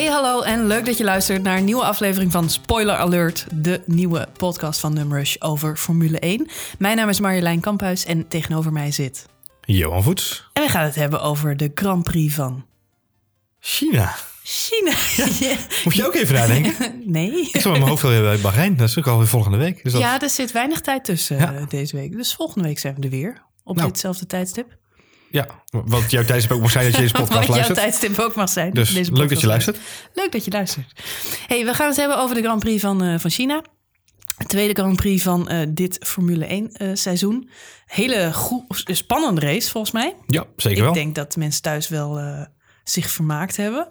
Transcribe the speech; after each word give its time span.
Hey 0.00 0.08
hallo 0.08 0.40
en 0.42 0.66
leuk 0.66 0.86
dat 0.86 0.98
je 0.98 1.04
luistert 1.04 1.42
naar 1.42 1.56
een 1.56 1.64
nieuwe 1.64 1.84
aflevering 1.84 2.32
van 2.32 2.50
Spoiler 2.50 2.96
Alert, 2.96 3.46
de 3.54 3.82
nieuwe 3.86 4.28
podcast 4.36 4.80
van 4.80 4.94
Numrush 4.94 5.36
over 5.38 5.76
Formule 5.76 6.18
1. 6.18 6.48
Mijn 6.78 6.96
naam 6.96 7.08
is 7.08 7.20
Marjolein 7.20 7.60
Kamphuis 7.60 8.04
en 8.04 8.28
tegenover 8.28 8.72
mij 8.72 8.90
zit... 8.92 9.26
Johan 9.60 10.02
Voets. 10.02 10.48
En 10.52 10.62
we 10.62 10.68
gaan 10.68 10.84
het 10.84 10.94
hebben 10.94 11.22
over 11.22 11.56
de 11.56 11.70
Grand 11.74 12.04
Prix 12.04 12.34
van 12.34 12.66
China. 13.58 14.14
China. 14.42 14.90
Moet 15.84 15.94
je 15.94 16.06
ook 16.06 16.14
even 16.14 16.34
nadenken? 16.34 16.74
nee. 17.04 17.30
Ik 17.40 17.60
zat 17.60 17.64
met 17.64 17.72
mijn 17.72 17.82
hoofd 17.82 18.02
weer 18.02 18.22
bij 18.22 18.38
Bahrein. 18.38 18.76
Dat 18.76 18.88
is 18.88 18.98
ook 18.98 19.06
alweer 19.06 19.26
volgende 19.26 19.56
week. 19.56 19.82
Dus 19.82 19.92
dat... 19.92 20.00
Ja, 20.02 20.20
er 20.20 20.30
zit 20.30 20.52
weinig 20.52 20.80
tijd 20.80 21.04
tussen 21.04 21.38
Ja. 21.38 21.54
eh, 21.54 21.62
deze 21.68 21.96
week. 21.96 22.12
Dus 22.16 22.34
volgende 22.34 22.68
week 22.68 22.78
zijn 22.78 22.94
we 22.94 23.02
er 23.02 23.10
weer. 23.10 23.42
Op 23.64 23.76
Nou. 23.76 23.88
ditzelfde 23.88 24.26
tijdstip. 24.26 24.78
Ja, 25.30 25.46
wat 25.70 26.10
jouw 26.10 26.24
tijdstip 26.24 26.52
ook 26.52 26.60
mag 26.60 26.70
zijn 26.70 26.84
dat 26.84 26.94
je 26.94 27.00
deze 27.00 27.12
podcast 27.20 27.34
Wat 27.34 27.46
jouw 27.46 27.54
luistert. 27.54 27.78
tijdstip 27.78 28.18
ook 28.18 28.34
mag 28.34 28.48
zijn. 28.48 28.72
Dus 28.72 28.92
deze 28.92 29.12
leuk 29.12 29.28
dat 29.28 29.40
je 29.40 29.46
luistert. 29.46 29.78
Leuk 30.14 30.32
dat 30.32 30.44
je 30.44 30.50
luistert. 30.50 30.92
Hey, 31.46 31.64
we 31.64 31.74
gaan 31.74 31.88
het 31.88 31.96
hebben 31.96 32.18
over 32.18 32.34
de 32.34 32.42
Grand 32.42 32.60
Prix 32.60 32.80
van, 32.80 33.02
eh, 33.02 33.18
van 33.18 33.30
China. 33.30 33.64
De 34.38 34.46
tweede 34.46 34.74
Grand 34.74 34.96
Prix 34.96 35.22
van 35.22 35.48
eh, 35.48 35.66
dit 35.68 35.98
Formule 36.06 36.46
1 36.46 36.72
eh, 36.72 36.90
seizoen. 36.94 37.50
Hele 37.86 38.32
spannende 38.84 39.40
race 39.40 39.70
volgens 39.70 39.92
mij. 39.92 40.14
Ja, 40.26 40.44
zeker 40.56 40.78
Ik 40.78 40.84
wel. 40.84 40.92
denk 40.92 41.14
dat 41.14 41.36
mensen 41.36 41.62
thuis 41.62 41.88
wel 41.88 42.20
zich 42.84 43.10
vermaakt 43.10 43.56
hebben. 43.56 43.88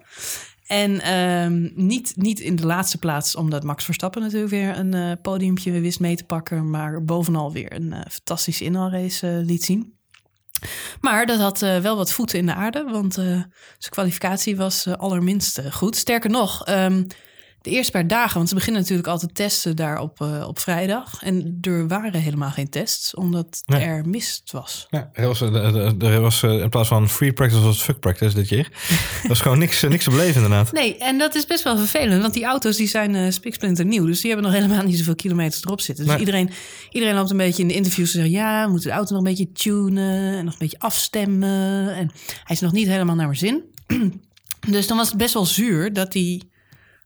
En 0.66 1.02
ehm, 1.02 1.70
niet, 1.74 2.14
niet 2.16 2.40
in 2.40 2.56
de 2.56 2.66
laatste 2.66 2.98
plaats, 2.98 3.36
omdat 3.36 3.64
Max 3.64 3.86
Verstappen 3.86 4.22
natuurlijk 4.22 4.52
weer 4.52 4.78
een 4.78 5.22
podiumpje 5.22 5.80
wist 5.80 6.00
mee 6.00 6.16
te 6.16 6.24
pakken. 6.24 6.70
Maar 6.70 7.04
bovenal 7.04 7.52
weer 7.52 7.74
een 7.74 7.94
fantastische 8.10 8.64
inhaalrace 8.64 9.42
liet 9.46 9.64
zien. 9.64 9.99
Maar 11.02 11.26
dat 11.26 11.40
had 11.40 11.62
eh, 11.62 11.78
wel 11.78 11.96
wat 11.96 12.12
voeten 12.12 12.40
in 12.40 12.46
de 12.46 12.54
aarde, 12.54 12.84
want 12.84 13.18
eh, 13.18 13.26
zijn 13.26 13.48
kwalificatie 13.90 14.58
was 14.58 14.86
eh, 14.86 14.94
allerminst 14.94 15.62
goed. 15.72 15.96
Sterker 15.96 16.30
nog, 16.30 16.66
ehm, 16.66 17.04
de 17.62 17.70
eerste 17.70 17.92
paar 17.92 18.08
dagen, 18.08 18.36
want 18.38 18.50
ze 18.50 18.56
beginnen 18.56 18.82
natuurlijk 18.82 19.08
altijd 19.08 19.36
testen 19.36 19.76
daar 19.76 20.00
op, 20.00 20.22
eh, 20.22 20.48
op 20.48 20.60
vrijdag. 20.60 21.24
En 21.24 21.58
er 21.62 21.88
waren 21.88 22.14
helemaal 22.14 22.52
geen 22.52 22.70
tests, 22.70 23.16
omdat 23.16 23.62
Nee. 23.66 23.82
er 23.82 24.08
mist 24.08 24.52
was. 24.52 24.88
Ja, 24.90 25.10
er 25.14 25.28
was, 25.28 25.42
eh, 25.42 25.54
er 25.54 26.04
er 26.04 26.22
was 26.22 26.44
eh, 26.44 26.60
in 26.62 26.70
plaats 26.70 26.88
van 26.88 27.10
free 27.10 27.34
practice 27.34 27.62
was 27.62 27.82
fuck 27.82 28.00
practice 28.00 28.36
dit 28.36 28.48
keer. 28.48 28.70
Er 29.24 29.28
was 29.28 29.42
gewoon 29.42 29.58
niks, 29.60 29.82
niks 29.82 30.04
te 30.04 30.10
beleven 30.10 30.36
inderdaad. 30.44 30.72
Nee, 30.72 30.98
en 30.98 31.18
dat 31.18 31.36
is 31.36 31.46
best 31.46 31.64
wel 31.64 31.78
vervelend, 31.78 32.22
want 32.22 32.34
die 32.34 32.44
auto's 32.46 32.78
die 32.78 32.88
zijn 32.88 33.16
eh 33.16 33.32
spiksplinter 33.32 33.86
nieuw. 33.86 34.06
Dus 34.06 34.22
die 34.22 34.32
hebben 34.32 34.52
nog 34.52 34.62
helemaal 34.62 34.84
niet 34.86 34.98
zoveel 34.98 35.16
kilometers 35.16 35.64
erop 35.64 35.82
zitten. 35.82 36.04
Dus 36.06 36.14
Nee. 36.14 36.24
iedereen, 36.26 36.50
iedereen 36.92 37.16
loopt 37.16 37.30
een 37.32 37.38
beetje 37.38 37.62
in 37.62 37.68
de 37.68 37.74
interviews 37.74 38.12
te 38.12 38.18
zeggen... 38.18 38.34
ja, 38.34 38.64
we 38.66 38.72
moeten 38.72 38.90
de 38.90 38.96
auto 38.96 39.14
nog 39.16 39.24
een 39.24 39.30
beetje 39.30 39.52
tunen 39.52 40.38
en 40.38 40.44
nog 40.46 40.54
een 40.54 40.60
beetje 40.60 40.80
afstemmen. 40.80 41.96
En 41.96 42.12
hij 42.44 42.56
is 42.56 42.60
nog 42.60 42.72
niet 42.72 42.88
helemaal 42.88 43.16
naar 43.16 43.26
mijn 43.26 43.38
zin. 43.38 43.64
dus 44.76 44.88
dan 44.88 44.98
was 44.98 45.08
het 45.10 45.18
best 45.18 45.34
wel 45.34 45.46
zuur 45.46 45.94
dat 45.94 46.12
die 46.12 46.49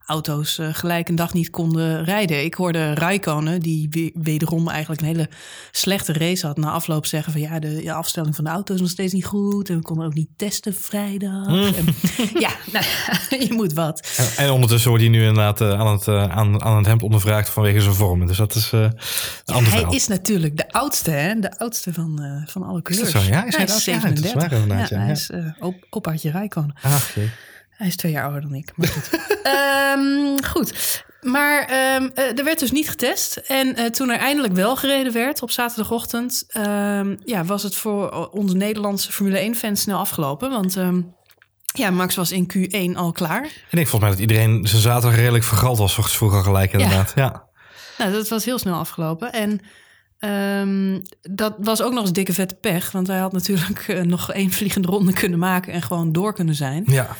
auto's 0.05 0.57
eh, 0.57 0.67
gelijk 0.71 1.09
een 1.09 1.15
dag 1.15 1.33
niet 1.33 1.49
konden 1.49 2.03
rijden. 2.03 2.43
Ik 2.43 2.53
hoorde 2.53 2.93
Raikkonen, 2.93 3.59
die 3.59 3.87
we- 3.89 4.11
wederom 4.23 4.69
eigenlijk 4.69 5.01
een 5.01 5.07
hele 5.07 5.29
slechte 5.71 6.13
race 6.13 6.45
had... 6.47 6.57
na 6.57 6.71
afloop 6.71 7.05
zeggen 7.05 7.31
van 7.31 7.41
ja, 7.41 7.59
de, 7.59 7.93
afstelling 7.93 8.35
van 8.35 8.43
de 8.43 8.49
auto 8.49 8.73
is 8.73 8.79
nog 8.81 8.89
steeds 8.89 9.13
niet 9.13 9.25
goed... 9.25 9.69
en 9.69 9.75
we 9.75 9.81
konden 9.81 10.05
ook 10.05 10.13
niet 10.13 10.29
testen 10.37 10.73
vrijdag. 10.75 11.47
En, 11.47 11.85
ja, 12.45 12.49
nou, 12.71 12.85
je 13.47 13.53
moet 13.53 13.73
wat. 13.73 14.13
En, 14.37 14.45
en 14.45 14.51
ondertussen 14.51 14.89
wordt 14.89 15.03
hij 15.03 15.13
nu 15.13 15.19
inderdaad 15.25 15.61
eh, 15.61 15.79
aan, 15.79 15.87
het, 15.87 16.07
eh, 16.07 16.23
aan, 16.29 16.61
aan 16.63 16.77
het 16.77 16.85
hemd 16.85 17.03
ondervraagd 17.03 17.49
vanwege 17.49 17.81
zijn 17.81 17.93
vormen. 17.95 18.27
Dus 18.27 18.37
dat 18.37 18.55
is 18.55 18.71
een 18.71 18.81
ander 18.81 18.95
Hij 19.45 19.63
verhaal. 19.63 19.93
is 19.93 20.07
natuurlijk 20.07 20.57
de 20.57 20.71
oudste, 20.71 21.11
hè? 21.11 21.39
De 21.39 21.57
oudste 21.59 21.93
van, 21.93 22.43
van 22.45 22.63
alle 22.63 22.73
dat 22.73 22.83
coureurs. 22.83 23.11
zo? 23.11 23.19
Ja, 23.19 23.45
is 23.45 23.55
hij 23.55 23.63
is 23.65 23.71
oudste? 23.71 23.91
Ja, 23.91 23.99
het 23.99 24.17
is 24.17 24.23
37. 24.23 24.89
ja, 24.89 24.97
hij 24.97 25.11
is 25.11 25.29
uh, 25.29 25.45
op, 25.59 25.75
opaatje 25.89 26.31
Rijkonen. 26.31 26.75
Ach, 26.81 27.15
jee. 27.15 27.29
Hij 27.77 27.87
is 27.87 27.95
twee 27.95 28.11
jaar 28.11 28.23
ouder 28.23 28.41
dan 28.41 28.53
ik. 28.53 28.71
Maar 28.75 28.87
goed. 28.87 29.09
Ehm, 29.43 30.43
goed. 30.43 31.03
Maar 31.21 31.61
ehm, 31.61 32.09
eh, 32.13 32.37
er 32.37 32.43
werd 32.43 32.59
dus 32.59 32.71
niet 32.71 32.89
getest. 32.89 33.35
En 33.37 33.75
eh, 33.75 33.85
toen 33.85 34.09
er 34.09 34.17
eindelijk 34.17 34.53
wel 34.53 34.75
gereden 34.75 35.13
werd 35.13 35.41
op 35.41 35.51
zaterdagochtend... 35.51 36.43
ehm, 36.47 37.15
ja, 37.23 37.43
was 37.43 37.63
het 37.63 37.75
voor 37.75 38.29
onze 38.29 38.55
Nederlandse 38.55 39.11
Formule 39.11 39.53
1-fans 39.53 39.81
snel 39.81 39.99
afgelopen. 39.99 40.49
Want 40.49 40.77
ja, 41.73 41.89
Max 41.89 42.15
was 42.15 42.31
in 42.31 42.51
Q1 42.53 42.97
al 42.97 43.11
klaar. 43.11 43.45
Ik 43.45 43.65
denk 43.69 43.87
volgens 43.87 43.99
mij 43.99 44.09
dat 44.09 44.19
iedereen 44.19 44.67
zijn 44.67 44.81
zaterdag 44.81 45.19
redelijk 45.19 45.43
vergald 45.43 45.77
was. 45.77 45.93
Volgens 45.93 46.17
vroeger 46.17 46.37
al 46.37 46.43
gelijk 46.43 46.71
inderdaad. 46.71 47.11
Ja. 47.15 47.43
Nou, 47.97 48.11
dat 48.11 48.27
was 48.27 48.45
heel 48.45 48.59
snel 48.59 48.75
afgelopen. 48.75 49.31
En 49.31 49.61
dat 51.21 51.55
was 51.57 51.81
ook 51.81 51.93
nog 51.93 52.01
eens 52.01 52.13
dikke 52.13 52.33
vette 52.33 52.55
pech. 52.55 52.91
Want 52.91 53.07
hij 53.07 53.19
had 53.19 53.31
natuurlijk 53.31 53.87
eh, 53.87 54.01
nog 54.01 54.31
één 54.31 54.51
vliegende 54.51 54.87
ronde 54.87 55.13
kunnen 55.13 55.39
maken 55.39 55.73
en 55.73 55.81
gewoon 55.81 56.11
door 56.11 56.33
kunnen 56.33 56.55
zijn. 56.55 56.83
Ja. 56.85 57.15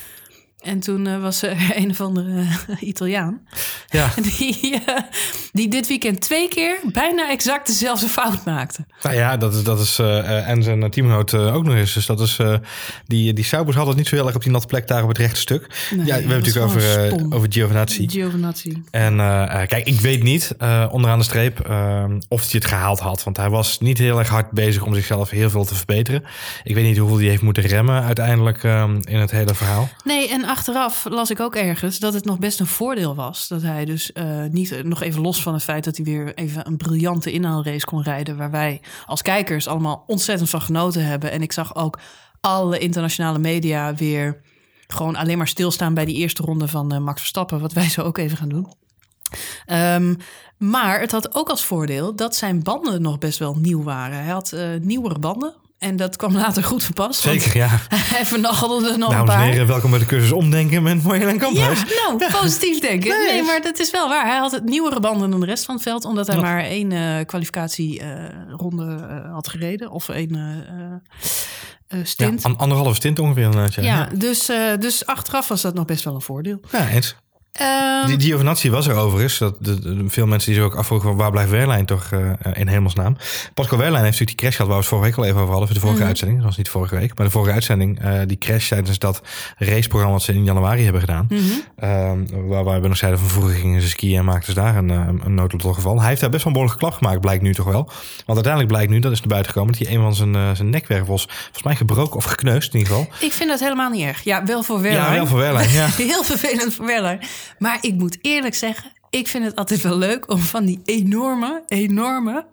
En 0.63 0.79
toen 0.79 1.07
eh, 1.07 1.22
was 1.22 1.41
er 1.41 1.57
een 1.81 1.90
of 1.90 2.01
andere 2.01 2.41
eh, 2.68 2.88
Italiaan. 2.88 3.41
Ja. 3.88 4.09
Die, 4.38 4.81
eh, 4.85 4.97
die 5.51 5.68
dit 5.68 5.88
weekend 5.88 6.22
twee 6.22 6.47
keer 6.47 6.79
bijna 6.94 7.29
exact 7.29 7.68
dezelfde 7.68 8.07
fout 8.07 8.46
maakte. 8.46 8.85
Nou 9.01 9.16
ja, 9.16 9.38
dat 9.38 9.53
is, 9.53 9.63
dat 9.63 9.79
is 9.79 10.00
en 10.00 10.63
zijn 10.63 10.90
teamgenoot 10.90 11.34
ook 11.34 11.63
nog 11.63 11.74
eens. 11.74 11.94
Dus 11.94 12.06
dat 12.06 12.19
is, 12.19 12.40
die, 13.06 13.34
die 13.34 13.44
Saubers 13.44 13.75
hadden 13.75 13.94
het 13.94 14.03
niet 14.03 14.07
zo 14.07 14.16
heel 14.16 14.25
erg 14.25 14.35
op 14.35 14.44
die 14.44 14.51
natte 14.51 14.68
plek 14.68 14.88
daar 14.88 15.01
op 15.01 15.07
het 15.07 15.18
rechte 15.18 15.40
stuk. 15.40 15.88
Nee, 15.91 16.00
ja, 16.00 16.06
we 16.06 16.12
hebben 16.12 16.35
het 16.35 16.46
natuurlijk 16.46 16.66
over, 16.66 17.35
over 17.35 17.51
Giovinazzi. 17.51 18.09
Giovinazzi. 18.09 18.84
En 18.91 19.18
kijk, 19.68 19.88
ik 19.88 20.00
weet 20.00 20.24
niet 20.24 20.56
onderaan 20.90 21.18
de 21.18 21.24
streep 21.24 21.59
eh, 21.59 22.06
of 22.28 22.41
hij 22.41 22.50
het 22.53 22.66
gehaald 22.66 23.00
had. 23.00 23.24
Want 23.24 23.38
hij 23.38 23.50
was 23.50 23.80
niet 23.80 23.97
heel 23.97 24.19
erg 24.19 24.30
hard 24.30 24.51
bezig 24.51 24.84
om 24.84 24.94
zichzelf 24.94 25.30
heel 25.30 25.50
veel 25.50 25.66
te 25.66 25.75
verbeteren. 25.75 26.24
Ik 26.63 26.75
weet 26.75 26.84
niet 26.84 26.97
hoeveel 26.97 27.18
hij 27.18 27.28
heeft 27.28 27.41
moeten 27.41 27.63
remmen 27.63 28.03
uiteindelijk 28.03 28.63
eh, 28.63 28.90
in 29.03 29.18
het 29.18 29.31
hele 29.31 29.53
verhaal. 29.53 29.90
Nee, 30.03 30.30
en 30.30 30.45
achteraf 30.53 31.06
las 31.09 31.30
ik 31.30 31.40
ook 31.40 31.56
ergens 31.56 32.00
dat 32.00 32.14
het 32.14 32.25
nog 32.25 32.40
best 32.40 32.59
een 32.59 32.68
voordeel 32.68 33.16
was. 33.16 33.47
Dat 33.47 33.62
hij 33.62 33.86
dus 33.86 34.12
eh, 34.12 34.44
niet, 34.52 34.84
nog 34.84 35.02
even 35.02 35.22
los 35.22 35.41
van 35.41 35.53
het 35.53 35.64
feit 35.64 35.84
dat 35.84 35.96
hij 35.96 36.06
weer 36.06 36.34
even 36.34 36.68
een 36.68 36.78
briljante 36.78 37.31
inhaalrace 37.31 37.86
kon 37.86 38.02
rijden. 38.02 38.38
Waar 38.38 38.52
wij 38.52 38.81
als 39.06 39.22
kijkers 39.22 39.68
allemaal 39.68 40.03
ontzettend 40.08 40.50
van 40.50 40.62
genoten 40.62 41.06
hebben. 41.06 41.31
En 41.31 41.42
ik 41.42 41.52
zag 41.52 41.75
ook 41.75 42.00
alle 42.42 42.78
internationale 42.78 43.40
media 43.40 43.96
weer 43.96 44.42
gewoon 44.88 45.16
alleen 45.16 45.38
maar 45.38 45.47
stilstaan 45.47 45.94
bij 45.94 46.06
die 46.06 46.16
eerste 46.16 46.44
ronde 46.44 46.68
van 46.68 46.92
eh, 46.92 47.00
Max 47.00 47.19
Verstappen. 47.19 47.59
Wat 47.59 47.74
wij 47.74 47.90
zo 47.90 48.02
ook 48.02 48.18
even 48.18 48.38
gaan 48.38 48.50
doen. 48.50 48.68
Ehm, 49.66 50.16
maar 50.58 51.00
het 51.00 51.12
had 51.12 51.36
ook 51.36 51.50
als 51.50 51.66
voordeel 51.66 52.16
dat 52.16 52.36
zijn 52.36 52.63
banden 52.63 53.02
nog 53.02 53.18
best 53.18 53.40
wel 53.40 53.56
nieuw 53.56 53.84
waren. 53.84 54.18
Hij 54.18 54.34
had 54.34 54.52
eh, 54.52 54.69
nieuwere 54.81 55.19
banden. 55.19 55.53
En 55.83 55.95
dat 55.95 56.16
kwam 56.16 56.35
later 56.35 56.63
goed 56.63 56.83
van 56.83 56.94
pas. 56.94 57.23
want 57.25 57.41
Zeker, 57.41 57.57
ja. 57.57 57.67
Hij 58.13 58.25
vernachelde 58.25 58.91
er 58.91 58.97
nog 58.97 59.09
een 59.09 59.16
Dames 59.16 59.33
paar. 59.35 59.44
heren, 59.44 59.67
welkom 59.67 59.89
bij 59.89 59.99
de 59.99 60.05
cursus 60.05 60.31
Omdenken 60.31 60.83
met 60.83 61.03
Marjolein 61.03 61.35
Ja, 61.35 61.41
Kamphuis. 61.41 61.83
nou, 62.07 62.31
positief 62.41 62.79
denken. 62.79 63.09
Nee, 63.17 63.31
Nee, 63.33 63.44
maar 63.44 63.61
dat 63.61 63.79
is 63.79 63.91
wel 63.91 64.07
waar. 64.09 64.25
Hij 64.27 64.38
had 64.38 64.51
het 64.51 64.63
nieuwere 64.63 64.99
banden 64.99 65.29
dan 65.31 65.39
de 65.39 65.45
rest 65.45 65.66
van 65.66 65.73
het 65.75 65.83
veld, 65.83 66.05
omdat 66.05 66.27
hij 66.27 66.35
Ja. 66.35 66.41
maar 66.41 66.63
één 66.63 66.91
eh 66.91 67.25
kwalificatieronde 67.25 68.95
eh, 69.09 69.33
had 69.33 69.47
gereden. 69.47 69.91
Of 69.91 70.09
één 70.09 70.35
eh, 70.35 71.97
Ja, 72.00 72.03
stint. 72.05 72.44
an- 72.44 72.57
anderhalve 72.57 72.95
stint 72.95 73.19
ongeveer. 73.19 73.51
Ja, 73.53 73.67
Ja, 73.81 74.09
dus, 74.15 74.50
dus 74.79 75.05
achteraf 75.05 75.47
was 75.47 75.61
dat 75.61 75.73
nog 75.73 75.85
best 75.85 76.03
wel 76.03 76.15
een 76.15 76.21
voordeel. 76.21 76.59
ja 76.71 76.88
eens. 76.89 77.15
Ehm, 77.53 78.08
Die 78.08 78.19
Giovinazzi 78.19 78.69
was 78.69 78.88
er 78.88 78.96
overigens. 78.96 79.38
Dat, 79.38 79.56
de, 79.59 79.80
de- 79.80 80.03
veel 80.09 80.25
mensen 80.28 80.52
die 80.52 80.59
zich 80.62 80.69
ook 80.72 80.75
afvroegen 80.75 81.08
van 81.09 81.18
waar 81.18 81.31
blijft 81.31 81.50
Wehrlein 81.52 81.86
toch 81.86 82.09
eh, 82.12 82.19
in 82.53 82.68
hemelsnaam. 82.68 83.18
Pascal 83.53 83.78
Wehrlein 83.78 84.03
heeft 84.03 84.19
natuurlijk 84.19 84.40
die 84.40 84.50
crash 84.50 84.56
gehad 84.56 84.68
waar 84.68 84.75
we 84.78 84.84
het 84.84 84.94
vorige 84.94 85.08
week 85.09 85.18
al 85.18 85.24
even 85.25 85.38
over 85.38 85.50
hadden. 85.50 85.66
Voor 85.68 85.75
de 85.75 85.81
vorige 85.81 86.00
Mhm. 86.00 86.08
uitzending. 86.08 86.38
Dat 86.40 86.47
was 86.47 86.58
niet 86.58 86.69
vorige 86.69 86.96
week. 86.96 87.18
Maar 87.18 87.25
de 87.25 87.31
vorige 87.31 87.53
uitzending. 87.53 88.02
eh, 88.02 88.19
die 88.28 88.38
crash 88.38 88.68
tijdens 88.68 89.00
dat 89.00 89.22
raceprogramma 89.58 90.16
wat 90.16 90.24
ze 90.25 90.34
in 90.34 90.44
januari 90.44 90.84
hebben 90.84 91.02
gedaan. 91.02 91.25
mhm. 91.30 91.42
Ehm, 91.75 92.19
waar 92.47 92.81
we 92.81 92.88
nog 92.88 92.97
zeiden 92.97 93.19
van 93.19 93.30
vroeger 93.30 93.53
gingen 93.56 93.81
ze 93.81 93.88
skiën 93.90 94.18
en 94.18 94.25
maakten 94.25 94.53
ze 94.53 94.59
daar 94.59 94.75
een, 94.75 94.90
een 94.90 95.34
noodlotgeval. 95.34 96.00
Hij 96.00 96.08
heeft 96.09 96.22
daar 96.22 96.30
best 96.30 96.44
wel 96.44 96.53
een 96.53 96.59
behoorlijke 96.59 96.86
klap 96.88 96.94
gemaakt, 97.03 97.22
blijkt 97.22 97.42
nu 97.44 97.53
toch 97.53 97.66
wel. 97.66 97.84
Want 98.25 98.28
uiteindelijk 98.28 98.68
blijkt 98.74 98.92
nu, 98.92 99.00
dat 99.00 99.12
is 99.12 99.19
naar 99.19 99.27
buiten 99.27 99.51
gekomen, 99.51 99.74
dat 99.77 99.88
hij 99.88 99.95
een 99.95 100.01
van 100.01 100.16
zijn, 100.16 100.56
zijn 100.56 100.69
nekwervels 100.69 101.27
volgens 101.42 101.63
mij 101.63 101.75
gebroken 101.75 102.16
of 102.16 102.24
gekneusd 102.24 102.74
in 102.74 102.80
ieder 102.80 102.94
geval. 102.95 103.13
Ik 103.19 103.31
vind 103.31 103.50
dat 103.50 103.60
helemaal 103.60 103.89
niet 103.89 104.04
erg. 104.06 104.24
Ja, 104.24 104.44
wel 104.45 104.63
voor 104.63 104.81
Wehrlein. 104.81 105.06
Ja, 105.10 105.13
wel 105.13 105.27
voor 105.27 105.39
Wehrlein, 105.39 105.69
ja. 105.72 105.88
Heel 106.13 106.24
vervelend 106.24 106.74
voor 106.74 106.86
Wehrlein. 106.86 107.19
Maar 107.60 107.78
ik 107.81 107.94
moet 107.94 108.18
eerlijk 108.22 108.56
zeggen, 108.56 108.92
ik 109.10 109.28
vind 109.28 109.45
het 109.45 109.56
altijd 109.56 109.81
wel 109.81 109.98
leuk 109.98 110.31
om 110.31 110.40
van 110.40 110.66
die 110.66 110.81
enorme, 110.86 111.63
enorme, 111.68 112.45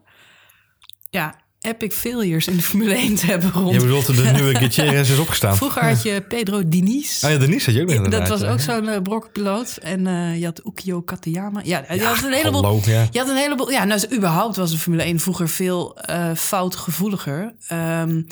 ja, 1.11 1.35
epic 1.61 1.95
failures 1.95 2.47
in 2.47 2.57
de 2.57 2.63
Formule 2.63 2.95
1 2.95 3.15
te 3.15 3.27
hebben 3.27 3.51
rond. 3.53 3.75
Je 3.75 3.81
bedoelt 3.81 4.07
de 4.07 4.31
nieuwe 4.35 4.55
Gutierrez 4.55 5.11
is 5.11 5.19
opgestaan. 5.19 5.57
Vroeger 5.57 5.85
had 5.85 6.03
je 6.03 6.21
Pedro 6.29 6.69
Diniz. 6.69 7.25
Ah 7.25 7.31
ja, 7.31 7.39
Denise 7.39 7.65
had 7.65 7.75
je 7.75 7.83
ook 7.83 7.95
nog 7.95 8.09
dat 8.09 8.29
was 8.29 8.43
ook 8.43 8.61
zo'n 8.61 8.89
eh, 8.89 9.03
brokkenpiloot. 9.03 9.77
En 9.77 10.07
eh, 10.07 10.39
je 10.39 10.45
had 10.45 10.61
Ukio 10.67 11.01
Katayama. 11.03 11.61
Ja, 11.65 11.85
je 11.93 12.05
had 12.05 12.23
een 12.23 12.33
heleboel. 12.33 12.63
hallo, 12.63 12.81
ja. 12.85 13.09
Je 13.11 13.19
had 13.19 13.29
een 13.29 13.37
heleboel. 13.37 13.71
Ja, 13.71 13.85
nou, 13.85 14.01
überhaupt 14.13 14.57
was 14.57 14.71
de 14.71 14.79
Formule 14.79 15.03
1 15.03 15.21
vroeger 15.21 15.49
veel 15.49 15.99
eh 15.99 16.35
foutgevoeliger. 16.35 17.55
Ehm, 17.69 18.23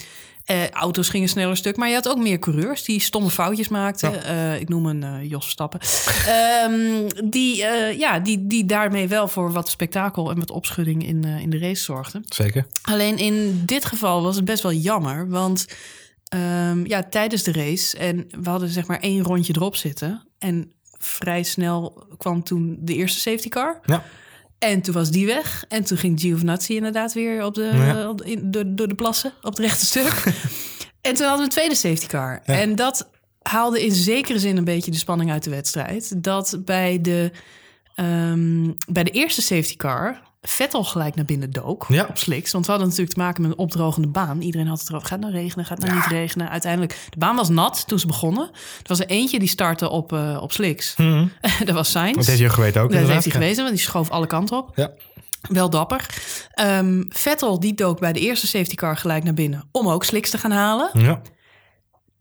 eh, 0.49 0.69
auto's 0.71 1.09
gingen 1.09 1.29
sneller 1.29 1.57
stuk, 1.57 1.77
maar 1.77 1.89
je 1.89 1.95
had 1.95 2.09
ook 2.09 2.19
meer 2.19 2.39
coureurs 2.39 2.85
die 2.85 3.01
stomme 3.01 3.31
foutjes 3.31 3.69
maakten. 3.69 4.13
Ja. 4.13 4.23
Eh, 4.23 4.61
ik 4.61 4.69
noem 4.69 4.87
een 4.87 5.03
eh, 5.03 5.31
Jos 5.31 5.43
Verstappen. 5.43 5.81
Ehm, 6.27 7.09
die, 7.25 7.57
ja, 7.99 8.19
die, 8.19 8.47
die 8.47 8.65
daarmee 8.65 9.09
wel 9.09 9.29
voor 9.29 9.53
wat 9.53 9.69
spektakel 9.69 10.31
en 10.31 10.39
wat 10.39 10.51
opschudding 10.51 11.07
in, 11.07 11.25
in 11.25 11.51
de 11.51 11.59
race 11.59 11.83
zorgden. 11.83 12.23
Zeker. 12.29 12.67
Alleen 12.83 13.19
in 13.19 13.63
dit 13.65 13.85
geval 13.85 14.23
was 14.23 14.37
het 14.37 14.45
best 14.45 14.63
wel 14.63 14.73
jammer, 14.73 15.29
want 15.29 15.67
ehm, 16.29 16.87
ja, 16.87 17.03
tijdens 17.03 17.43
de 17.43 17.53
race 17.53 17.97
en 17.97 18.27
we 18.41 18.51
hadden 18.51 18.69
zeg 18.69 18.87
maar 18.87 19.01
één 19.01 19.23
rondje 19.23 19.55
erop 19.57 19.77
zitten 19.77 20.27
en 20.39 20.73
vrij 20.99 21.43
snel 21.43 22.07
kwam 22.17 22.43
toen 22.43 22.77
de 22.81 22.95
eerste 22.95 23.21
safety 23.21 23.49
car. 23.49 23.81
Ja. 23.85 24.05
En 24.59 24.81
toen 24.83 24.95
was 24.95 25.11
die 25.11 25.27
weg. 25.27 25.65
En 25.69 25.85
toen 25.85 25.99
ging 25.99 26.21
Giovinazzi 26.21 26.75
inderdaad 26.75 27.13
weer 27.13 27.45
op 27.45 27.55
de, 27.55 27.71
Ja. 27.75 28.09
op 28.09 28.23
in, 28.23 28.51
door, 28.51 28.65
door 28.67 28.89
de 28.89 28.95
plassen 28.95 29.33
op 29.43 29.57
het 29.57 29.59
rechte 29.59 29.87
stuk. 29.87 30.25
en 31.01 31.15
toen 31.15 31.27
hadden 31.27 31.37
we 31.37 31.43
een 31.43 31.49
tweede 31.49 31.75
safety 31.75 32.07
car. 32.07 32.41
Ja. 32.45 32.55
En 32.55 32.77
dat 32.77 33.09
haalde 33.43 33.85
in 33.85 33.93
zekere 33.93 34.39
zin 34.39 34.57
een 34.57 34.65
beetje 34.65 34.91
de 34.91 34.97
spanning 34.97 35.31
uit 35.31 35.45
de 35.45 35.51
wedstrijd. 35.51 36.23
Dat 36.23 36.59
bij 36.65 37.01
de, 37.01 37.31
ehm, 37.95 38.71
bij 38.89 39.05
de 39.05 39.11
eerste 39.11 39.43
safety 39.43 39.77
car 39.77 40.21
Vettel 40.41 40.85
gelijk 40.85 41.15
naar 41.15 41.25
binnen 41.25 41.51
dook 41.51 41.85
Ja. 41.89 42.07
op 42.09 42.19
slicks. 42.19 42.53
Want 42.53 42.65
we 42.65 42.71
hadden 42.71 42.89
natuurlijk 42.89 43.17
te 43.17 43.23
maken 43.23 43.43
met 43.43 43.51
een 43.51 43.59
opdrogende 43.59 44.09
baan. 44.09 44.41
Iedereen 44.41 44.67
had 44.67 44.79
het 44.81 44.89
erover. 44.89 45.09
Gaat 45.09 45.23
het 45.23 45.29
nou 45.31 45.43
regenen? 45.43 45.65
Gaat 45.65 45.79
het 45.79 45.87
nou 45.87 45.99
niet 46.01 46.09
regenen? 46.11 46.51
Uiteindelijk, 46.51 46.99
de 47.11 47.19
baan 47.19 47.37
was 47.37 47.49
nat 47.49 47.85
toen 47.87 47.99
ze 47.99 48.07
begonnen. 48.07 48.51
Er 48.53 48.83
was 48.89 49.01
er 49.01 49.07
eentje 49.07 49.39
die 49.39 49.49
startte 49.49 49.89
op, 49.91 50.13
eh, 50.13 50.39
op 50.41 50.53
slicks. 50.53 50.95
dat 51.65 51.75
was 51.75 51.91
Sainz. 51.91 52.17
Dat 52.17 52.27
heeft 52.27 52.39
je 52.39 52.49
geweten 52.49 52.83
ook 52.83 52.93
Dat 52.93 53.07
heeft 53.09 53.25
hij 53.25 53.33
gewezen, 53.33 53.63
want 53.65 53.77
die 53.77 53.85
schoof 53.85 54.11
alle 54.11 54.27
kanten 54.27 54.57
op. 54.57 54.71
Ja. 54.75 54.91
Wel 55.49 55.71
dapper. 55.71 56.07
Ehm, 56.51 57.03
Vettel 57.09 57.61
die 57.61 57.75
dook 57.75 58.01
bij 58.01 58.13
de 58.13 58.21
eerste 58.21 58.47
safety 58.47 58.75
car 58.75 58.97
gelijk 58.97 59.25
naar 59.25 59.35
binnen 59.35 59.69
om 59.73 59.89
ook 59.89 60.05
slicks 60.05 60.31
te 60.31 60.39
gaan 60.39 60.51
halen. 60.51 60.91
Ja. 60.93 61.21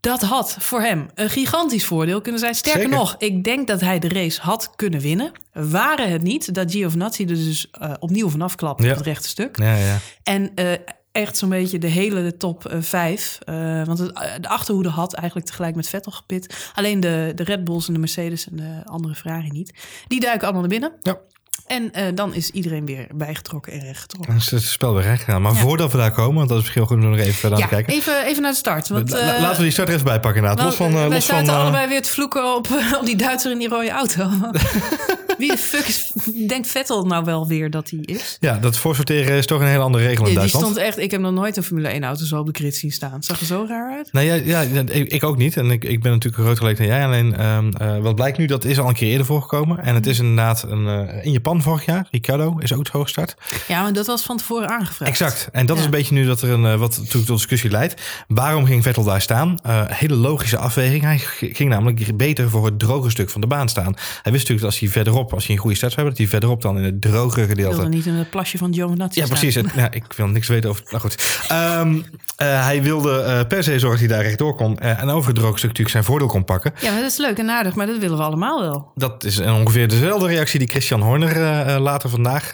Dat 0.08 0.22
had 0.22 0.56
voor 0.60 0.82
hem 0.82 1.10
een 1.16 1.30
gigantisch 1.30 1.86
voordeel 1.86 2.22
kunnen 2.22 2.40
zijn. 2.40 2.56
Sterker 2.56 2.82
Zeker. 2.82 2.98
nog, 2.98 3.16
ik 3.18 3.44
denk 3.44 3.68
dat 3.68 3.82
hij 3.82 4.00
de 4.00 4.08
race 4.08 4.42
had 4.42 4.72
kunnen 4.76 5.00
winnen. 5.00 5.32
Waren 5.54 6.12
het 6.12 6.22
niet 6.22 6.54
dat 6.54 6.72
Giovinazzi 6.72 7.22
er 7.24 7.28
dus 7.28 7.70
eh, 7.72 7.94
opnieuw 8.00 8.30
vanaf 8.30 8.56
klapte 8.56 8.84
Ja. 8.84 8.90
op 8.92 8.98
het 8.98 9.06
rechte 9.06 9.28
stuk. 9.28 9.60
Ja, 9.60 9.76
ja. 9.76 9.98
En 10.24 10.52
eh, 10.56 10.72
echt 11.12 11.38
zo'n 11.38 11.50
beetje 11.50 11.78
de 11.78 11.88
hele 11.88 12.38
top 12.38 12.66
eh, 12.66 12.82
vijf. 12.82 13.38
want 13.86 14.00
het, 14.00 14.16
de 14.42 14.48
achterhoede 14.48 14.90
had 14.90 15.14
eigenlijk 15.14 15.48
tegelijk 15.48 15.76
met 15.76 15.90
Vettel 15.90 16.12
gepit. 16.12 16.72
Alleen 16.74 17.00
de, 17.00 17.32
de 17.36 17.44
Red 17.44 17.64
Bulls 17.64 17.88
en 17.88 17.94
de 17.94 18.00
Mercedes 18.00 18.50
en 18.50 18.56
de 18.56 18.82
andere 18.86 19.16
Ferrari 19.16 19.50
niet. 19.50 19.74
Die 20.08 20.20
duiken 20.20 20.44
allemaal 20.44 20.62
naar 20.62 20.80
binnen. 20.80 20.92
Ja. 21.02 21.18
En 21.66 21.94
eh, 21.94 22.04
dan 22.14 22.34
is 22.34 22.50
iedereen 22.50 22.86
weer 22.86 23.08
bijgetrokken 23.16 23.74
en 23.74 23.80
rechtgetrokken. 23.80 24.32
Dan 24.34 24.42
is 24.42 24.52
het 24.52 24.64
spel 24.64 24.94
weer 24.94 25.04
recht 25.04 25.24
gedaan. 25.24 25.42
Maar 25.42 25.56
voordat 25.56 25.92
we 25.92 25.98
daar 25.98 26.12
komen, 26.12 26.36
want 26.36 26.50
dat 26.50 26.58
is 26.58 26.64
misschien 26.64 26.86
goed 26.86 26.98
om 26.98 27.10
nog 27.10 27.20
even 27.20 27.34
verder 27.34 27.58
Ja, 27.58 27.64
aan 27.64 27.70
te 27.70 27.76
kijken. 27.76 27.94
even, 27.94 28.26
even 28.26 28.42
naar 28.42 28.52
de 28.52 28.58
start. 28.58 28.88
Want, 28.88 29.14
eh, 29.14 29.26
Laten 29.26 29.58
we 29.58 29.64
die 29.64 29.72
start 29.72 29.90
even 29.90 30.04
bij 30.04 30.20
pakken 30.20 30.42
inderdaad. 30.42 30.66
Los 30.66 30.76
van... 30.76 30.88
eh, 30.92 30.94
wij 30.94 31.10
los 31.10 31.26
van 31.26 31.36
zaten 31.46 31.54
allebei 31.62 31.88
weer 31.88 32.02
te 32.02 32.10
vloeken 32.10 32.56
op, 32.56 32.68
op 33.00 33.06
die 33.06 33.16
Duitser 33.16 33.52
in 33.52 33.58
die 33.58 33.68
rode 33.70 33.90
auto. 33.90 34.30
Wie 35.38 35.52
de 35.52 35.58
fuck 35.58 35.88
is, 35.88 36.14
denkt 36.48 36.68
Vettel 36.68 37.06
nou 37.06 37.24
wel 37.26 37.48
weer 37.48 37.70
dat 37.70 37.90
hij 37.90 38.00
is? 38.02 38.38
Ja, 38.40 38.58
dat 38.58 38.78
voorsorteren 38.78 39.38
is 39.38 39.46
toch 39.46 39.60
een 39.62 39.68
hele 39.68 39.84
andere 39.84 40.04
regel 40.04 40.26
in 40.26 40.32
Die, 40.32 40.40
die 40.42 40.52
Duitsland. 40.52 40.66
stond 40.66 40.88
echt, 40.88 40.98
ik 40.98 41.12
heb 41.12 41.22
nog 41.22 41.32
nooit 41.32 41.58
een 41.58 41.64
Formule 41.64 41.88
1 41.88 42.04
auto 42.04 42.26
zo 42.26 42.40
op 42.40 42.46
de 42.46 42.52
grid 42.60 42.76
zien 42.76 42.92
staan. 42.92 43.24
Zag 43.24 43.40
er 43.40 43.46
zo 43.46 43.66
raar 43.68 43.92
uit? 43.96 44.14
Nee, 44.14 44.26
ja, 44.26 44.62
ja, 44.62 44.82
ik, 44.90 45.12
ik 45.12 45.24
ook 45.24 45.38
niet. 45.38 45.58
En 45.58 45.72
ik, 45.72 45.84
ik 45.84 46.02
ben 46.02 46.12
natuurlijk 46.12 46.42
groter 46.42 46.58
gelijk 46.58 46.78
dan 46.78 46.88
jij. 46.88 47.06
Alleen, 47.06 47.36
ehm, 47.36 47.70
eh, 47.70 47.98
wat 47.98 48.16
blijkt 48.16 48.38
nu, 48.38 48.46
dat 48.46 48.66
is 48.66 48.80
al 48.80 48.88
een 48.88 48.94
keer 48.94 49.10
eerder 49.10 49.26
voorgekomen. 49.26 49.80
En 49.84 49.96
het 49.96 50.06
is 50.06 50.20
inderdaad 50.20 50.64
een, 50.64 50.88
eh, 50.88 51.26
in 51.26 51.32
Japan 51.32 51.62
vorig 51.62 51.86
jaar. 51.86 52.08
Ricardo 52.12 52.58
is 52.60 52.74
ook 52.74 52.88
zo 52.88 53.02
gestart. 53.04 53.36
Ja, 53.68 53.82
maar 53.82 53.94
dat 53.94 54.06
was 54.06 54.22
van 54.22 54.38
tevoren 54.38 54.70
aangevraagd. 54.70 55.12
Exact. 55.12 55.50
En 55.52 55.66
dat 55.66 55.78
is 55.78 55.86
een 55.86 55.92
beetje 55.92 56.14
nu 56.14 56.26
dat 56.26 56.42
er 56.42 56.50
een, 56.50 56.66
eh, 56.66 56.76
wat 56.80 56.98
natuurlijk 56.98 57.26
tot 57.26 57.38
discussie 57.38 57.70
leidt. 57.70 58.02
Waarom 58.28 58.66
ging 58.66 58.84
Vettel 58.84 59.04
daar 59.04 59.22
staan? 59.22 59.60
Hele 59.88 60.16
logische 60.16 60.58
afweging. 60.58 61.04
Hij 61.04 61.18
ging 61.54 61.70
namelijk 61.70 62.18
beter 62.18 62.50
voor 62.50 62.66
het 62.66 62.80
droge 62.80 63.10
stuk 63.10 63.30
van 63.30 63.42
de 63.42 63.48
baan 63.48 63.70
staan. 63.70 63.94
Hij 64.22 64.32
wist 64.32 64.48
natuurlijk 64.48 64.60
dat 64.62 64.70
als 64.70 64.80
hij 64.80 64.90
verderop, 64.90 65.27
als 65.34 65.46
hij 65.46 65.56
een 65.56 65.62
goede 65.62 65.76
start 65.76 65.96
hebben, 65.96 66.14
dat 66.14 66.22
hij 66.22 66.32
verderop 66.32 66.62
dan 66.62 66.78
in 66.78 66.84
het 66.84 67.02
droge 67.02 67.42
Ik 67.42 67.50
gedeelte 67.50 67.76
wilde 67.76 67.90
niet 67.96 68.06
in 68.06 68.14
het 68.14 68.30
plasje 68.30 68.58
van 68.58 68.74
Giovinazzi 68.74 69.20
Ja, 69.20 69.26
staan. 69.26 69.38
precies. 69.40 69.56
Het- 69.56 69.96
ik 69.96 70.04
wil 70.16 70.28
niks 70.28 70.48
weten 70.48 70.70
over. 70.70 70.84
Nou 70.90 71.00
goed. 71.00 71.44
Ehm, 71.48 71.96
eh, 72.36 72.64
hij 72.66 72.84
wilde 72.84 73.20
eh, 73.22 73.40
per 73.48 73.64
se 73.64 73.80
zorgen 73.80 74.00
dat 74.00 74.10
hij 74.10 74.18
daar 74.18 74.26
rechtdoor 74.26 74.56
kon. 74.56 74.80
eh, 74.80 75.02
en 75.02 75.10
over 75.10 75.28
het 75.30 75.36
droge 75.40 75.52
stuk 75.58 75.64
natuurlijk 75.68 75.90
zijn 75.90 76.04
voordeel 76.04 76.28
kon 76.28 76.44
pakken. 76.46 76.74
Ja, 76.82 76.92
maar 76.92 77.02
dat 77.02 77.12
is 77.12 77.18
leuk 77.18 77.38
en 77.38 77.50
aardig, 77.50 77.76
maar 77.76 77.86
dat 77.88 77.98
willen 77.98 78.18
we 78.18 78.24
allemaal 78.24 78.62
wel. 78.62 78.92
Dat 78.96 79.24
is 79.24 79.40
ongeveer 79.40 79.88
dezelfde 79.88 80.28
reactie 80.28 80.60
die 80.60 80.68
Christian 80.68 81.02
Horner 81.02 81.80
later 81.80 82.10
vandaag, 82.10 82.54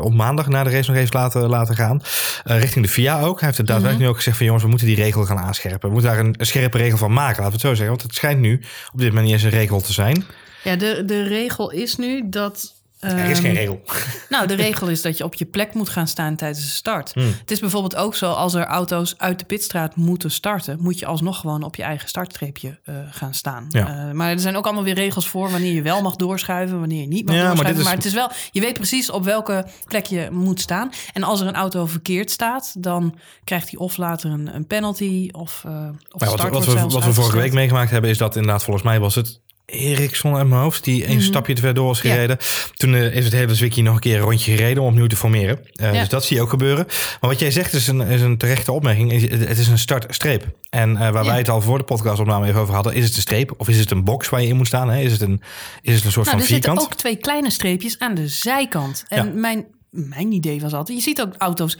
op 0.00 0.14
maandag 0.14 0.48
na 0.48 0.64
de 0.64 0.70
race 0.70 0.90
nog 0.90 0.98
heeft 0.98 1.14
laten, 1.14 1.48
laten 1.48 1.74
gaan. 1.76 2.02
Richting 2.44 2.84
de 2.84 2.90
FIA 2.90 3.20
ook. 3.20 3.38
Hij 3.38 3.46
heeft 3.48 3.58
het 3.58 3.66
daadwerkelijk 3.66 4.04
nu 4.04 4.08
ook 4.10 4.16
gezegd 4.16 4.36
van 4.36 4.46
jongens, 4.46 4.64
we 4.64 4.70
moeten 4.70 4.86
die 4.86 4.96
regel 4.96 5.24
gaan 5.24 5.38
aanscherpen. 5.38 5.88
We 5.88 5.94
moeten 5.94 6.10
daar 6.10 6.20
een, 6.24 6.34
een 6.38 6.46
scherpe 6.46 6.78
regel 6.78 6.98
van 6.98 7.12
maken, 7.12 7.42
laten 7.42 7.44
we 7.46 7.52
het 7.52 7.60
zo 7.60 7.68
zeggen. 7.68 7.88
Want 7.88 8.02
het 8.02 8.14
schijnt 8.14 8.40
nu 8.40 8.54
op 8.92 8.98
dit 9.00 9.08
moment 9.08 9.24
niet 9.26 9.34
eens 9.34 9.42
een 9.42 9.50
regel 9.50 9.80
te 9.80 9.92
zijn. 9.92 10.24
Ja, 10.64 10.76
de, 10.76 11.02
de 11.06 11.22
regel 11.22 11.70
is 11.70 11.96
nu 11.96 12.28
dat... 12.28 12.74
Er 13.00 13.30
is 13.30 13.36
ehm, 13.36 13.40
geen 13.46 13.54
regel. 13.54 13.80
Nou, 14.28 14.46
de 14.46 14.54
regel 14.54 14.88
is 14.88 15.02
dat 15.02 15.18
je 15.18 15.24
op 15.24 15.34
je 15.34 15.44
plek 15.44 15.74
moet 15.74 15.88
gaan 15.88 16.08
staan 16.08 16.36
tijdens 16.36 16.60
de 16.64 16.70
start. 16.70 17.12
Hmm. 17.12 17.34
Het 17.40 17.50
is 17.50 17.60
bijvoorbeeld 17.60 17.96
ook 17.96 18.14
zo, 18.14 18.30
als 18.30 18.54
er 18.54 18.64
auto's 18.64 19.14
uit 19.16 19.38
de 19.38 19.44
pitstraat 19.44 19.96
moeten 19.96 20.30
starten... 20.30 20.76
moet 20.80 20.98
je 20.98 21.06
alsnog 21.06 21.40
gewoon 21.40 21.62
op 21.62 21.76
je 21.76 21.82
eigen 21.82 22.08
startstreepje 22.08 22.78
eh, 22.84 22.94
gaan 23.10 23.34
staan. 23.34 23.66
Ja. 23.68 24.08
Eh, 24.08 24.12
maar 24.14 24.30
er 24.30 24.40
zijn 24.40 24.56
ook 24.56 24.64
allemaal 24.64 24.84
weer 24.84 24.94
regels 24.94 25.28
voor... 25.28 25.50
wanneer 25.50 25.72
je 25.72 25.82
wel 25.82 26.02
mag 26.02 26.16
doorschuiven, 26.16 26.78
wanneer 26.78 27.00
je 27.00 27.06
niet 27.06 27.26
mag 27.26 27.34
Ja, 27.34 27.40
maar 27.40 27.48
doorschuiven. 27.48 27.84
Maar, 27.84 27.92
is- 27.92 27.98
het 27.98 28.06
is 28.06 28.14
wel, 28.14 28.30
je 28.50 28.60
weet 28.60 28.74
precies 28.74 29.10
op 29.10 29.24
welke 29.24 29.66
plek 29.86 30.06
je 30.06 30.28
moet 30.32 30.60
staan. 30.60 30.90
En 31.12 31.22
als 31.22 31.40
er 31.40 31.46
een 31.46 31.54
auto 31.54 31.86
verkeerd 31.86 32.30
staat... 32.30 32.74
dan 32.78 33.18
krijgt 33.44 33.70
hij 33.70 33.78
of 33.78 33.96
later 33.96 34.30
een, 34.30 34.54
een 34.54 34.66
penalty 34.66 35.28
of, 35.32 35.62
uh, 35.66 35.72
of 36.10 36.28
wat, 36.28 36.48
wat, 36.50 36.64
we, 36.64 36.70
zelfs 36.70 36.94
wat 36.94 37.04
we 37.04 37.12
vorige 37.12 37.36
week 37.36 37.52
meegemaakt 37.52 37.90
hebben, 37.90 38.10
is 38.10 38.18
dat 38.18 38.36
inderdaad 38.36 38.64
volgens 38.64 38.84
mij 38.84 39.00
was 39.00 39.14
het 39.14 39.40
Eriksson 39.66 40.36
uit 40.36 40.46
mijn 40.48 40.60
hoofd, 40.60 40.84
die 40.84 41.08
een 41.08 41.22
stapje 41.22 41.54
te 41.54 41.60
ver 41.60 41.74
door 41.74 41.86
was 41.86 41.98
Mhm. 41.98 42.06
Ja. 42.08 42.14
gereden. 42.14 42.38
Toen 42.74 42.94
eh, 42.94 43.16
is 43.16 43.24
het 43.24 43.32
hele 43.32 43.54
Zwicky 43.54 43.80
nog 43.80 43.94
een 43.94 44.00
keer 44.00 44.14
een 44.16 44.22
rondje 44.22 44.50
gereden 44.56 44.82
om 44.82 44.88
opnieuw 44.88 45.06
te 45.06 45.16
formeren. 45.16 45.58
Eh, 45.74 45.92
Ja. 45.92 45.98
Dus 46.00 46.08
dat 46.08 46.24
zie 46.24 46.36
je 46.36 46.42
ook 46.42 46.48
gebeuren. 46.50 46.84
Maar 47.20 47.30
wat 47.30 47.38
jij 47.38 47.50
zegt 47.50 47.72
is 47.72 47.86
een, 47.86 48.00
is 48.00 48.20
een 48.20 48.36
terechte 48.38 48.72
opmerking. 48.72 49.30
Het 49.30 49.58
is 49.58 49.68
een 49.68 49.78
startstreep. 49.78 50.44
En 50.70 50.90
eh, 50.96 51.10
waar 51.10 51.22
Ja. 51.24 51.28
wij 51.30 51.38
het 51.38 51.48
al 51.48 51.60
voor 51.60 51.78
de 51.78 51.84
podcastopname 51.84 52.46
even 52.48 52.60
over 52.60 52.74
hadden, 52.74 52.94
is 52.94 53.04
het 53.04 53.14
een 53.16 53.20
streep 53.22 53.54
of 53.56 53.68
is 53.68 53.78
het 53.78 53.90
een 53.90 54.04
box 54.04 54.28
waar 54.28 54.40
je 54.42 54.48
in 54.48 54.56
moet 54.56 54.66
staan? 54.66 54.90
Hè? 54.90 55.00
Is, 55.00 55.12
het 55.12 55.20
een, 55.20 55.40
is 55.82 55.94
het 55.94 56.04
een 56.04 56.12
soort 56.12 56.26
Nou, 56.26 56.38
van 56.38 56.46
er 56.46 56.52
zitten 56.52 56.70
vierkant? 56.70 56.92
ook 56.92 56.98
twee 56.98 57.16
kleine 57.16 57.50
streepjes 57.50 57.98
aan 57.98 58.14
de 58.14 58.28
zijkant. 58.28 59.04
En 59.08 59.40
mijn, 59.40 59.64
mijn 59.90 60.32
idee 60.32 60.60
was 60.60 60.72
altijd... 60.72 60.98
Je 60.98 61.04
ziet 61.04 61.20
ook 61.20 61.34
auto's... 61.38 61.78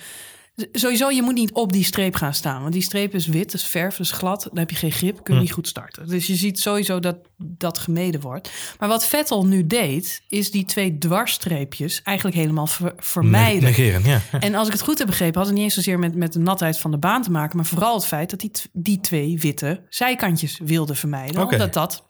Sowieso, 0.73 1.11
je 1.11 1.23
moet 1.23 1.35
niet 1.35 1.53
op 1.53 1.73
die 1.73 1.85
streep 1.85 2.15
gaan 2.15 2.35
staan. 2.35 2.61
Want 2.61 2.73
die 2.73 2.83
streep 2.83 3.15
is 3.15 3.27
wit, 3.27 3.55
is 3.55 3.65
verf, 3.65 3.99
is 3.99 4.11
glad. 4.11 4.43
Dan 4.43 4.59
heb 4.59 4.71
je 4.71 4.77
geen 4.77 4.93
grip, 4.93 5.15
kun 5.15 5.35
je 5.35 5.41
Hm. 5.41 5.41
niet 5.47 5.53
goed 5.53 5.69
starten. 5.69 6.09
Dus 6.09 6.27
je 6.27 6.35
ziet 6.35 6.59
sowieso 6.61 7.01
dat 7.01 7.17
dat 7.39 7.79
gemeden 7.79 8.21
wordt. 8.21 8.51
Maar 8.79 8.89
wat 8.89 9.07
Vettel 9.07 9.47
nu 9.47 9.67
deed... 9.67 10.23
is 10.29 10.51
die 10.51 10.65
twee 10.65 10.99
dwarsstreepjes 10.99 12.03
eigenlijk 12.03 12.37
helemaal 12.37 12.67
ver- 12.67 12.95
vermijden. 12.97 13.63
Negeren, 13.63 14.05
ja. 14.05 14.21
En 14.41 14.55
als 14.55 14.67
ik 14.67 14.73
het 14.73 14.83
goed 14.83 14.99
heb 14.99 15.07
begrepen, 15.07 15.37
had 15.37 15.47
het 15.47 15.55
niet 15.55 15.65
eens 15.65 15.75
zozeer 15.75 15.99
met, 15.99 16.15
met 16.15 16.33
de 16.33 16.39
natheid 16.39 16.79
van 16.79 16.91
de 16.91 16.99
baan 16.99 17.23
te 17.23 17.31
maken, 17.31 17.57
maar 17.57 17.67
vooral 17.67 17.95
het 17.95 18.07
feit 18.07 18.31
dat 18.31 18.41
die, 18.41 18.51
t- 18.51 18.69
die 18.73 19.01
twee 19.01 19.39
witte 19.41 19.83
zijkantjes 19.89 20.59
wilde 20.65 20.95
vermijden. 20.95 21.43
Omdat 21.43 21.73
dat 21.73 22.05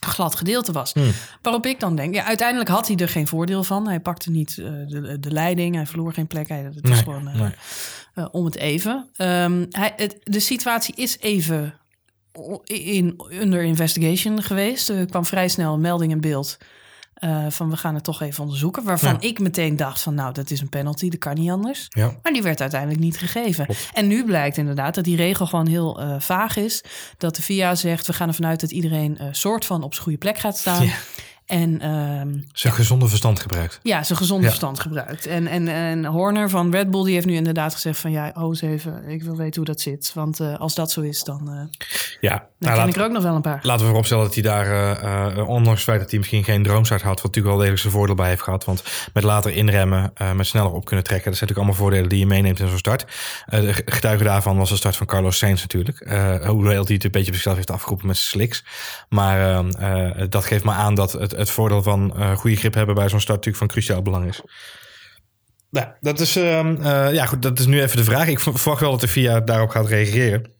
glad 0.00 0.34
gedeelte 0.34 0.72
was. 0.72 0.92
Hmm. 0.92 1.10
Waarop 1.42 1.66
ik 1.66 1.80
dan 1.80 1.96
denk, 1.96 2.14
ja, 2.14 2.24
uiteindelijk 2.24 2.68
had 2.70 2.86
hij 2.88 2.96
er 2.96 3.08
geen 3.08 3.26
voordeel 3.26 3.64
van. 3.64 3.88
Hij 3.88 4.00
pakte 4.00 4.30
niet 4.30 4.58
eh, 4.58 4.64
de, 4.86 5.16
de 5.20 5.30
leiding, 5.30 5.74
hij 5.74 5.86
verloor 5.86 6.12
geen 6.12 6.26
plek. 6.26 6.48
Hij, 6.48 6.58
het 6.58 6.74
is 6.84 6.90
Nee, 6.90 6.98
gewoon 7.02 7.28
eh, 7.28 7.40
nee. 7.40 7.50
eh, 8.14 8.26
om 8.30 8.44
het 8.44 8.56
even. 8.56 9.08
Ehm, 9.16 9.66
hij, 9.70 9.92
het, 9.96 10.16
de 10.22 10.40
situatie 10.40 10.94
is 10.96 11.18
even 11.20 11.74
in 12.64 13.20
under 13.32 13.62
investigation 13.62 14.42
geweest. 14.42 14.88
Er 14.88 15.06
kwam 15.06 15.24
vrij 15.24 15.48
snel 15.48 15.74
een 15.74 15.80
melding 15.80 16.12
in 16.12 16.20
beeld. 16.20 16.56
Eh, 17.20 17.46
van 17.48 17.70
we 17.70 17.76
gaan 17.76 17.94
het 17.94 18.04
toch 18.04 18.20
even 18.22 18.42
onderzoeken. 18.42 18.84
Waarvan 18.84 19.12
Ja. 19.20 19.28
ik 19.28 19.38
meteen 19.38 19.76
dacht 19.76 20.02
van 20.02 20.14
nou, 20.14 20.32
dat 20.32 20.50
is 20.50 20.60
een 20.60 20.68
penalty, 20.68 21.08
dat 21.08 21.18
kan 21.18 21.34
niet 21.34 21.50
anders. 21.50 21.86
Ja. 21.88 22.14
Maar 22.22 22.32
die 22.32 22.42
werd 22.42 22.60
uiteindelijk 22.60 23.00
niet 23.00 23.18
gegeven. 23.18 23.66
En 23.92 24.06
nu 24.06 24.24
blijkt 24.24 24.56
inderdaad 24.56 24.94
dat 24.94 25.04
die 25.04 25.16
regel 25.16 25.46
gewoon 25.46 25.66
heel 25.66 26.00
eh, 26.00 26.14
vaag 26.20 26.56
is. 26.56 26.84
Dat 27.16 27.36
de 27.36 27.42
VIA 27.42 27.74
zegt, 27.74 28.06
we 28.06 28.12
gaan 28.12 28.28
ervan 28.28 28.46
uit 28.46 28.60
dat 28.60 28.70
iedereen 28.70 29.18
eh, 29.18 29.26
soort 29.30 29.64
van 29.64 29.82
op 29.82 29.92
zijn 29.92 30.04
goede 30.04 30.18
plek 30.18 30.38
gaat 30.38 30.58
staan. 30.58 30.84
Ja. 30.84 30.92
En 31.50 31.80
ehm, 31.80 32.38
Zijn 32.52 32.72
gezonde 32.72 33.06
verstand 33.08 33.40
gebruikt. 33.40 33.80
ja, 33.82 34.02
zijn 34.02 34.18
gezonde 34.18 34.42
Ja. 34.42 34.48
verstand 34.48 34.80
gebruikt. 34.80 35.26
En, 35.26 35.46
en, 35.46 35.68
en 35.68 36.04
Horner 36.04 36.50
van 36.50 36.70
Red 36.70 36.90
Bull 36.90 37.04
die 37.04 37.14
heeft 37.14 37.26
nu 37.26 37.34
inderdaad 37.34 37.74
gezegd 37.74 37.98
van... 37.98 38.10
ja, 38.10 38.30
oh 38.34 38.42
eens 38.48 38.60
even, 38.62 39.08
ik 39.08 39.22
wil 39.22 39.36
weten 39.36 39.56
hoe 39.56 39.64
dat 39.64 39.80
zit. 39.80 40.10
Want 40.14 40.40
eh, 40.40 40.58
als 40.60 40.74
dat 40.74 40.90
zo 40.90 41.00
is, 41.00 41.24
dan, 41.24 41.44
dan 41.44 41.70
Ja, 42.20 42.30
nou, 42.30 42.44
ken 42.58 42.74
laat- 42.76 42.88
ik 42.88 42.96
er 42.96 43.04
ook 43.04 43.12
nog 43.12 43.22
wel 43.22 43.34
een 43.34 43.40
paar. 43.42 43.58
Laten 43.62 43.80
we 43.80 43.86
vooropstellen 43.86 44.24
dat 44.24 44.34
hij 44.34 44.42
daar, 44.42 44.66
eh, 45.36 45.48
ondanks 45.48 45.80
het 45.80 45.88
feit 45.88 46.00
dat 46.00 46.08
hij 46.10 46.18
misschien 46.18 46.44
geen 46.44 46.62
droomstart 46.62 47.02
had, 47.02 47.14
wat 47.14 47.22
natuurlijk 47.22 47.46
wel 47.46 47.56
degelijk 47.56 47.80
zijn 47.82 47.92
voordeel 47.92 48.14
bij 48.14 48.28
heeft 48.28 48.42
gehad. 48.42 48.64
Want 48.64 48.82
met 49.12 49.22
later 49.22 49.52
inremmen, 49.52 50.12
met 50.34 50.46
sneller 50.46 50.72
op 50.72 50.84
kunnen 50.84 51.04
trekken, 51.04 51.30
dat 51.30 51.38
zijn 51.38 51.50
natuurlijk 51.50 51.58
allemaal 51.58 51.74
voordelen 51.74 52.08
die 52.08 52.18
je 52.18 52.26
meeneemt 52.26 52.60
in 52.60 52.68
zo'n 52.68 52.78
start. 52.78 53.04
De 53.48 53.82
getuige 53.84 54.24
daarvan 54.24 54.56
was 54.56 54.68
de 54.68 54.76
start 54.76 54.96
van 54.96 55.06
Carlos 55.06 55.38
Sainz 55.38 55.60
natuurlijk. 55.60 55.98
Hoewel 56.46 56.84
hij 56.84 56.94
het 56.94 57.04
een 57.04 57.10
beetje 57.10 57.28
op 57.28 57.32
zichzelf 57.34 57.56
heeft 57.56 57.70
afgeroepen 57.70 58.06
met 58.06 58.16
zijn 58.16 58.28
slicks. 58.30 58.64
Maar 59.08 59.40
eh, 59.78 60.10
eh, 60.22 60.26
dat 60.30 60.44
geeft 60.44 60.64
maar 60.64 60.74
aan 60.76 60.94
dat 60.94 61.12
het, 61.12 61.30
het 61.40 61.50
voordeel 61.50 61.82
van 61.82 62.16
eh, 62.16 62.36
goede 62.36 62.56
grip 62.56 62.74
hebben 62.74 62.94
bij 62.94 63.08
zo'n 63.08 63.20
start 63.20 63.36
natuurlijk 63.36 63.56
van 63.56 63.66
cruciaal 63.66 64.02
belang 64.02 64.28
is. 64.28 64.40
Nou, 65.70 65.86
dat 66.00 66.20
is, 66.20 66.36
ehm, 66.36 66.76
eh, 66.82 67.12
ja, 67.12 67.26
goed, 67.26 67.42
dat 67.42 67.58
is 67.58 67.66
nu 67.66 67.82
even 67.82 67.96
de 67.96 68.04
vraag. 68.04 68.28
Ik 68.28 68.40
verwacht 68.40 68.80
wel 68.80 68.90
dat 68.90 69.00
de 69.00 69.08
FIA 69.08 69.40
daarop 69.40 69.70
gaat 69.70 69.88
reageren. 69.88 70.50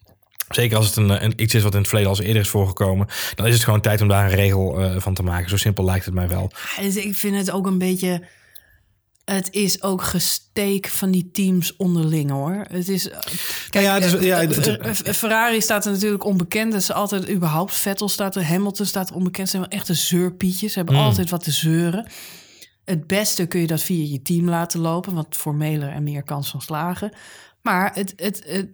Zeker 0.48 0.76
als 0.76 0.86
het 0.86 0.96
een, 0.96 1.24
een, 1.24 1.32
iets 1.36 1.54
is 1.54 1.62
wat 1.62 1.72
in 1.72 1.78
het 1.78 1.88
verleden 1.88 2.12
al 2.12 2.18
eens 2.18 2.26
eerder 2.26 2.42
is 2.42 2.48
voorgekomen. 2.48 3.06
Dan 3.34 3.46
is 3.46 3.54
het 3.54 3.64
gewoon 3.64 3.80
tijd 3.80 4.00
om 4.00 4.08
daar 4.08 4.24
een 4.24 4.36
regel 4.36 4.80
eh, 4.80 5.00
van 5.00 5.14
te 5.14 5.22
maken. 5.22 5.50
Zo 5.50 5.56
simpel 5.56 5.84
lijkt 5.84 6.04
het 6.04 6.14
mij 6.14 6.28
wel. 6.28 6.52
Ja, 6.76 6.82
dus 6.82 6.96
ik 6.96 7.16
vind 7.16 7.36
het 7.36 7.50
ook 7.50 7.66
een 7.66 7.78
beetje... 7.78 8.22
Het 9.24 9.48
is 9.50 9.82
ook 9.82 10.02
gesteek 10.02 10.86
van 10.88 11.10
die 11.10 11.30
teams 11.32 11.76
onderling 11.76 12.30
hoor. 12.30 12.64
Het 12.70 12.88
is. 12.88 13.08
Kijk, 13.70 13.84
Nou 13.86 14.00
ja, 14.00 14.06
is- 14.06 14.12
ja, 14.12 14.40
eh, 14.40 14.66
eh, 14.66 14.88
eh, 15.08 15.14
Ferrari 15.14 15.60
staat 15.60 15.84
er 15.84 15.92
natuurlijk 15.92 16.24
onbekend. 16.24 16.72
Dat 16.72 16.80
is 16.80 16.92
altijd 16.92 17.28
überhaupt. 17.30 17.74
Vettel 17.74 18.08
staat 18.08 18.36
er, 18.36 18.44
Hamilton 18.46 18.86
staat 18.86 19.08
er 19.10 19.14
onbekend. 19.16 19.48
Ze 19.48 19.56
zijn 19.56 19.68
wel 19.70 19.78
echte 19.78 19.94
zeurpietjes. 19.94 20.72
Ze 20.72 20.78
hebben 20.78 20.96
Hmm. 20.96 21.04
altijd 21.04 21.30
wat 21.30 21.42
te 21.44 21.50
zeuren. 21.50 22.06
Het 22.84 23.06
beste 23.06 23.46
kun 23.46 23.60
je 23.60 23.66
dat 23.66 23.82
via 23.82 24.06
je 24.10 24.22
team 24.22 24.48
laten 24.48 24.80
lopen, 24.80 25.14
want 25.14 25.36
formeler 25.36 25.88
en 25.88 26.02
meer 26.02 26.22
kans 26.22 26.50
van 26.50 26.60
slagen. 26.60 27.12
Maar 27.62 27.90
het, 27.94 28.12
het, 28.16 28.42
het, 28.46 28.68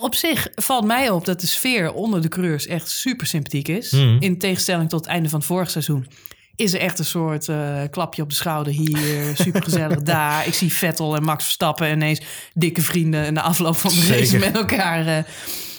op 0.00 0.14
zich 0.14 0.48
valt 0.54 0.84
mij 0.84 1.10
op 1.10 1.24
dat 1.24 1.40
de 1.40 1.46
sfeer 1.46 1.92
onder 1.92 2.22
de 2.22 2.28
coureurs 2.28 2.66
echt 2.66 2.90
super 2.90 3.26
sympathiek 3.26 3.68
is. 3.68 3.90
Mhm. 3.90 4.16
In 4.20 4.38
tegenstelling 4.38 4.88
tot 4.88 5.00
het 5.00 5.08
einde 5.08 5.28
van 5.28 5.38
het 5.38 5.48
vorig 5.48 5.70
seizoen. 5.70 6.06
Is 6.56 6.74
er 6.74 6.80
echt 6.80 6.98
een 6.98 7.04
soort 7.04 7.48
eh, 7.48 7.80
klapje 7.90 8.22
op 8.22 8.28
de 8.28 8.34
schouder 8.34 8.72
hier, 8.72 9.36
super 9.36 9.62
gezellig 9.62 10.02
daar. 10.12 10.46
Ik 10.46 10.54
zie 10.54 10.72
Vettel 10.72 11.16
en 11.16 11.22
Max 11.22 11.44
Verstappen 11.44 11.90
ineens 11.92 12.20
dikke 12.54 12.82
vrienden 12.82 13.26
in 13.26 13.34
de 13.34 13.40
afloop 13.40 13.76
van 13.76 13.90
de 13.90 14.06
race 14.08 14.38
met 14.38 14.54
elkaar. 14.56 15.06
eh, 15.06 15.24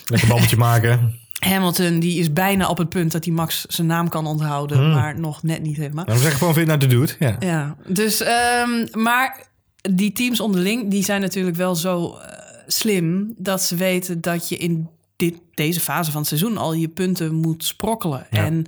Lekker 0.04 0.28
babbeltje 0.28 0.56
maken. 0.56 1.20
Hamilton 1.38 1.98
die 2.00 2.18
is 2.18 2.32
bijna 2.32 2.68
op 2.68 2.78
het 2.78 2.88
punt 2.88 3.12
dat 3.12 3.24
hij 3.24 3.34
Max 3.34 3.64
zijn 3.64 3.86
naam 3.86 4.08
kan 4.08 4.26
onthouden, 4.26 4.78
Hmm. 4.78 4.92
maar 4.92 5.20
nog 5.20 5.42
net 5.42 5.62
niet 5.62 5.76
helemaal. 5.76 6.04
Nou, 6.04 6.16
we 6.16 6.22
zeggen 6.22 6.38
gewoon 6.38 6.54
vind 6.54 6.66
nou 6.66 6.78
de 6.78 6.86
doet. 6.86 7.16
Ja. 7.18 7.36
Ja, 7.38 7.76
dus, 7.86 8.22
ehm, 8.22 8.86
maar 8.92 9.46
die 9.94 10.12
teams 10.12 10.40
onderling, 10.40 10.90
die 10.90 11.04
zijn 11.04 11.20
natuurlijk 11.20 11.56
wel 11.56 11.74
zo 11.74 12.16
eh, 12.16 12.38
slim 12.66 13.34
dat 13.36 13.62
ze 13.62 13.76
weten 13.76 14.20
dat 14.20 14.48
je 14.48 14.56
in 14.56 14.88
dit, 15.16 15.34
deze 15.54 15.80
fase 15.80 16.10
van 16.10 16.20
het 16.20 16.28
seizoen 16.28 16.56
al 16.56 16.72
je 16.74 16.88
punten 16.88 17.34
moet 17.34 17.64
sprokkelen. 17.64 18.26
Ja. 18.30 18.44
En 18.44 18.66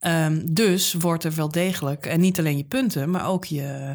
ehm, 0.00 0.40
dus 0.44 0.92
wordt 0.94 1.24
er 1.24 1.34
wel 1.34 1.48
degelijk, 1.48 2.06
en 2.06 2.20
niet 2.20 2.38
alleen 2.38 2.56
je 2.56 2.64
punten, 2.64 3.10
maar 3.10 3.26
ook 3.28 3.44
je. 3.44 3.94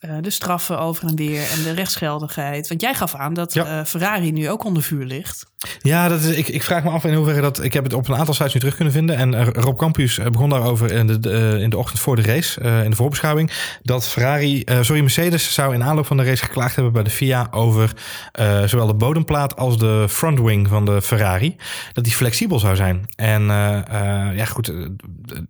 eh, 0.00 0.16
de 0.20 0.30
straffen 0.30 0.78
over 0.78 1.08
en 1.08 1.16
weer 1.16 1.50
en 1.50 1.62
de 1.62 1.70
rechtsgeldigheid. 1.70 2.68
Want 2.68 2.80
jij 2.80 2.94
gaf 2.94 3.14
aan 3.14 3.34
dat 3.34 3.54
Ja. 3.54 3.78
eh, 3.78 3.84
Ferrari 3.84 4.32
nu 4.32 4.50
ook 4.50 4.64
onder 4.64 4.82
vuur 4.82 5.04
ligt. 5.04 5.46
Ja, 5.82 6.08
dat 6.08 6.20
is, 6.20 6.36
ik, 6.36 6.48
ik 6.48 6.62
vraag 6.62 6.84
me 6.84 6.90
af 6.90 7.04
in 7.04 7.14
hoeverre 7.14 7.40
dat. 7.40 7.64
Ik 7.64 7.72
heb 7.72 7.84
het 7.84 7.92
op 7.92 8.08
een 8.08 8.16
aantal 8.16 8.34
sites 8.34 8.54
nu 8.54 8.60
terug 8.60 8.74
kunnen 8.74 8.92
vinden. 8.92 9.16
En 9.16 9.34
eh, 9.34 9.46
Rob 9.52 9.78
Campus 9.78 10.18
eh, 10.18 10.26
begon 10.26 10.48
daarover 10.48 10.92
in 10.92 11.06
de, 11.06 11.30
eh, 11.30 11.62
in 11.62 11.70
de 11.70 11.78
ochtend 11.78 12.00
voor 12.00 12.16
de 12.16 12.22
race, 12.22 12.60
in 12.60 12.90
de 12.90 12.96
voorbeschouwing. 12.96 13.50
Dat 13.82 14.08
Ferrari, 14.08 14.62
sorry, 14.80 15.00
Mercedes 15.00 15.54
zou 15.54 15.74
in 15.74 15.82
aanloop 15.82 16.06
van 16.06 16.16
de 16.16 16.24
race 16.24 16.44
geklaagd 16.44 16.74
hebben 16.74 16.92
bij 16.92 17.02
de 17.02 17.10
FIA 17.10 17.48
over 17.50 17.92
zowel 18.64 18.86
de 18.86 18.94
bodemplaat 18.94 19.56
als 19.56 19.78
de 19.78 20.06
frontwing 20.08 20.68
van 20.68 20.84
de 20.84 21.02
Ferrari. 21.02 21.56
Dat 21.92 22.04
die 22.04 22.12
flexibel 22.12 22.58
zou 22.58 22.76
zijn. 22.76 23.08
En 23.16 23.42
ja, 24.34 24.44
goed, 24.44 24.66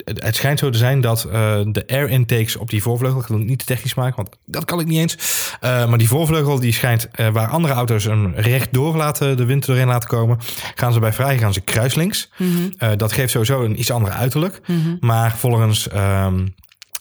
het, 0.04 0.24
het 0.24 0.36
schijnt 0.36 0.58
zo 0.58 0.70
te 0.70 0.78
zijn 0.78 1.00
dat 1.00 1.28
de 1.66 1.84
air 1.86 2.08
intakes 2.08 2.56
op 2.56 2.70
die 2.70 2.82
voorvleugel, 2.82 3.20
ik 3.20 3.26
wil 3.26 3.38
het 3.38 3.46
niet 3.46 3.58
te 3.58 3.64
technisch 3.64 3.94
maken, 3.94 4.16
want 4.16 4.28
dat 4.46 4.64
kan 4.64 4.80
ik 4.80 4.86
niet 4.86 4.98
eens. 4.98 5.16
Maar 5.60 5.98
die 5.98 6.08
voorvleugel 6.08 6.60
die 6.60 6.72
schijnt, 6.72 7.08
waar 7.32 7.48
andere 7.48 7.74
auto's 7.74 8.04
hem 8.04 8.32
rechtdoor 8.34 8.96
laten, 8.96 9.36
de 9.36 9.44
wind 9.44 9.68
erin 9.68 9.86
laten 9.86 9.95
komen, 10.04 10.38
gaan 10.74 10.92
ze 10.92 11.00
bij 11.00 11.12
Ferrari 11.12 11.38
gaan 11.38 11.52
ze 11.52 11.60
kruislinks. 11.60 12.30
Eh, 12.78 12.90
dat 12.96 13.12
geeft 13.12 13.30
sowieso 13.30 13.64
een 13.64 13.78
iets 13.78 13.90
andere 13.90 14.14
uiterlijk. 14.14 14.60
Maar 15.00 15.36
volgens 15.36 15.88
ehm, 15.88 16.46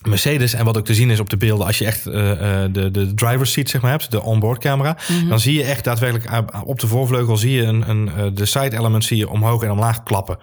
Mercedes 0.01 0.53
en 0.53 0.65
wat 0.65 0.77
ook 0.77 0.85
te 0.85 0.93
zien 0.93 1.09
is 1.09 1.19
op 1.19 1.29
de 1.29 1.37
beelden, 1.37 1.65
als 1.65 1.77
je 1.77 1.85
echt 1.85 2.05
eh, 2.05 2.63
eh, 2.63 2.73
de, 2.73 2.91
de 2.91 3.13
driver's 3.13 3.51
seat 3.51 3.69
zeg 3.69 3.81
maar 3.81 3.91
hebt, 3.91 4.11
de 4.11 4.21
onboard 4.21 4.59
camera, 4.59 4.97
dan 5.29 5.39
zie 5.39 5.53
je 5.53 5.63
echt 5.63 5.83
daadwerkelijk 5.83 6.43
op 6.65 6.79
de 6.79 6.87
voorvleugel 6.87 7.37
zie 7.37 7.51
je 7.51 7.63
een, 7.63 7.89
een, 7.89 8.35
de 8.35 8.45
side 8.45 8.77
elements 8.77 9.07
zie 9.07 9.17
je 9.17 9.29
omhoog 9.29 9.63
en 9.63 9.71
omlaag 9.71 10.03
klappen. 10.03 10.37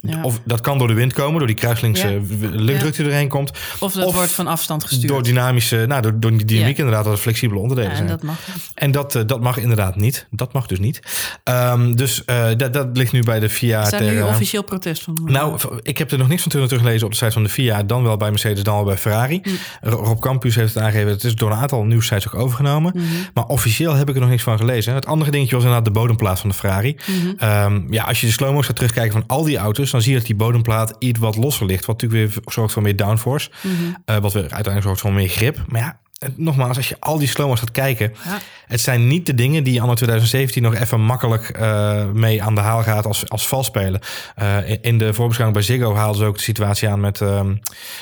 Ja. 0.00 0.22
Of 0.22 0.40
dat 0.44 0.60
kan 0.60 0.78
door 0.78 0.88
de 0.88 0.94
wind 0.94 1.12
komen, 1.12 1.38
door 1.38 1.46
die 1.46 1.56
kruislinkse 1.56 2.08
Ja. 2.08 2.20
luchtdruk 2.50 2.96
die 2.96 3.06
erheen 3.06 3.28
komt. 3.28 3.50
Of 3.78 3.92
dat 3.92 4.04
Of 4.06 4.14
wordt 4.14 4.32
van 4.32 4.46
afstand 4.46 4.84
gestuurd. 4.84 5.08
Door 5.12 5.22
dynamische, 5.22 5.84
nou, 5.88 6.02
door, 6.02 6.20
door 6.20 6.30
die 6.30 6.44
dynamiek 6.44 6.78
inderdaad, 6.78 7.04
dat 7.04 7.12
er 7.12 7.18
flexibele 7.18 7.60
onderdelen 7.60 7.90
ja, 7.92 7.96
en 7.98 8.06
zijn. 8.06 8.18
dat 8.18 8.26
mag. 8.26 8.38
En 8.74 8.90
dat, 8.90 9.22
dat 9.26 9.40
mag 9.40 9.56
inderdaad 9.58 9.96
niet. 9.96 10.26
Dat 10.30 10.52
mag 10.52 10.66
dus 10.66 10.78
niet. 10.78 11.00
Ehm, 11.44 11.92
dus 11.94 12.24
eh, 12.24 12.44
dat, 12.56 12.72
dat 12.72 12.88
ligt 12.92 13.12
nu 13.12 13.22
bij 13.22 13.40
de 13.40 13.48
FIA. 13.50 13.82
Is 13.82 13.90
daar 13.90 14.00
ter, 14.00 14.10
nu 14.12 14.18
eh, 14.18 14.26
officieel 14.26 14.62
protest 14.62 15.02
van? 15.02 15.18
nou, 15.24 15.58
ik 15.82 15.98
heb 15.98 16.10
er 16.10 16.18
nog 16.18 16.28
niks 16.28 16.42
van 16.42 16.50
terug- 16.50 16.68
teruggelezen 16.68 17.06
op 17.06 17.12
de 17.12 17.18
site 17.18 17.30
van 17.32 17.42
de 17.42 17.48
FIA. 17.48 17.82
Dan 17.82 18.02
wel 18.02 18.16
bij 18.16 18.30
Mercedes, 18.30 18.62
dan 18.62 18.74
wel 18.74 18.84
bij 18.84 18.96
Ferrari. 18.98 19.42
Ro- 19.80 19.96
Rob 20.04 20.20
Campus 20.20 20.54
heeft 20.54 20.74
het 20.74 20.82
aangegeven. 20.82 21.10
Het 21.10 21.24
is 21.24 21.34
door 21.34 21.50
een 21.50 21.56
aantal 21.56 21.84
nieuwssites 21.84 22.26
ook 22.28 22.34
overgenomen. 22.40 22.92
Mhm. 22.94 23.04
Maar 23.34 23.44
officieel 23.44 23.94
heb 23.94 24.08
ik 24.08 24.14
er 24.14 24.20
nog 24.20 24.30
niks 24.30 24.42
van 24.42 24.58
gelezen. 24.58 24.94
Het 24.94 25.06
andere 25.06 25.30
dingetje 25.30 25.54
was 25.54 25.64
inderdaad 25.64 25.86
de 25.86 25.98
bodemplaat 26.00 26.40
van 26.40 26.48
de 26.50 26.56
Ferrari. 26.56 26.96
Mhm. 27.06 27.32
Ehm, 27.38 27.92
ja, 27.92 28.04
als 28.04 28.20
je 28.20 28.26
de 28.26 28.32
slow-mo's 28.32 28.66
gaat 28.66 28.76
terugkijken 28.76 29.12
van 29.12 29.24
al 29.26 29.42
die 29.44 29.56
auto's... 29.56 29.85
dan 29.90 30.02
zie 30.02 30.12
je 30.12 30.18
dat 30.18 30.26
die 30.26 30.36
bodemplaat 30.36 30.94
iets 30.98 31.18
wat 31.18 31.36
losser 31.36 31.66
ligt. 31.66 31.84
Wat 31.86 32.00
natuurlijk 32.02 32.32
weer 32.34 32.42
zorgt 32.52 32.72
voor 32.72 32.82
meer 32.82 32.96
downforce. 32.96 33.50
Mhm. 33.62 33.72
Eh, 34.04 34.16
wat 34.16 34.32
weer 34.32 34.42
uiteindelijk 34.42 34.82
zorgt 34.82 35.00
voor 35.00 35.12
meer 35.12 35.28
grip. 35.28 35.64
Maar 35.68 35.80
ja, 35.80 35.98
nogmaals, 36.36 36.76
als 36.76 36.88
je 36.88 36.96
al 37.00 37.18
die 37.18 37.28
slow-mo's 37.28 37.58
gaat 37.60 37.70
kijken... 37.70 38.12
Ja. 38.24 38.38
Het 38.66 38.80
zijn 38.80 39.06
niet 39.06 39.26
de 39.26 39.34
dingen 39.34 39.64
die 39.64 39.80
anno 39.80 39.94
2017 39.94 40.62
nog 40.62 40.74
even 40.74 41.00
makkelijk 41.00 41.48
eh, 41.48 42.04
mee 42.12 42.42
aan 42.42 42.54
de 42.54 42.60
haal 42.60 42.82
gaat 42.82 43.06
als, 43.06 43.28
als 43.28 43.48
valspelen. 43.48 44.00
Eh, 44.34 44.70
in- 44.70 44.82
in 44.82 44.98
de 44.98 45.14
voorbeschouwing 45.14 45.58
bij 45.58 45.66
Ziggo 45.76 45.94
haalden 45.94 46.16
ze 46.20 46.24
ook 46.24 46.36
de 46.36 46.42
situatie 46.42 46.88
aan 46.88 47.00
met 47.00 47.20
ehm, 47.20 47.54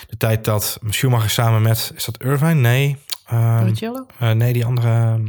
de 0.09 0.17
tijd 0.17 0.45
dat 0.45 0.79
Schumacher 0.89 1.31
samen 1.31 1.63
met, 1.63 1.93
is 1.97 2.05
dat 2.05 2.23
Irvine? 2.23 2.55
Nee. 2.55 2.97
Barrichello? 3.31 4.07
eh, 4.19 4.31
nee, 4.31 4.53
die 4.53 4.65
andere 4.65 4.89
ehm, 4.89 5.23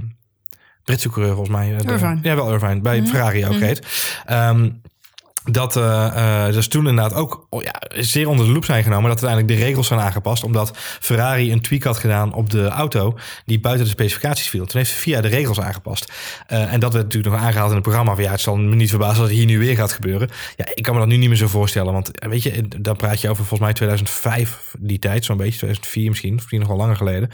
Britse 0.84 1.10
coureur 1.10 1.36
volgens 1.36 1.56
mij. 1.56 1.78
de- 1.78 1.92
Irvine. 1.92 2.20
ja, 2.22 2.36
wel 2.36 2.52
Irvine. 2.54 2.80
Bij 2.82 3.04
Ferrari 3.08 3.46
ook 3.46 3.58
reed. 3.60 3.82
Ehm, 4.26 4.70
dat 5.52 5.76
eh, 5.76 6.46
eh, 6.48 6.54
dus 6.54 6.68
toen 6.68 6.88
inderdaad 6.88 7.14
ook 7.14 7.48
oh 7.50 7.64
ja, 7.64 7.74
zeer 7.90 8.30
onder 8.30 8.46
de 8.46 8.52
loep 8.52 8.66
zijn 8.66 8.84
genomen. 8.84 9.10
Dat 9.10 9.24
uiteindelijk 9.24 9.60
de 9.60 9.66
regels 9.66 9.88
zijn 9.88 10.00
aangepast. 10.00 10.44
Omdat 10.44 10.72
Ferrari 11.00 11.52
een 11.52 11.62
tweak 11.62 11.84
had 11.84 11.98
gedaan 11.98 12.34
op 12.34 12.50
de 12.50 12.68
auto. 12.68 13.18
Die 13.46 13.60
buiten 13.60 13.86
de 13.86 13.92
specificaties 13.92 14.50
viel. 14.50 14.66
Toen 14.66 14.80
heeft 14.80 14.92
VIA 14.92 15.22
de 15.22 15.28
regels 15.28 15.60
aangepast. 15.60 16.12
Eh, 16.48 16.74
en 16.74 16.80
dat 16.80 16.94
werd 16.94 17.06
natuurlijk 17.06 17.34
nog 17.34 17.44
aangehaald 17.44 17.70
in 17.70 17.76
het 17.76 17.84
programma. 17.84 18.14
Van 18.14 18.24
ja, 18.24 18.32
het 18.32 18.42
zal 18.42 18.58
me 18.58 18.76
niet 18.76 18.90
verbazen 18.90 19.18
dat 19.18 19.28
het 19.28 19.38
hier 19.38 19.46
nu 19.46 19.60
weer 19.60 19.76
gaat 19.76 19.92
gebeuren. 19.92 20.30
Ja, 20.56 20.66
ik 20.74 20.84
kan 20.84 20.94
me 20.94 21.00
dat 21.00 21.10
nu 21.10 21.18
niet 21.18 21.30
meer 21.30 21.38
zo 21.38 21.48
voorstellen. 21.48 21.94
Want 21.94 22.12
weet 22.14 22.44
je, 22.44 22.68
dan 22.80 22.96
praat 22.96 23.22
je 23.22 23.30
over 23.30 23.46
volgens 23.46 23.60
mij 23.60 23.74
2005 23.74 24.74
die 24.80 25.00
tijd. 25.00 25.26
Zo'n 25.26 25.38
beetje 25.38 25.58
2004 25.58 26.10
misschien. 26.10 26.30
Of 26.30 26.36
misschien 26.36 26.60
nog 26.60 26.68
wel 26.68 26.78
langer 26.78 26.96
geleden. 26.96 27.30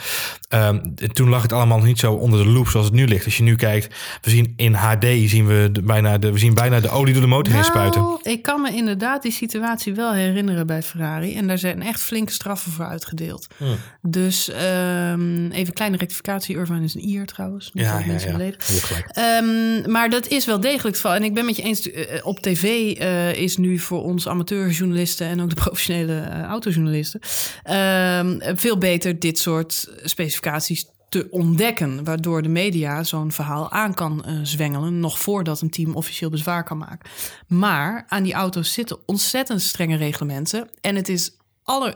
Ehm, 0.48 0.80
toen 1.13 1.30
lag 1.30 1.41
het 1.41 1.53
allemaal 1.53 1.77
nog 1.77 1.86
niet 1.86 2.00
zo 2.00 2.13
onder 2.13 2.44
de 2.44 2.50
loep 2.50 2.68
zoals 2.68 2.86
het 2.86 2.96
nu 2.96 3.08
ligt. 3.08 3.25
Als 3.25 3.38
je 3.38 3.44
nu 3.44 3.56
kijkt, 3.56 3.96
we 4.22 4.30
zien 4.30 4.53
in 4.56 4.74
HD 4.74 5.06
zien 5.25 5.48
we 5.48 5.70
de, 5.72 5.82
bijna, 5.82 6.18
de, 6.18 6.32
we 6.32 6.39
zien 6.39 6.53
bijna 6.53 6.80
de 6.80 6.89
olie 6.89 7.13
door 7.13 7.22
de 7.22 7.27
motor 7.27 7.53
heen 7.53 7.63
spuiten. 7.63 8.00
Nou, 8.01 8.20
ik 8.24 8.41
kan 8.41 8.62
me 8.62 8.72
inderdaad 8.72 9.22
die 9.22 9.31
situatie 9.31 9.93
wel 9.93 10.13
herinneren 10.13 10.67
bij 10.67 10.84
Ferrari. 10.84 11.36
En 11.36 11.48
daar 11.48 11.58
zijn 11.58 11.81
echt 11.81 12.01
flinke 12.01 12.31
straffen 12.31 12.72
voor 12.72 12.86
uitgedeeld. 12.86 13.48
Hmm. 13.58 13.75
Dus 14.01 14.50
ehm, 14.50 15.46
even 15.46 15.67
een 15.67 15.74
kleine 15.74 15.98
rectificatie. 15.98 16.58
Irvine 16.58 16.84
is 16.84 16.96
een 16.96 17.10
Ier 17.10 17.25
trouwens. 17.25 17.70
Ja, 17.74 18.00
ja, 18.00 18.05
mensen 18.05 18.29
ja. 18.29 18.36
gelijk. 18.36 18.63
Ehm, 19.08 19.91
maar 19.91 20.10
dat 20.10 20.27
is 20.27 20.46
wel 20.46 20.60
degelijk 20.60 20.88
het 20.88 20.96
geval. 20.96 21.13
En 21.13 21.24
ik 21.24 21.34
ben 21.34 21.46
met 21.46 21.55
je 21.55 21.63
eens, 21.63 21.91
eh, 21.91 22.25
op 22.25 22.39
tv 22.39 22.91
eh, 22.98 23.34
is 23.34 23.58
nu 23.58 23.79
voor 23.79 24.03
ons 24.03 24.27
amateurjournalisten 24.27 25.27
en 25.27 25.41
ook 25.41 25.50
de 25.50 25.55
professionele 25.55 26.20
eh, 26.20 26.43
autojournalisten 26.43 27.20
ehm, 27.63 28.55
veel 28.55 28.77
beter 28.77 29.20
dit 29.20 29.39
soort 29.39 29.89
specificaties 30.03 30.86
te 31.12 31.27
ontdekken. 31.30 32.03
Waardoor 32.03 32.41
de 32.41 32.50
media 32.50 33.03
zo'n 33.03 33.32
verhaal 33.32 33.72
aan 33.72 33.94
kan 33.94 34.25
eh, 34.25 34.39
zwengelen, 34.44 35.00
nog 35.00 35.20
voordat 35.20 35.62
een 35.62 35.70
team 35.70 35.96
officieel 35.96 36.30
bezwaar 36.30 36.63
kan 36.63 36.77
maken. 36.77 37.10
Maar 37.48 38.06
aan 38.08 38.24
die 38.24 38.34
auto's 38.34 38.74
zitten 38.74 38.98
ontzettend 39.06 39.62
strenge 39.62 39.96
reglementen. 39.96 40.70
En 40.82 40.96
het 40.96 41.10
is 41.10 41.32
aller, 41.63 41.96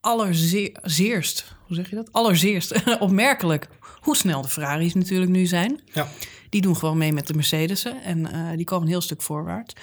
allerzeerst, 0.00 1.44
hoe 1.66 1.76
zeg 1.76 1.90
je 1.90 1.96
dat? 1.96 2.12
Allerzeerst 2.12 2.82
opmerkelijk 2.98 3.68
hoe 4.00 4.16
snel 4.16 4.42
de 4.42 4.48
Ferraris 4.48 4.94
natuurlijk 4.94 5.30
nu 5.30 5.46
zijn. 5.46 5.80
Ja. 5.92 6.08
Die 6.48 6.60
doen 6.60 6.76
gewoon 6.76 6.98
mee 6.98 7.12
met 7.12 7.26
de 7.26 7.34
Mercedes'en 7.34 8.02
en 8.02 8.28
die 8.56 8.64
komen 8.64 8.84
een 8.84 8.92
heel 8.92 9.00
stuk 9.00 9.22
voorwaarts. 9.22 9.74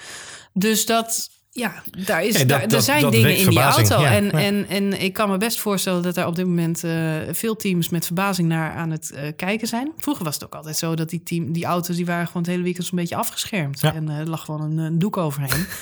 Dus 0.52 0.86
dat, 0.86 1.30
ja, 1.56 1.82
daar 2.06 2.24
is, 2.24 2.32
Ja, 2.32 2.38
dat- 2.38 2.48
daar, 2.48 2.62
er 2.62 2.68
dat- 2.68 2.84
zijn 2.84 3.02
dat 3.02 3.12
dingen 3.12 3.36
in 3.36 3.48
die 3.48 3.60
auto. 3.60 4.00
ja, 4.00 4.14
en, 4.14 4.24
ja. 4.24 4.30
En, 4.30 4.68
en 4.68 5.02
ik 5.02 5.12
kan 5.12 5.30
me 5.30 5.36
best 5.38 5.60
voorstellen 5.60 6.02
dat 6.02 6.16
er 6.16 6.26
op 6.26 6.36
dit 6.36 6.46
moment 6.46 6.84
eh, 6.84 6.92
veel 7.30 7.56
teams 7.56 7.88
met 7.88 8.04
verbazing 8.06 8.48
naar 8.48 8.72
aan 8.72 8.90
het 8.90 9.10
eh, 9.10 9.32
kijken 9.36 9.68
zijn. 9.68 9.92
Vroeger 9.98 10.24
was 10.24 10.34
het 10.34 10.44
ook 10.44 10.54
altijd 10.54 10.76
zo 10.76 10.94
dat 10.94 11.08
die, 11.10 11.22
team, 11.22 11.52
die 11.52 11.64
auto's 11.64 11.96
die 11.96 12.06
waren 12.06 12.26
gewoon 12.26 12.42
het 12.42 12.50
hele 12.50 12.62
weekend 12.62 12.86
zo'n 12.86 12.98
beetje 12.98 13.16
afgeschermd. 13.16 13.82
En 13.82 14.08
eh, 14.08 14.18
er 14.18 14.28
lag 14.28 14.44
gewoon 14.44 14.60
een, 14.62 14.78
een 14.78 14.98
doek 14.98 15.16
overheen. 15.16 15.66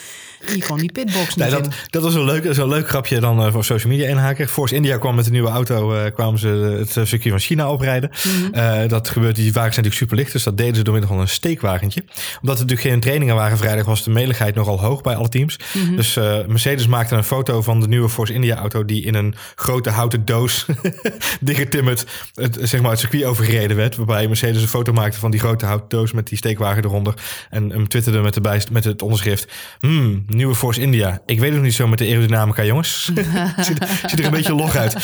die 0.52 0.64
kon 0.64 0.78
die 0.78 0.92
pitbox 0.92 1.34
niet 1.34 1.36
Nee, 1.36 1.50
dat, 1.50 1.68
dat 1.90 2.02
was 2.02 2.14
een 2.14 2.24
leuk, 2.24 2.42
dat 2.42 2.52
is 2.52 2.58
een 2.58 2.68
leuk 2.68 2.88
grapje 2.88 3.20
dan 3.20 3.44
eh, 3.44 3.52
voor 3.52 3.64
social 3.64 3.92
media 3.92 4.08
inhaken. 4.08 4.48
Force 4.48 4.74
India 4.74 4.98
kwam 4.98 5.14
met 5.14 5.26
een 5.26 5.32
nieuwe 5.32 5.48
auto, 5.48 5.94
eh, 5.94 6.14
kwamen 6.14 6.38
ze 6.38 6.48
het 6.48 6.96
eh, 6.96 7.04
circuit 7.04 7.30
van 7.30 7.38
China 7.38 7.70
oprijden. 7.70 8.10
Eh, 8.52 8.88
dat 8.88 9.08
gebeurt, 9.08 9.36
die 9.36 9.52
wagens 9.52 9.74
zijn 9.74 9.84
natuurlijk 9.84 9.94
super 9.94 10.16
licht, 10.16 10.32
dus 10.32 10.42
dat 10.42 10.56
deden 10.56 10.74
ze 10.74 10.82
door 10.82 10.92
middel 10.92 11.12
van 11.12 11.20
een 11.20 11.28
steekwagentje. 11.28 12.04
Omdat 12.40 12.58
er 12.58 12.62
natuurlijk 12.62 12.80
geen 12.80 13.00
trainingen 13.00 13.34
waren 13.34 13.58
vrijdag, 13.58 13.86
was 13.86 14.04
de 14.04 14.10
meligheid 14.10 14.54
nogal 14.54 14.80
hoog 14.80 15.00
bij 15.00 15.16
alle 15.16 15.28
teams. 15.28 15.56
Dus 15.96 16.16
eh, 16.16 16.46
Mercedes 16.46 16.86
maakte 16.86 17.14
een 17.14 17.24
foto 17.24 17.62
van 17.62 17.80
de 17.80 17.88
nieuwe 17.88 18.08
Force 18.08 18.32
India 18.32 18.56
auto 18.56 18.84
die 18.84 19.04
in 19.04 19.14
een 19.14 19.34
grote 19.54 19.90
houten 19.90 20.24
doos 20.24 20.66
dichtgetimmerd 21.40 22.06
het, 22.34 22.58
zeg 22.62 22.80
maar, 22.80 22.90
het 22.90 23.00
circuit 23.00 23.24
overgereden 23.24 23.76
werd. 23.76 23.96
Waarbij 23.96 24.26
Mercedes 24.26 24.62
een 24.62 24.68
foto 24.68 24.92
maakte 24.92 25.18
van 25.18 25.30
die 25.30 25.40
grote 25.40 25.66
houten 25.66 25.88
doos 25.88 26.12
met 26.12 26.28
die 26.28 26.38
steekwagen 26.38 26.84
eronder. 26.84 27.14
En 27.50 27.70
hem 27.70 27.88
twitterde 27.88 28.20
met, 28.20 28.34
de 28.34 28.60
met 28.72 28.84
het 28.84 29.02
onderschrift. 29.02 29.52
Hmm, 29.80 30.24
Nieuwe 30.34 30.54
Force 30.54 30.80
India. 30.80 31.20
Ik 31.26 31.38
weet 31.38 31.48
het 31.48 31.54
nog 31.54 31.62
niet 31.62 31.74
zo 31.74 31.86
met 31.86 31.98
de 31.98 32.04
aerodynamica, 32.04 32.64
jongens. 32.64 33.04
ziet, 33.56 33.78
ziet 34.06 34.18
er 34.18 34.24
een 34.24 34.30
beetje 34.30 34.54
log 34.54 34.76
uit. 34.76 34.96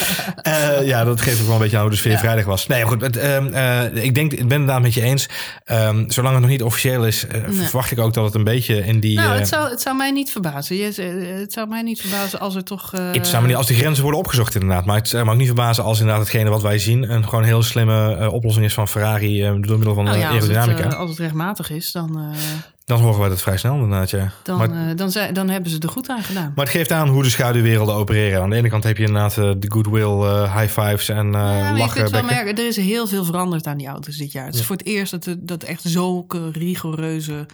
Eh, 0.42 0.86
ja, 0.86 1.04
dat 1.04 1.20
geeft 1.20 1.40
ook 1.40 1.46
wel 1.46 1.54
een 1.54 1.60
beetje 1.60 1.76
aan 1.76 1.82
hoe 1.82 1.90
de 1.90 1.96
sfeer 1.96 2.18
vrijdag 2.18 2.44
was. 2.44 2.66
Nee, 2.66 2.82
goed. 2.82 3.00
Het, 3.00 3.16
ehm, 3.16 3.46
eh, 3.46 4.04
ik 4.04 4.14
denk, 4.14 4.32
ik 4.32 4.38
ben 4.38 4.48
het 4.48 4.52
inderdaad 4.52 4.82
met 4.82 4.94
je 4.94 5.02
eens. 5.02 5.28
Ehm, 5.64 6.08
zolang 6.08 6.32
het 6.32 6.42
nog 6.42 6.50
niet 6.50 6.62
officieel 6.62 7.06
is, 7.06 7.26
eh, 7.26 7.40
verwacht 7.50 7.90
ik 7.90 7.98
ook 7.98 8.14
dat 8.14 8.24
het 8.24 8.34
een 8.34 8.44
beetje 8.44 8.86
in 8.86 9.00
die... 9.00 9.16
Nou, 9.16 9.38
het 9.38 9.48
zou, 9.48 9.70
het 9.70 9.80
zou 9.80 9.96
mij 9.96 10.10
niet 10.10 10.30
verbazen. 10.30 10.76
Je, 10.76 10.84
het 11.40 11.52
zou 11.52 11.68
mij 11.68 11.82
niet 11.82 12.00
verbazen 12.00 12.40
als 12.40 12.54
er 12.54 12.64
toch... 12.64 12.90
Het 12.90 13.26
zou 13.26 13.42
me 13.42 13.48
niet 13.48 13.56
als 13.56 13.66
die 13.66 13.76
grenzen 13.76 14.02
worden 14.02 14.20
opgezocht 14.20 14.54
inderdaad. 14.54 14.84
Maar 14.84 14.96
het 14.96 15.08
zou 15.08 15.24
me 15.24 15.30
ook 15.30 15.36
niet 15.36 15.46
verbazen 15.46 15.84
als 15.84 15.98
inderdaad 15.98 16.22
hetgene 16.22 16.50
wat 16.50 16.62
wij 16.62 16.78
zien... 16.78 17.10
een 17.10 17.28
gewoon 17.28 17.44
heel 17.44 17.62
slimme 17.62 18.30
oplossing 18.30 18.64
is 18.64 18.74
van 18.74 18.88
Ferrari... 18.88 19.40
door 19.40 19.76
middel 19.76 19.94
van 19.94 20.04
nou 20.04 20.16
eh, 20.16 20.22
ja, 20.22 20.28
als, 20.28 20.46
het, 20.46 20.56
aerodynamica. 20.56 20.96
als 20.96 21.10
het 21.10 21.18
rechtmatig 21.18 21.70
is, 21.70 21.92
dan, 21.92 22.34
Dan 22.84 23.00
horen 23.00 23.20
wij 23.20 23.28
dat 23.28 23.42
vrij 23.42 23.56
snel 23.56 23.74
inderdaad, 23.74 24.10
ja. 24.10 24.32
dan, 24.42 24.58
maar, 24.58 24.88
eh, 24.90 24.96
dan, 24.96 25.10
zijn- 25.10 25.34
dan 25.34 25.48
hebben 25.48 25.70
ze 25.70 25.78
er 25.78 25.88
goed 25.88 26.08
aan 26.08 26.22
gedaan. 26.22 26.52
maar 26.54 26.64
het 26.64 26.74
geeft 26.74 26.90
aan 26.92 27.08
hoe 27.08 27.22
de 27.22 27.30
schaduwwerelden 27.30 27.94
opereren. 27.94 28.42
Aan 28.42 28.50
de 28.50 28.56
ene 28.56 28.68
kant 28.68 28.84
heb 28.84 28.96
je 28.96 29.04
inderdaad 29.04 29.38
eh, 29.38 29.50
de 29.58 29.70
goodwill, 29.70 30.02
eh, 30.28 30.56
high 30.58 30.80
fives 30.80 31.08
en 31.08 31.16
Ja, 31.26 31.30
maar 31.32 31.72
je 31.72 31.78
lachen. 31.78 31.96
kunt 32.00 32.10
wel 32.10 32.22
merken, 32.22 32.56
er 32.56 32.66
is 32.66 32.76
heel 32.76 33.06
veel 33.06 33.24
veranderd 33.24 33.66
aan 33.66 33.78
die 33.78 33.86
auto's 33.86 34.16
dit 34.16 34.32
jaar. 34.32 34.46
Het 34.46 34.54
is 34.54 34.64
voor 34.64 34.76
het 34.76 34.86
eerst 34.86 35.10
dat, 35.10 35.26
er- 35.26 35.46
dat 35.46 35.62
echt 35.62 35.82
zulke 35.84 36.50
rigoureuze 36.50 37.46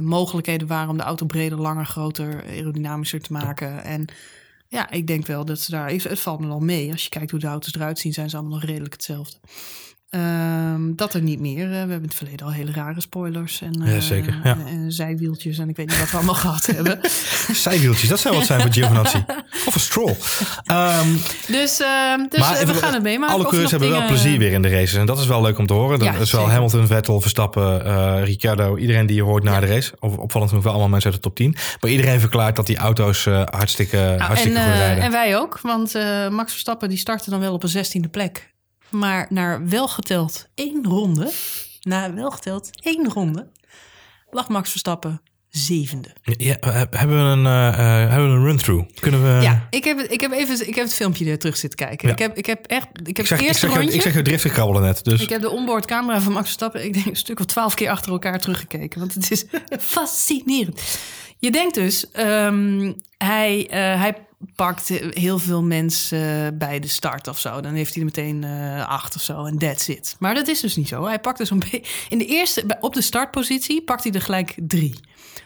mogelijkheden 0.00 0.66
waren 0.66 0.88
om 0.88 0.96
de 0.96 1.02
auto 1.02 1.26
breder, 1.26 1.58
langer, 1.60 1.86
groter, 1.86 2.44
aerodynamischer 2.48 3.20
te 3.20 3.32
maken. 3.32 3.82
En 3.84 4.04
ja, 4.68 4.90
ik 4.90 5.06
denk 5.06 5.26
wel 5.26 5.44
dat 5.44 5.58
ze 5.60 5.70
daar. 5.70 5.90
Het 5.90 6.20
valt 6.20 6.40
me 6.40 6.46
wel 6.46 6.60
mee. 6.60 6.92
Als 6.92 7.02
je 7.02 7.08
kijkt 7.08 7.30
hoe 7.30 7.40
de 7.40 7.46
auto's 7.46 7.74
eruit 7.74 7.98
zien, 7.98 8.12
zijn 8.12 8.30
ze 8.30 8.36
allemaal 8.36 8.54
nog 8.58 8.64
redelijk 8.64 8.92
hetzelfde. 8.92 9.36
Ehm, 10.10 10.80
dat 10.94 11.14
er 11.14 11.22
niet 11.22 11.40
meer. 11.40 11.64
eh, 11.64 11.70
we 11.70 11.76
hebben 11.76 11.96
in 11.96 12.02
het 12.02 12.14
verleden 12.14 12.46
al 12.46 12.52
hele 12.52 12.72
rare 12.72 13.00
spoilers 13.00 13.60
en, 13.62 13.82
Ja, 13.84 13.92
eh, 13.94 14.00
zeker, 14.00 14.40
ja. 14.44 14.56
en 14.66 14.92
zijwieltjes 14.92 15.58
en 15.58 15.68
ik 15.68 15.76
weet 15.76 15.88
niet 15.88 15.98
wat 15.98 16.10
we 16.10 16.16
allemaal 16.16 16.34
gehad 16.46 16.66
hebben. 16.66 17.00
Zijwieltjes, 17.52 18.08
dat 18.08 18.18
zou 18.20 18.36
wat 18.36 18.46
zijn 18.46 18.60
voor 18.60 18.72
Giovinazzi. 18.72 19.24
Of 19.66 19.74
een 19.74 19.80
stroll. 19.80 20.16
Ehm, 20.64 21.08
Dus, 21.46 21.80
ehm, 21.80 22.26
dus 22.28 22.38
maar 22.40 22.56
eh, 22.56 22.66
we 22.66 22.74
gaan 22.74 22.92
het 22.92 23.02
meemaken. 23.02 23.34
Alle 23.34 23.44
coureurs 23.44 23.70
hebben 23.70 23.90
wel 23.90 24.06
plezier 24.06 24.38
weer 24.38 24.52
in 24.52 24.62
de 24.62 24.68
races. 24.68 24.94
En 24.94 25.06
dat 25.06 25.18
is 25.18 25.26
wel 25.26 25.42
leuk 25.42 25.58
om 25.58 25.66
te 25.66 25.72
horen. 25.72 25.98
Dat 25.98 26.08
Ja, 26.08 26.14
is 26.14 26.32
wel. 26.32 26.50
Hamilton, 26.50 26.86
Vettel, 26.86 27.20
Verstappen, 27.20 28.24
Ricciardo. 28.24 28.76
Iedereen 28.76 29.06
die 29.06 29.16
je 29.16 29.22
hoort 29.22 29.42
na 29.42 29.60
de 29.60 29.66
race. 29.66 29.92
Of 30.00 30.16
opvallend 30.16 30.50
genoeg 30.50 30.64
wel 30.64 30.72
allemaal 30.72 30.90
mensen 30.90 31.10
uit 31.12 31.22
de 31.22 31.28
top 31.28 31.36
10. 31.36 31.56
Maar 31.80 31.90
iedereen 31.90 32.20
verklaart 32.20 32.56
dat 32.56 32.66
die 32.66 32.76
auto's 32.76 33.24
hartstikke, 33.44 33.96
Nou, 33.96 34.20
hartstikke 34.20 34.58
en, 34.58 34.64
goed 34.64 34.74
rijden. 34.74 35.04
en 35.04 35.10
wij 35.10 35.36
ook, 35.38 35.60
want 35.60 35.94
Max 36.30 36.50
Verstappen 36.52 36.88
die 36.88 36.98
startte 36.98 37.30
dan 37.30 37.40
wel 37.40 37.52
op 37.52 37.62
een 37.62 37.68
zestiende 37.68 38.08
plek. 38.08 38.48
Maar 38.90 39.26
naar 39.28 39.68
welgeteld 39.68 40.46
één 40.54 40.84
ronde, 40.84 41.30
na 41.82 42.14
welgeteld 42.14 42.70
één 42.82 43.08
ronde, 43.08 43.48
lag 44.30 44.48
Max 44.48 44.70
Verstappen 44.70 45.22
zevende. 45.48 46.08
Ja, 46.22 46.56
eh, 46.60 46.72
hebben 46.90 47.16
we 47.16 47.22
een, 47.22 47.46
eh, 47.46 47.68
eh, 47.68 48.10
hebben 48.10 48.30
we 48.32 48.36
een 48.38 48.44
run-through? 48.44 48.88
Kunnen 49.00 49.22
we... 49.22 49.42
ja, 49.42 49.66
ik 49.70 49.84
heb, 49.84 49.98
het- 49.98 50.12
ik, 50.12 50.20
heb 50.20 50.32
even, 50.32 50.68
ik 50.68 50.74
heb 50.74 50.84
het 50.84 50.94
filmpje 50.94 51.30
er 51.30 51.38
terug 51.38 51.56
zitten 51.56 51.78
kijken. 51.86 52.08
Ja. 52.08 52.14
Ik, 52.14 52.20
heb, 52.20 52.36
ik 52.36 52.46
heb 52.46 52.66
echt, 52.66 52.86
ik 52.86 52.96
heb 52.96 53.08
Ik 53.08 53.16
het 53.16 53.26
zeg, 53.26 53.40
ik, 53.40 53.52
zeg, 53.56 53.74
rondje... 53.74 53.94
ik 53.94 54.02
zeg 54.02 54.12
jou 54.12 54.24
driftig 54.24 54.52
krabbelen 54.52 54.82
net. 54.82 55.04
Dus 55.04 55.20
Ik 55.22 55.28
heb 55.28 55.40
de 55.40 55.50
onboardcamera 55.50 56.20
van 56.20 56.32
Max 56.32 56.44
Verstappen, 56.44 56.84
ik 56.84 56.92
denk 56.92 57.06
een 57.06 57.16
stuk 57.16 57.38
of 57.40 57.46
twaalf 57.46 57.74
keer 57.74 57.90
achter 57.90 58.12
elkaar 58.12 58.38
teruggekeken. 58.40 59.00
Want 59.00 59.14
het 59.14 59.30
is 59.30 59.44
fascinerend. 59.94 60.98
Je 61.38 61.50
denkt 61.50 61.74
dus, 61.74 62.10
ehm, 62.10 62.92
hij, 63.18 63.66
hij 63.70 64.14
pakt 64.54 64.88
heel 65.10 65.38
veel 65.38 65.62
mensen 65.62 66.58
bij 66.58 66.80
de 66.80 66.88
start 66.88 67.28
of 67.28 67.38
zo. 67.38 67.60
Dan 67.60 67.74
heeft 67.74 67.94
hij 67.94 68.02
er 68.02 68.08
meteen 68.14 68.44
eh, 68.44 68.88
acht 68.88 69.14
of 69.14 69.22
zo 69.22 69.44
en 69.44 69.58
that's 69.58 69.88
it. 69.88 70.16
Maar 70.18 70.34
dat 70.34 70.48
is 70.48 70.60
dus 70.60 70.76
niet 70.76 70.88
zo. 70.88 71.04
Hij 71.04 71.18
pakt 71.18 71.38
dus 71.38 71.50
een. 71.50 71.62
In 72.08 72.18
de 72.18 72.26
eerste, 72.26 72.76
op 72.80 72.94
de 72.94 73.02
startpositie 73.02 73.82
pakt 73.82 74.04
hij 74.04 74.12
er 74.12 74.22
gelijk 74.22 74.54
drie. 74.56 75.00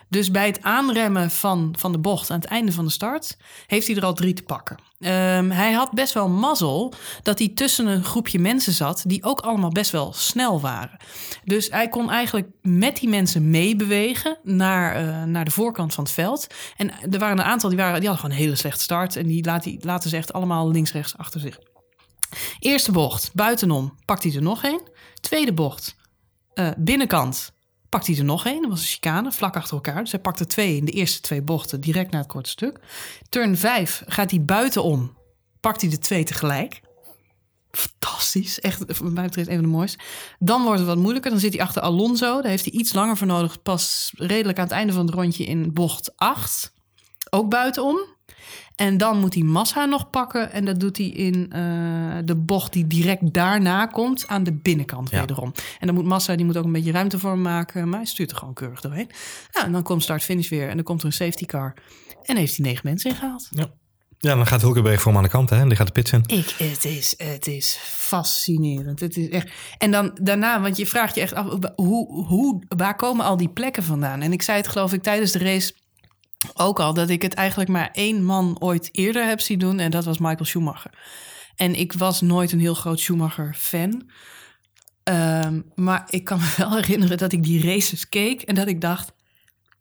Dus 0.08 0.30
bij 0.30 0.46
het 0.46 0.62
aanremmen 0.62 1.30
van, 1.30 1.74
van 1.78 1.92
de 1.92 1.98
bocht 1.98 2.30
aan 2.30 2.40
het 2.40 2.48
einde 2.48 2.72
van 2.72 2.84
de 2.84 2.90
start... 2.90 3.36
heeft 3.66 3.86
hij 3.86 3.96
er 3.96 4.04
al 4.04 4.14
drie 4.14 4.34
te 4.34 4.42
pakken. 4.42 4.76
Ehm, 4.98 5.50
hij 5.50 5.72
had 5.72 5.90
best 5.90 6.12
wel 6.12 6.28
mazzel 6.28 6.92
dat 7.22 7.38
hij 7.38 7.48
tussen 7.48 7.86
een 7.86 8.04
groepje 8.04 8.38
mensen 8.38 8.72
zat... 8.72 9.02
die 9.06 9.24
ook 9.24 9.40
allemaal 9.40 9.70
best 9.70 9.90
wel 9.90 10.12
snel 10.12 10.60
waren. 10.60 10.96
Dus 11.44 11.70
hij 11.70 11.88
kon 11.88 12.10
eigenlijk 12.10 12.48
met 12.62 12.96
die 12.96 13.08
mensen 13.08 13.50
meebewegen... 13.50 14.38
naar, 14.42 14.94
eh, 14.94 15.22
naar 15.22 15.44
de 15.44 15.50
voorkant 15.50 15.94
van 15.94 16.04
het 16.04 16.12
veld. 16.12 16.46
En 16.76 16.90
er 17.10 17.18
waren 17.18 17.38
een 17.38 17.44
aantal 17.44 17.68
die, 17.68 17.78
waren, 17.78 18.00
die 18.00 18.08
hadden 18.08 18.24
gewoon 18.24 18.36
een 18.36 18.44
hele 18.44 18.58
slechte 18.58 18.82
start... 18.82 19.16
en 19.16 19.26
die, 19.26 19.44
laat 19.44 19.84
laten 19.84 20.10
ze 20.10 20.16
echt 20.16 20.32
allemaal 20.32 20.70
links-rechts 20.70 21.16
achter 21.16 21.40
zich. 21.40 21.58
Eerste 22.58 22.92
bocht, 22.92 23.30
buitenom, 23.34 23.94
pakt 24.04 24.22
hij 24.22 24.34
er 24.34 24.42
nog 24.42 24.62
een. 24.62 24.80
Tweede 25.20 25.52
bocht, 25.52 25.96
eh, 26.54 26.68
binnenkant 26.76 27.53
pakt 27.94 28.06
hij 28.06 28.18
er 28.18 28.24
nog 28.24 28.46
één. 28.46 28.60
Dat 28.60 28.70
was 28.70 28.80
een 28.80 28.86
chicane, 28.86 29.32
vlak 29.32 29.56
achter 29.56 29.74
elkaar. 29.74 30.00
Dus 30.00 30.10
hij 30.10 30.20
pakte 30.20 30.46
twee 30.46 30.76
in 30.76 30.84
de 30.84 30.92
eerste 30.92 31.20
twee 31.20 31.42
bochten, 31.42 31.80
direct 31.80 32.10
na 32.10 32.18
het 32.18 32.26
korte 32.26 32.50
stuk. 32.50 32.80
Turn 33.28 33.56
5 33.56 34.02
gaat 34.06 34.30
hij 34.30 34.44
buitenom, 34.44 35.16
pakt 35.60 35.80
hij 35.80 35.90
de 35.90 35.98
twee 35.98 36.24
tegelijk. 36.24 36.80
Fantastisch, 37.70 38.60
echt 38.60 38.78
wat 38.78 39.12
mij 39.12 39.24
betreft 39.24 39.48
een 39.48 39.54
van 39.54 39.64
de 39.64 39.70
mooiste. 39.70 39.98
Dan 40.38 40.62
wordt 40.62 40.78
het 40.78 40.88
wat 40.88 40.98
moeilijker, 40.98 41.30
dan 41.30 41.40
zit 41.40 41.54
hij 41.54 41.62
achter 41.62 41.82
Alonso. 41.82 42.40
Daar 42.40 42.50
heeft 42.50 42.64
hij 42.64 42.72
iets 42.72 42.92
langer 42.92 43.16
voor 43.16 43.26
nodig, 43.26 43.62
pas 43.62 44.12
redelijk 44.16 44.58
aan 44.58 44.64
het 44.64 44.72
einde 44.74 44.92
van 44.92 45.06
het 45.06 45.14
rondje 45.14 45.44
in 45.44 45.72
bocht 45.72 46.16
8. 46.16 46.72
Ook 47.30 47.48
buitenom. 47.48 48.13
En 48.74 48.96
dan 48.98 49.18
moet 49.20 49.34
hij 49.34 49.42
Massa 49.42 49.84
nog 49.84 50.10
pakken. 50.10 50.52
En 50.52 50.64
dat 50.64 50.80
doet 50.80 50.96
hij 50.96 51.06
in 51.06 51.52
eh, 51.52 51.60
de 52.24 52.34
bocht 52.36 52.72
die 52.72 52.86
direct 52.86 53.32
daarna 53.34 53.86
komt 53.86 54.26
aan 54.26 54.44
de 54.44 54.52
binnenkant 54.52 55.10
Ja. 55.10 55.20
wederom. 55.20 55.52
En 55.80 55.86
dan 55.86 55.94
moet 55.96 56.04
Massa, 56.04 56.36
die 56.36 56.44
moet 56.44 56.56
ook 56.56 56.64
een 56.64 56.72
beetje 56.72 56.92
ruimte 56.92 57.18
voor 57.18 57.30
hem 57.30 57.42
maken. 57.42 57.88
Maar 57.88 57.98
hij 57.98 58.08
stuurt 58.08 58.30
er 58.30 58.36
gewoon 58.36 58.54
keurig 58.54 58.80
doorheen. 58.80 59.08
Nou, 59.52 59.66
en 59.66 59.72
dan 59.72 59.82
komt 59.82 60.02
start-finish 60.02 60.48
weer. 60.48 60.68
En 60.68 60.74
dan 60.74 60.84
komt 60.84 61.00
er 61.00 61.06
een 61.06 61.12
safety 61.12 61.46
car. 61.46 61.74
En 62.22 62.36
heeft 62.36 62.56
hij 62.56 62.66
negen 62.66 62.80
mensen 62.84 63.10
ingehaald. 63.10 63.48
ja. 63.50 63.70
ja, 64.18 64.34
dan 64.34 64.46
gaat 64.46 64.60
Hulkenberg 64.62 65.00
voor 65.00 65.06
hem 65.12 65.16
aan 65.16 65.26
de 65.26 65.30
kant. 65.30 65.50
Hè? 65.50 65.56
En 65.58 65.68
die 65.68 65.76
gaat 65.76 65.86
de 65.86 65.92
pits 65.92 66.12
in. 66.12 66.22
Ik, 66.26 66.54
het, 66.58 66.84
is, 66.84 67.14
het 67.16 67.46
is 67.46 67.78
fascinerend. 67.82 69.00
Het 69.00 69.16
is 69.16 69.28
echt. 69.28 69.48
En 69.78 69.90
dan 69.90 70.18
daarna, 70.22 70.60
want 70.60 70.76
je 70.76 70.86
vraagt 70.86 71.14
je 71.14 71.20
echt 71.20 71.34
af, 71.34 71.46
hoe, 71.74 72.24
hoe, 72.26 72.62
waar 72.76 72.96
komen 72.96 73.24
al 73.24 73.36
die 73.36 73.48
plekken 73.48 73.82
vandaan? 73.82 74.20
En 74.22 74.32
ik 74.32 74.42
zei 74.42 74.56
het 74.56 74.68
geloof 74.68 74.92
ik 74.92 75.02
tijdens 75.02 75.32
de 75.32 75.38
race 75.38 75.74
ook 76.54 76.80
al, 76.80 76.94
dat 76.94 77.08
ik 77.08 77.22
het 77.22 77.34
eigenlijk 77.34 77.70
maar 77.70 77.90
één 77.92 78.24
man 78.24 78.56
ooit 78.60 78.88
eerder 78.92 79.26
heb 79.26 79.40
zien 79.40 79.58
doen. 79.58 79.78
En 79.78 79.90
dat 79.90 80.04
was 80.04 80.18
Michael 80.18 80.44
Schumacher. 80.44 80.90
En 81.56 81.74
ik 81.74 81.92
was 81.92 82.20
nooit 82.20 82.52
een 82.52 82.60
heel 82.60 82.74
groot 82.74 83.00
Schumacher-fan. 83.00 84.10
Ehm, 85.02 85.60
maar 85.74 86.04
ik 86.10 86.24
kan 86.24 86.38
me 86.38 86.54
wel 86.64 86.74
herinneren 86.74 87.18
dat 87.18 87.32
ik 87.32 87.42
die 87.42 87.72
races 87.72 88.08
keek 88.08 88.42
en 88.42 88.54
dat 88.54 88.66
ik 88.66 88.80
dacht: 88.80 89.12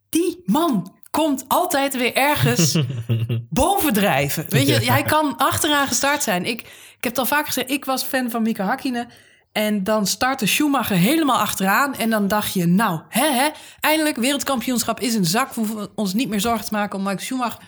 die 0.08 0.42
man 0.44 1.02
komt 1.10 1.44
altijd 1.48 1.96
weer 1.96 2.14
ergens 2.14 2.78
bovendrijven. 3.50 4.44
Weet 4.48 4.66
je, 4.66 4.90
hij 4.90 5.02
kan 5.02 5.36
achteraan 5.36 5.86
gestart 5.86 6.22
zijn. 6.22 6.44
Ik, 6.44 6.60
ik 6.60 7.04
heb 7.04 7.12
het 7.12 7.18
al 7.18 7.26
vaak 7.26 7.46
gezegd, 7.46 7.70
ik 7.70 7.84
was 7.84 8.02
fan 8.02 8.30
van 8.30 8.42
Mika 8.42 8.64
Hakkinen. 8.64 9.08
En 9.54 9.84
dan 9.84 10.06
startte 10.06 10.46
Schumacher 10.46 10.96
helemaal 10.96 11.38
achteraan. 11.38 11.94
En 11.94 12.10
dan 12.10 12.28
dacht 12.28 12.52
je, 12.52 12.66
nou, 12.66 13.00
hè, 13.08 13.26
hè, 13.26 13.48
eindelijk 13.80 14.16
wereldkampioenschap 14.16 15.00
is 15.00 15.12
de 15.12 15.24
zak. 15.24 15.54
We 15.54 15.60
hoeven 15.60 15.88
ons 15.94 16.14
niet 16.14 16.28
meer 16.28 16.40
zorgen 16.40 16.64
te 16.64 16.72
maken 16.72 16.98
om 16.98 17.04
Michael 17.04 17.24
Schumacher. 17.24 17.58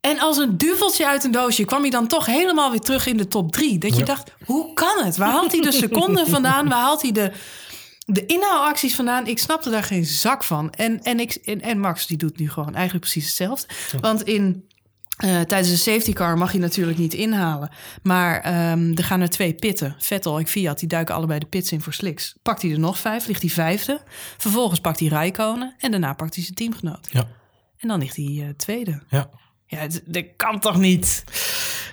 En 0.00 0.18
als 0.18 0.36
een 0.36 0.58
duveltje 0.58 1.06
uit 1.06 1.24
een 1.24 1.30
doosje 1.30 1.64
kwam 1.64 1.80
hij 1.80 1.90
dan 1.90 2.06
toch 2.06 2.26
helemaal 2.26 2.70
weer 2.70 2.80
terug 2.80 3.06
in 3.06 3.16
de 3.16 3.28
top 3.28 3.52
drie. 3.52 3.78
Dat 3.78 3.96
je 3.96 4.04
dacht, 4.04 4.30
hoe 4.44 4.72
kan 4.72 5.04
het? 5.04 5.16
Waar 5.16 5.30
haalt 5.30 5.52
hij 5.52 5.60
de 5.60 5.72
seconden 5.72 6.26
vandaan? 6.36 6.68
Waar 6.68 6.80
haalt 6.80 7.02
hij 7.02 7.12
de, 7.12 7.32
de 8.06 8.26
inhaalacties 8.26 8.94
vandaan? 8.94 9.26
Ik 9.26 9.38
snapte 9.38 9.70
daar 9.70 9.82
geen 9.82 10.04
zak 10.04 10.44
van. 10.44 10.70
En, 10.70 11.02
en, 11.02 11.20
ik, 11.20 11.34
en, 11.34 11.60
en 11.60 11.78
Max 11.78 12.06
die 12.06 12.16
doet 12.16 12.38
nu 12.38 12.50
gewoon 12.50 12.74
eigenlijk 12.74 13.04
precies 13.04 13.26
hetzelfde. 13.26 13.66
Want 14.00 14.22
in, 14.22 14.68
eh, 15.16 15.40
tijdens 15.40 15.68
de 15.68 15.76
safety 15.76 16.12
car 16.12 16.38
mag 16.38 16.52
je 16.52 16.58
natuurlijk 16.58 16.98
niet 16.98 17.14
inhalen. 17.14 17.70
Maar 18.02 18.40
ehm, 18.40 18.92
er 18.94 19.04
gaan 19.04 19.20
er 19.20 19.28
twee 19.30 19.54
pitten. 19.54 19.94
Vettel 19.98 20.38
en 20.38 20.46
Fiat, 20.46 20.78
die 20.78 20.88
duiken 20.88 21.14
allebei 21.14 21.38
de 21.38 21.46
pits 21.46 21.72
in 21.72 21.80
voor 21.80 21.92
slicks. 21.92 22.34
Pakt 22.42 22.62
hij 22.62 22.70
er 22.70 22.78
nog 22.78 22.98
vijf, 22.98 23.26
ligt 23.26 23.42
hij 23.42 23.50
vijfde. 23.50 24.00
Vervolgens 24.38 24.80
pakt 24.80 25.00
hij 25.00 25.08
Rijkonen 25.08 25.74
en 25.78 25.90
daarna 25.90 26.12
pakt 26.12 26.34
hij 26.34 26.44
zijn 26.44 26.56
teamgenoot. 26.56 27.08
Ja. 27.10 27.28
En 27.78 27.88
dan 27.88 27.98
ligt 27.98 28.16
hij 28.16 28.38
eh, 28.40 28.48
tweede. 28.56 29.02
Ja. 29.08 29.30
Ja, 29.66 29.86
dat 30.04 30.24
kan 30.36 30.60
toch 30.60 30.78
niet? 30.78 31.24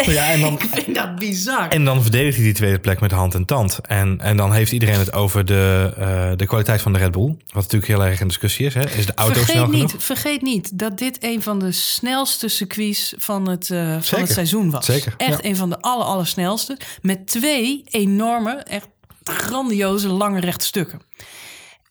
Ja 0.06 0.32
en, 0.32 0.40
dan, 0.40 0.54
Ik 0.62 0.70
vind 0.72 0.96
dat 0.96 1.16
bizar. 1.16 1.68
en 1.68 1.86
dan 1.86 2.02
verdedigt 2.02 2.36
hij 2.36 2.46
die 2.46 2.54
tweede 2.54 2.80
plek 2.80 3.00
met 3.00 3.12
hand 3.12 3.34
en 3.34 3.46
tand. 3.46 3.80
En, 3.82 4.20
en 4.22 4.38
dan 4.38 4.54
heeft 4.54 4.72
iedereen 4.72 5.00
het 5.00 5.14
over 5.14 5.46
de, 5.46 5.94
eh, 5.98 6.32
de 6.36 6.46
kwaliteit 6.46 6.82
van 6.82 6.94
de 6.94 7.00
Red 7.00 7.12
Bull. 7.12 7.36
Wat 7.48 7.64
natuurlijk 7.64 7.88
heel 7.92 8.06
erg 8.06 8.22
in 8.22 8.28
discussie 8.28 8.66
is. 8.66 8.74
Hè? 8.74 8.90
Is 8.90 9.06
de 9.06 9.14
auto 9.16 9.34
snel 9.34 9.46
vergeet, 9.46 9.64
genoeg? 9.64 9.82
niet, 9.82 10.04
vergeet 10.04 10.42
niet 10.42 10.80
dat 10.80 10.98
dit 10.98 11.24
een 11.24 11.42
van 11.42 11.60
de 11.60 11.72
snelste 11.72 12.48
circuits 12.48 13.14
van 13.18 13.50
het, 13.50 13.70
eh, 13.70 13.92
van 13.92 14.04
Zeker. 14.04 14.20
het 14.20 14.34
seizoen 14.34 14.70
was. 14.70 14.86
Zeker, 14.86 15.14
Echt 15.18 15.44
ja. 15.44 15.50
een 15.50 15.56
van 15.56 15.70
de 15.70 15.82
aller, 15.82 16.06
allersnelste. 16.06 16.78
Met 17.02 17.28
twee 17.28 17.84
enorme, 17.86 18.52
echt 18.52 18.88
grandioze, 19.24 20.08
lange 20.08 20.40
rechte 20.40 20.66
stukken. 20.66 21.02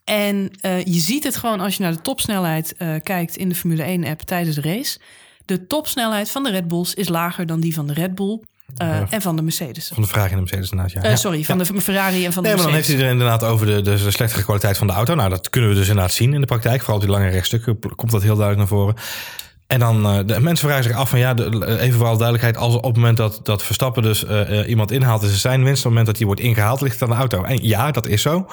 En 0.05 0.51
eh, 0.61 0.85
je 0.85 0.99
ziet 0.99 1.25
het 1.25 1.37
gewoon 1.37 1.61
als 1.61 1.77
je 1.77 1.83
naar 1.83 1.93
de 1.93 2.01
topsnelheid 2.01 2.75
kijkt 3.03 3.37
in 3.37 3.49
de 3.49 3.55
Formule 3.55 3.99
1-app 3.99 4.21
tijdens 4.21 4.57
de 4.57 4.63
race. 4.63 4.99
De 5.49 5.67
topsnelheid 5.67 6.31
van 6.31 6.43
de 6.43 6.51
Red 6.51 6.69
Bulls 6.69 6.95
is 6.95 7.09
lager 7.09 7.47
dan 7.47 7.61
die 7.61 7.75
van 7.75 7.87
de 7.87 7.93
Red 7.93 8.15
Bull 8.15 8.41
Uh, 8.83 9.13
en 9.13 9.23
van 9.23 9.37
de 9.37 9.43
Mercedes. 9.43 9.91
Van 9.95 10.03
de 10.03 10.09
vraag 10.09 10.31
in 10.31 10.35
de 10.35 10.41
Mercedes 10.41 10.71
inderdaad, 10.71 11.03
ja. 11.03 11.11
Uh, 11.11 11.17
sorry, 11.17 11.45
van 11.45 11.59
de 11.59 11.65
Ferrari 11.65 12.25
en 12.25 12.33
van 12.33 12.43
de 12.43 12.49
nee, 12.49 12.57
Mercedes. 12.57 12.57
maar 12.57 12.65
dan 12.65 12.73
heeft 12.73 12.89
hij 12.89 12.99
er 12.99 13.11
inderdaad 13.11 13.45
over 13.45 13.67
de, 13.67 13.83
de, 13.83 14.03
de, 14.05 14.11
slechtere 14.11 14.43
kwaliteit 14.43 14.79
van 14.79 14.87
de 14.87 14.93
auto. 14.93 15.15
Nou, 15.15 15.29
dat 15.29 15.51
kunnen 15.51 15.71
we 15.71 15.77
dus 15.77 15.89
inderdaad 15.89 16.13
zien 16.13 16.35
in 16.35 16.41
de 16.41 16.47
praktijk. 16.47 16.79
Vooral 16.81 16.97
op 16.97 17.03
die 17.03 17.11
lange 17.11 17.29
rechtstukken 17.29 17.79
komt 17.97 18.11
dat 18.11 18.23
heel 18.23 18.37
duidelijk 18.37 18.59
naar 18.59 18.79
voren. 18.79 18.95
En 19.69 19.79
dan, 19.79 20.07
uh, 20.07 20.19
de 20.27 20.41
mensen 20.41 20.69
vragen 20.69 20.85
zich 20.85 20.97
af 20.97 21.11
van 21.11 21.19
ja, 21.19 21.35
de, 21.35 21.79
even 21.81 21.99
vooral 21.99 22.17
duidelijkheid. 22.17 22.57
Als 22.57 22.75
op 22.75 22.85
het 22.85 22.95
moment 22.95 23.17
dat, 23.17 23.41
dat 23.43 23.63
Verstappen 23.63 24.03
dus 24.03 24.25
uh, 24.25 24.69
iemand 24.69 24.91
inhaalt, 24.91 25.23
is 25.23 25.31
het 25.31 25.41
zijn 25.41 25.65
winst. 25.65 25.79
Op 25.79 25.85
het 25.85 25.89
moment 25.89 26.07
dat 26.07 26.17
hij 26.17 26.27
wordt 26.27 26.41
ingehaald, 26.41 26.81
ligt 26.81 27.01
het 27.01 27.03
aan 27.03 27.09
de 27.09 27.21
auto. 27.21 27.43
En 27.43 27.59
ja, 27.63 27.91
dat 27.91 28.07
is 28.07 28.23
zo. 28.23 28.47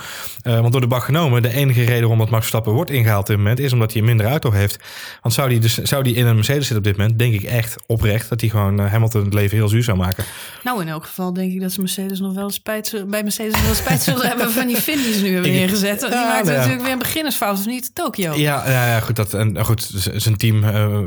Uh, 0.43 0.60
want 0.60 0.71
door 0.71 0.82
de 0.82 0.88
bak 0.88 1.04
genomen, 1.04 1.41
de 1.41 1.54
enige 1.54 1.84
reden 1.84 1.99
waarom 1.99 2.17
dat 2.17 2.30
Max 2.30 2.39
Verstappen 2.39 2.73
wordt 2.73 2.91
ingehaald 2.91 3.21
op 3.21 3.28
dit 3.28 3.38
moment, 3.38 3.60
is 3.60 3.73
omdat 3.73 3.91
hij 3.91 4.01
een 4.01 4.08
minder 4.08 4.25
auto 4.25 4.51
heeft. 4.51 4.80
Want 5.21 5.34
zou 5.34 5.49
hij, 5.49 5.60
dus, 5.60 5.78
zou 5.78 6.04
die 6.04 6.15
in 6.15 6.25
een 6.25 6.36
Mercedes 6.36 6.67
zitten 6.67 6.78
op 6.78 6.84
dit 6.84 6.97
moment, 6.97 7.19
denk 7.19 7.34
ik 7.34 7.43
echt 7.43 7.75
oprecht 7.88 8.30
dat 8.30 8.41
hij 8.41 8.49
gewoon 8.49 8.80
Hamilton 8.80 9.23
het 9.23 9.34
leven 9.34 9.58
heel 9.58 9.67
zuur 9.67 9.84
zou 9.84 9.97
maken. 9.97 10.23
Nou, 10.63 10.82
in 10.82 10.88
elk 10.88 11.06
geval 11.06 11.34
denk 11.34 11.51
ik 11.54 11.62
dat 11.62 11.71
ze 11.71 11.80
Mercedes 11.80 12.19
nog 12.19 12.34
wel 12.34 12.49
spijt, 12.49 13.04
bij 13.08 13.23
Mercedes 13.23 13.54
nog 13.54 13.65
wel 13.65 13.75
spijt 13.75 14.04
zullen 14.04 14.28
hebben 14.28 14.51
van 14.51 14.67
die 14.67 14.78
Fin 14.78 14.97
die 14.97 15.13
ze 15.13 15.23
nu 15.23 15.34
hebben 15.34 15.51
neergezet. 15.51 15.99
Die 15.99 16.10
Ja, 16.10 16.23
maakte 16.28 16.43
nou 16.43 16.51
ja. 16.51 16.56
natuurlijk 16.56 16.84
weer 16.84 16.91
een 16.91 16.99
beginnersfout, 16.99 17.58
of 17.58 17.65
niet? 17.65 17.95
Tokio. 17.95 18.34
Ja, 18.34 18.69
ja, 18.69 18.88
ja 18.88 18.99
goed. 18.99 19.15
Dat, 19.15 19.34
en, 19.34 19.65
goed 19.65 19.91
zijn 20.15 20.38
team 20.38 20.63
eh, 20.63 20.75
eh, 20.75 20.84
eh, 20.84 20.93
eh, 20.93 21.05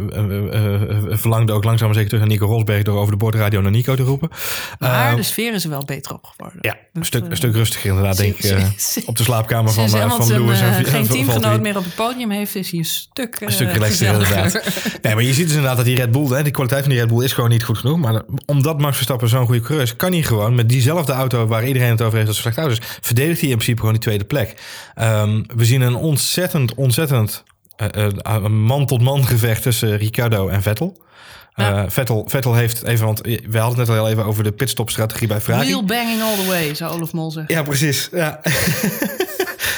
verlangde 1.18 1.52
ook 1.52 1.64
langzaam 1.64 1.86
maar 1.86 1.96
zeker 1.96 2.10
terug 2.10 2.24
naar 2.26 2.32
Nico 2.38 2.46
Rosberg 2.46 2.82
door 2.82 2.98
over 2.98 3.12
de 3.12 3.18
boordradio 3.18 3.60
naar 3.60 3.70
Nico 3.70 3.94
te 3.96 4.02
roepen. 4.02 4.28
Maar 4.78 5.10
Eh, 5.10 5.16
de 5.16 5.22
sfeer 5.22 5.54
is 5.54 5.64
er 5.64 5.70
wel 5.70 5.84
beter 5.84 6.12
op 6.14 6.24
geworden. 6.24 6.58
ja, 6.60 6.72
een 6.72 6.78
Dus, 6.92 7.06
stuk, 7.06 7.22
eh, 7.24 7.30
een 7.30 7.36
stuk 7.36 7.54
rustiger 7.54 7.88
inderdaad, 7.90 8.16
denk 8.16 8.34
ik. 8.36 8.44
eh, 8.44 8.64
op 9.06 9.16
de 9.16 9.22
slaapkamer 9.22 9.72
van, 9.72 9.84
eh, 9.84 10.10
van 10.10 10.28
Lewis. 10.28 10.60
eh, 10.60 10.76
en 10.78 10.84
geen 10.84 11.06
teamgenoot 11.06 11.60
meer 11.60 11.76
op 11.76 11.84
het 11.84 11.94
podium 11.94 12.30
heeft, 12.30 12.54
is 12.54 12.70
hij 12.70 12.78
een 12.78 12.84
stuk, 12.84 13.34
eh, 13.34 13.46
Een 13.46 13.52
stuk 13.52 13.72
relaxter 13.72 14.06
gezelliger. 14.06 14.36
inderdaad. 14.36 14.98
Nee, 15.02 15.14
maar 15.14 15.24
je 15.24 15.32
ziet 15.32 15.42
dus 15.46 15.52
inderdaad 15.54 15.76
dat 15.76 15.84
die 15.86 15.96
Red 15.96 16.10
Bull, 16.10 16.26
hè, 16.36 16.42
die 16.42 16.52
kwaliteit 16.52 16.80
van 16.82 16.90
die 16.90 17.00
Red 17.00 17.08
Bull 17.08 17.24
is 17.24 17.32
gewoon 17.32 17.50
niet 17.50 17.64
goed 17.64 17.78
genoeg. 17.78 17.98
Maar 17.98 18.22
omdat 18.46 18.78
Max 18.80 18.94
Verstappen 18.94 19.28
zo'n 19.28 19.46
goede 19.46 19.60
coureur 19.60 19.82
is, 19.82 19.96
kan 19.96 20.12
hij 20.12 20.22
gewoon 20.22 20.54
met 20.54 20.68
diezelfde 20.68 21.12
auto 21.12 21.46
waar 21.46 21.66
iedereen 21.66 21.90
het 21.90 22.02
over 22.02 22.14
heeft 22.14 22.26
dat 22.26 22.34
ze 22.34 22.40
slecht 22.40 22.56
auto 22.58 22.72
is, 22.72 22.80
verdedigt 23.00 23.40
hij 23.40 23.48
in 23.48 23.54
principe 23.54 23.78
gewoon 23.78 23.94
die 23.94 24.02
tweede 24.02 24.24
plek. 24.24 24.54
Ehm, 24.94 25.42
we 25.56 25.64
zien 25.64 25.80
een 25.80 25.94
ontzettend, 25.96 26.74
ontzettend 26.74 27.16
eh, 27.30 27.36
eh, 27.38 27.47
een 28.22 28.62
man-tot-man 28.62 29.26
gevecht 29.26 29.62
tussen 29.62 29.96
Ricciardo 29.96 30.48
en 30.48 30.62
Vettel. 30.62 30.96
Ja. 31.54 31.84
Eh, 31.84 31.90
Vettel, 31.90 32.24
Vettel 32.28 32.54
heeft 32.54 32.82
even, 32.82 33.04
want 33.04 33.20
we 33.20 33.58
hadden 33.58 33.68
het 33.68 33.76
net 33.76 33.88
al 33.88 33.94
heel 33.94 34.08
even 34.08 34.24
over 34.24 34.44
de 34.44 34.52
pitstop-strategie 34.52 35.28
bij 35.28 35.40
Ferrari. 35.40 35.66
Wheel 35.66 35.84
banging 35.84 36.22
all 36.22 36.36
the 36.36 36.46
way, 36.46 36.74
zou 36.74 36.92
Olaf 36.92 37.12
Mol 37.12 37.30
zeggen. 37.30 37.54
Ja, 37.54 37.62
precies. 37.62 38.08
Ja. 38.12 38.40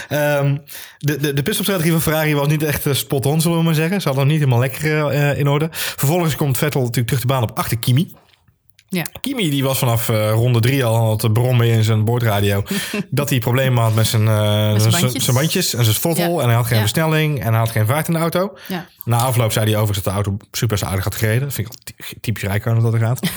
Ehm, 0.08 0.56
de, 0.98 1.16
de, 1.16 1.32
de 1.32 1.42
pitstopstrategie 1.42 1.92
van 1.92 2.00
Ferrari 2.00 2.34
was 2.34 2.48
niet 2.48 2.62
echt 2.62 2.86
eh, 2.86 2.94
spot 2.94 3.26
on, 3.26 3.40
zullen 3.40 3.58
we 3.58 3.64
maar 3.64 3.74
zeggen. 3.74 4.00
Ze 4.00 4.08
hadden 4.08 4.24
nog 4.24 4.32
niet 4.32 4.42
helemaal 4.42 4.68
lekker 4.68 5.06
eh, 5.06 5.38
in 5.38 5.48
orde. 5.48 5.68
Vervolgens 5.70 6.36
komt 6.36 6.58
Vettel 6.58 6.80
natuurlijk 6.80 7.06
terug 7.06 7.22
de 7.22 7.28
baan 7.28 7.42
op 7.42 7.58
achter 7.58 7.78
Kimi. 7.78 8.12
Ja. 8.92 9.04
Kimi 9.20 9.50
die 9.50 9.64
was 9.64 9.78
vanaf 9.78 10.08
eh, 10.08 10.30
ronde 10.32 10.60
drie 10.60 10.84
al 10.84 10.96
aan 10.96 11.10
het 11.10 11.32
brommen 11.32 11.66
in 11.66 11.84
zijn 11.84 12.04
boordradio. 12.04 12.62
dat 13.10 13.30
hij 13.30 13.38
problemen 13.38 13.82
had 13.82 13.94
met 13.94 14.06
zijn, 14.06 14.28
eh, 14.28 14.34
zijn 14.68 14.80
zijn- 14.80 14.92
bandjes. 15.02 15.24
zijn 15.24 15.36
bandjes 15.36 15.74
en 15.74 15.84
zijn 15.84 15.96
throttle. 15.96 16.28
Ja. 16.28 16.38
En 16.40 16.46
hij 16.46 16.54
had 16.54 16.66
geen 16.66 16.74
Ja. 16.76 16.80
versnelling 16.82 17.40
en 17.40 17.48
hij 17.48 17.58
had 17.58 17.70
geen 17.70 17.86
vaart 17.86 18.06
in 18.08 18.12
de 18.14 18.18
auto. 18.20 18.56
Ja. 18.68 18.86
Na 19.04 19.16
afloop 19.16 19.52
zei 19.52 19.64
hij 19.70 19.74
overigens 19.80 20.04
dat 20.04 20.14
de 20.14 20.20
auto 20.28 20.46
super 20.52 20.84
aardig 20.84 21.04
had 21.04 21.14
gereden. 21.14 21.40
Dat 21.40 21.52
vind 21.52 21.68
ik 21.96 22.14
typisch 22.20 22.42
Rijkonen 22.42 22.82
dat 22.82 22.92
er 22.92 22.98
gaat. 23.00 23.20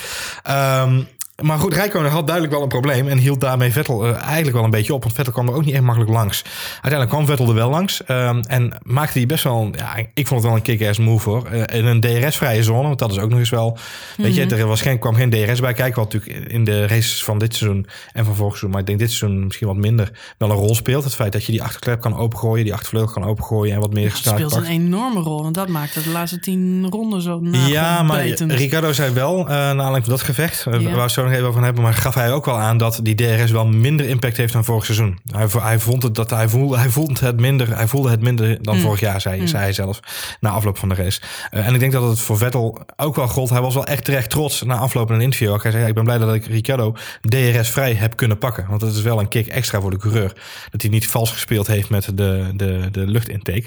Ehm, 0.44 1.02
maar 1.42 1.58
goed, 1.60 1.74
Rijkonen 1.74 2.12
had 2.12 2.24
duidelijk 2.26 2.54
wel 2.56 2.64
een 2.64 2.70
probleem. 2.70 3.08
En 3.08 3.18
hield 3.18 3.42
daarmee 3.42 3.72
Vettel 3.72 4.06
eh, 4.08 4.22
eigenlijk 4.22 4.56
wel 4.56 4.64
een 4.64 4.70
beetje 4.70 4.94
op. 4.94 5.04
Want 5.04 5.16
Vettel 5.16 5.34
kwam 5.34 5.48
er 5.48 5.54
ook 5.54 5.66
niet 5.66 5.74
echt 5.74 5.84
makkelijk 5.84 6.12
langs. 6.12 6.44
Uiteindelijk 6.72 7.10
kwam 7.10 7.26
Vettel 7.26 7.48
er 7.48 7.54
wel 7.54 7.70
langs. 7.70 8.04
ehm, 8.04 8.40
en 8.48 8.78
maakte 8.84 9.18
hij 9.18 9.28
best 9.28 9.44
wel... 9.44 9.70
Ja, 9.76 9.96
ik 10.14 10.28
vond 10.28 10.40
het 10.42 10.50
wel 10.50 10.56
een 10.56 10.62
kick-ass 10.62 11.00
move 11.00 11.30
hoor. 11.30 11.46
Eh, 11.46 11.78
in 11.80 11.86
een 11.86 12.00
DRS-vrije 12.00 12.64
zone. 12.64 12.88
Want 12.88 13.00
dat 13.00 13.12
is 13.12 13.18
ook 13.20 13.30
nog 13.30 13.40
eens 13.40 13.50
wel... 13.50 13.78
Weet 14.18 14.36
je, 14.36 14.46
er 14.46 14.68
was 14.68 14.82
geen, 14.82 15.00
kwam 15.00 15.16
geen 15.16 15.30
DRS 15.30 15.60
bij 15.60 15.74
kijken. 15.74 16.04
Wat 16.04 16.14
natuurlijk 16.14 16.52
in 16.52 16.64
de 16.64 16.88
races 16.88 17.24
van 17.24 17.38
dit 17.38 17.56
seizoen 17.56 17.88
en 18.14 18.26
van 18.26 18.36
vorig 18.36 18.50
seizoen... 18.52 18.70
maar 18.70 18.80
ik 18.80 18.86
denk 18.88 19.00
dit 19.00 19.12
seizoen 19.12 19.44
misschien 19.44 19.68
wat 19.68 19.76
minder... 19.76 20.12
wel 20.38 20.50
een 20.50 20.56
rol 20.56 20.76
speelt. 20.76 21.04
Het 21.04 21.16
feit 21.16 21.32
dat 21.32 21.46
je 21.46 21.52
die 21.52 21.64
achterklep 21.64 22.02
kan 22.02 22.18
opengooien. 22.18 22.64
Die 22.64 22.74
achtervleugel 22.74 23.14
kan 23.14 23.24
opengooien. 23.26 23.74
En 23.76 23.80
wat 23.80 23.94
meer 23.94 24.08
Het 24.08 24.18
snelheid 24.18 24.46
speelt 24.50 24.64
pakt. 24.64 24.76
een 24.76 24.82
enorme 24.86 25.20
rol, 25.20 25.42
want 25.42 25.56
dat 25.56 25.68
maakte 25.68 26.04
de 26.04 26.10
laatste 26.10 26.40
tien 26.40 26.88
ronden 26.90 27.22
zo 27.22 27.40
Ja, 27.52 28.04
maar. 28.04 28.26
Ricardo 28.48 28.92
zei 28.94 29.14
wel, 29.14 29.40
uh, 29.40 29.46
naar 29.48 29.70
aanleiding 29.70 30.04
van 30.06 30.14
dat 30.14 30.22
gevecht, 30.22 30.64
Ja. 30.72 30.80
waar 30.92 31.02
het 31.02 31.12
zo 31.24 31.30
nog 31.30 31.38
even 31.38 31.48
over 31.50 31.64
hebben, 31.64 31.84
maar 31.84 31.94
gaf 31.94 32.14
hij 32.16 32.32
ook 32.32 32.46
wel 32.46 32.60
aan 32.60 32.78
dat 32.78 33.00
die 33.04 33.16
DRS 33.16 33.52
wel 33.52 33.68
minder 33.68 34.08
impact 34.10 34.38
heeft 34.38 34.54
dan 34.54 34.64
vorig 34.64 34.86
seizoen. 34.86 35.20
Hij, 35.32 35.48
hij 35.60 35.80
vond 35.80 36.04
het 36.04 36.16
dat 36.16 36.30
hij 36.30 36.50
voelde, 36.50 36.78
hij 36.78 36.90
voelde 36.90 37.26
het 37.26 37.40
minder, 37.40 37.76
hij 37.76 37.88
voelde 37.88 38.10
het 38.10 38.22
minder 38.22 38.62
dan 38.62 38.76
Mm. 38.76 38.82
vorig 38.82 39.00
jaar, 39.00 39.22
zei, 39.22 39.48
zei 39.48 39.64
hij 39.64 39.74
zelf 39.74 40.00
na 40.40 40.50
afloop 40.50 40.78
van 40.78 40.90
de 40.90 40.96
race. 40.96 41.22
Uh, 41.52 41.68
en 41.68 41.74
ik 41.74 41.80
denk 41.80 41.92
dat 41.92 42.10
het 42.10 42.20
voor 42.20 42.38
Vettel 42.38 42.86
ook 42.96 43.16
wel 43.16 43.28
gold. 43.28 43.50
Hij 43.50 43.62
was 43.62 43.74
wel 43.74 43.86
echt 43.86 44.06
terecht 44.06 44.30
trots 44.30 44.62
na 44.64 44.76
afloop 44.76 45.10
in 45.10 45.16
een 45.16 45.22
interview. 45.22 45.52
Ook. 45.52 45.64
Hij 45.64 45.72
zei: 45.72 45.84
ja, 45.84 45.90
Ik 45.90 45.96
ben 45.96 46.04
blij 46.04 46.18
dat 46.18 46.34
ik 46.34 46.46
Ricardo 46.46 46.96
DRS 47.22 47.70
vrij 47.70 47.94
heb 47.94 48.16
kunnen 48.16 48.38
pakken, 48.38 48.66
want 48.70 48.82
dat 48.82 48.94
is 48.94 49.02
wel 49.02 49.20
een 49.20 49.28
kick 49.28 49.48
extra 49.48 49.82
voor 49.82 49.92
de 49.92 49.98
coureur. 49.98 50.34
Dat 50.72 50.82
hij 50.82 50.90
niet 50.92 51.08
vals 51.08 51.32
gespeeld 51.32 51.68
heeft 51.68 51.90
met 51.90 52.12
de, 52.14 52.52
de, 52.56 52.88
de 52.92 53.08
luchtintake. 53.08 53.66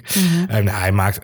En 0.49 0.69
hij 0.69 0.93
maakt 0.93 1.19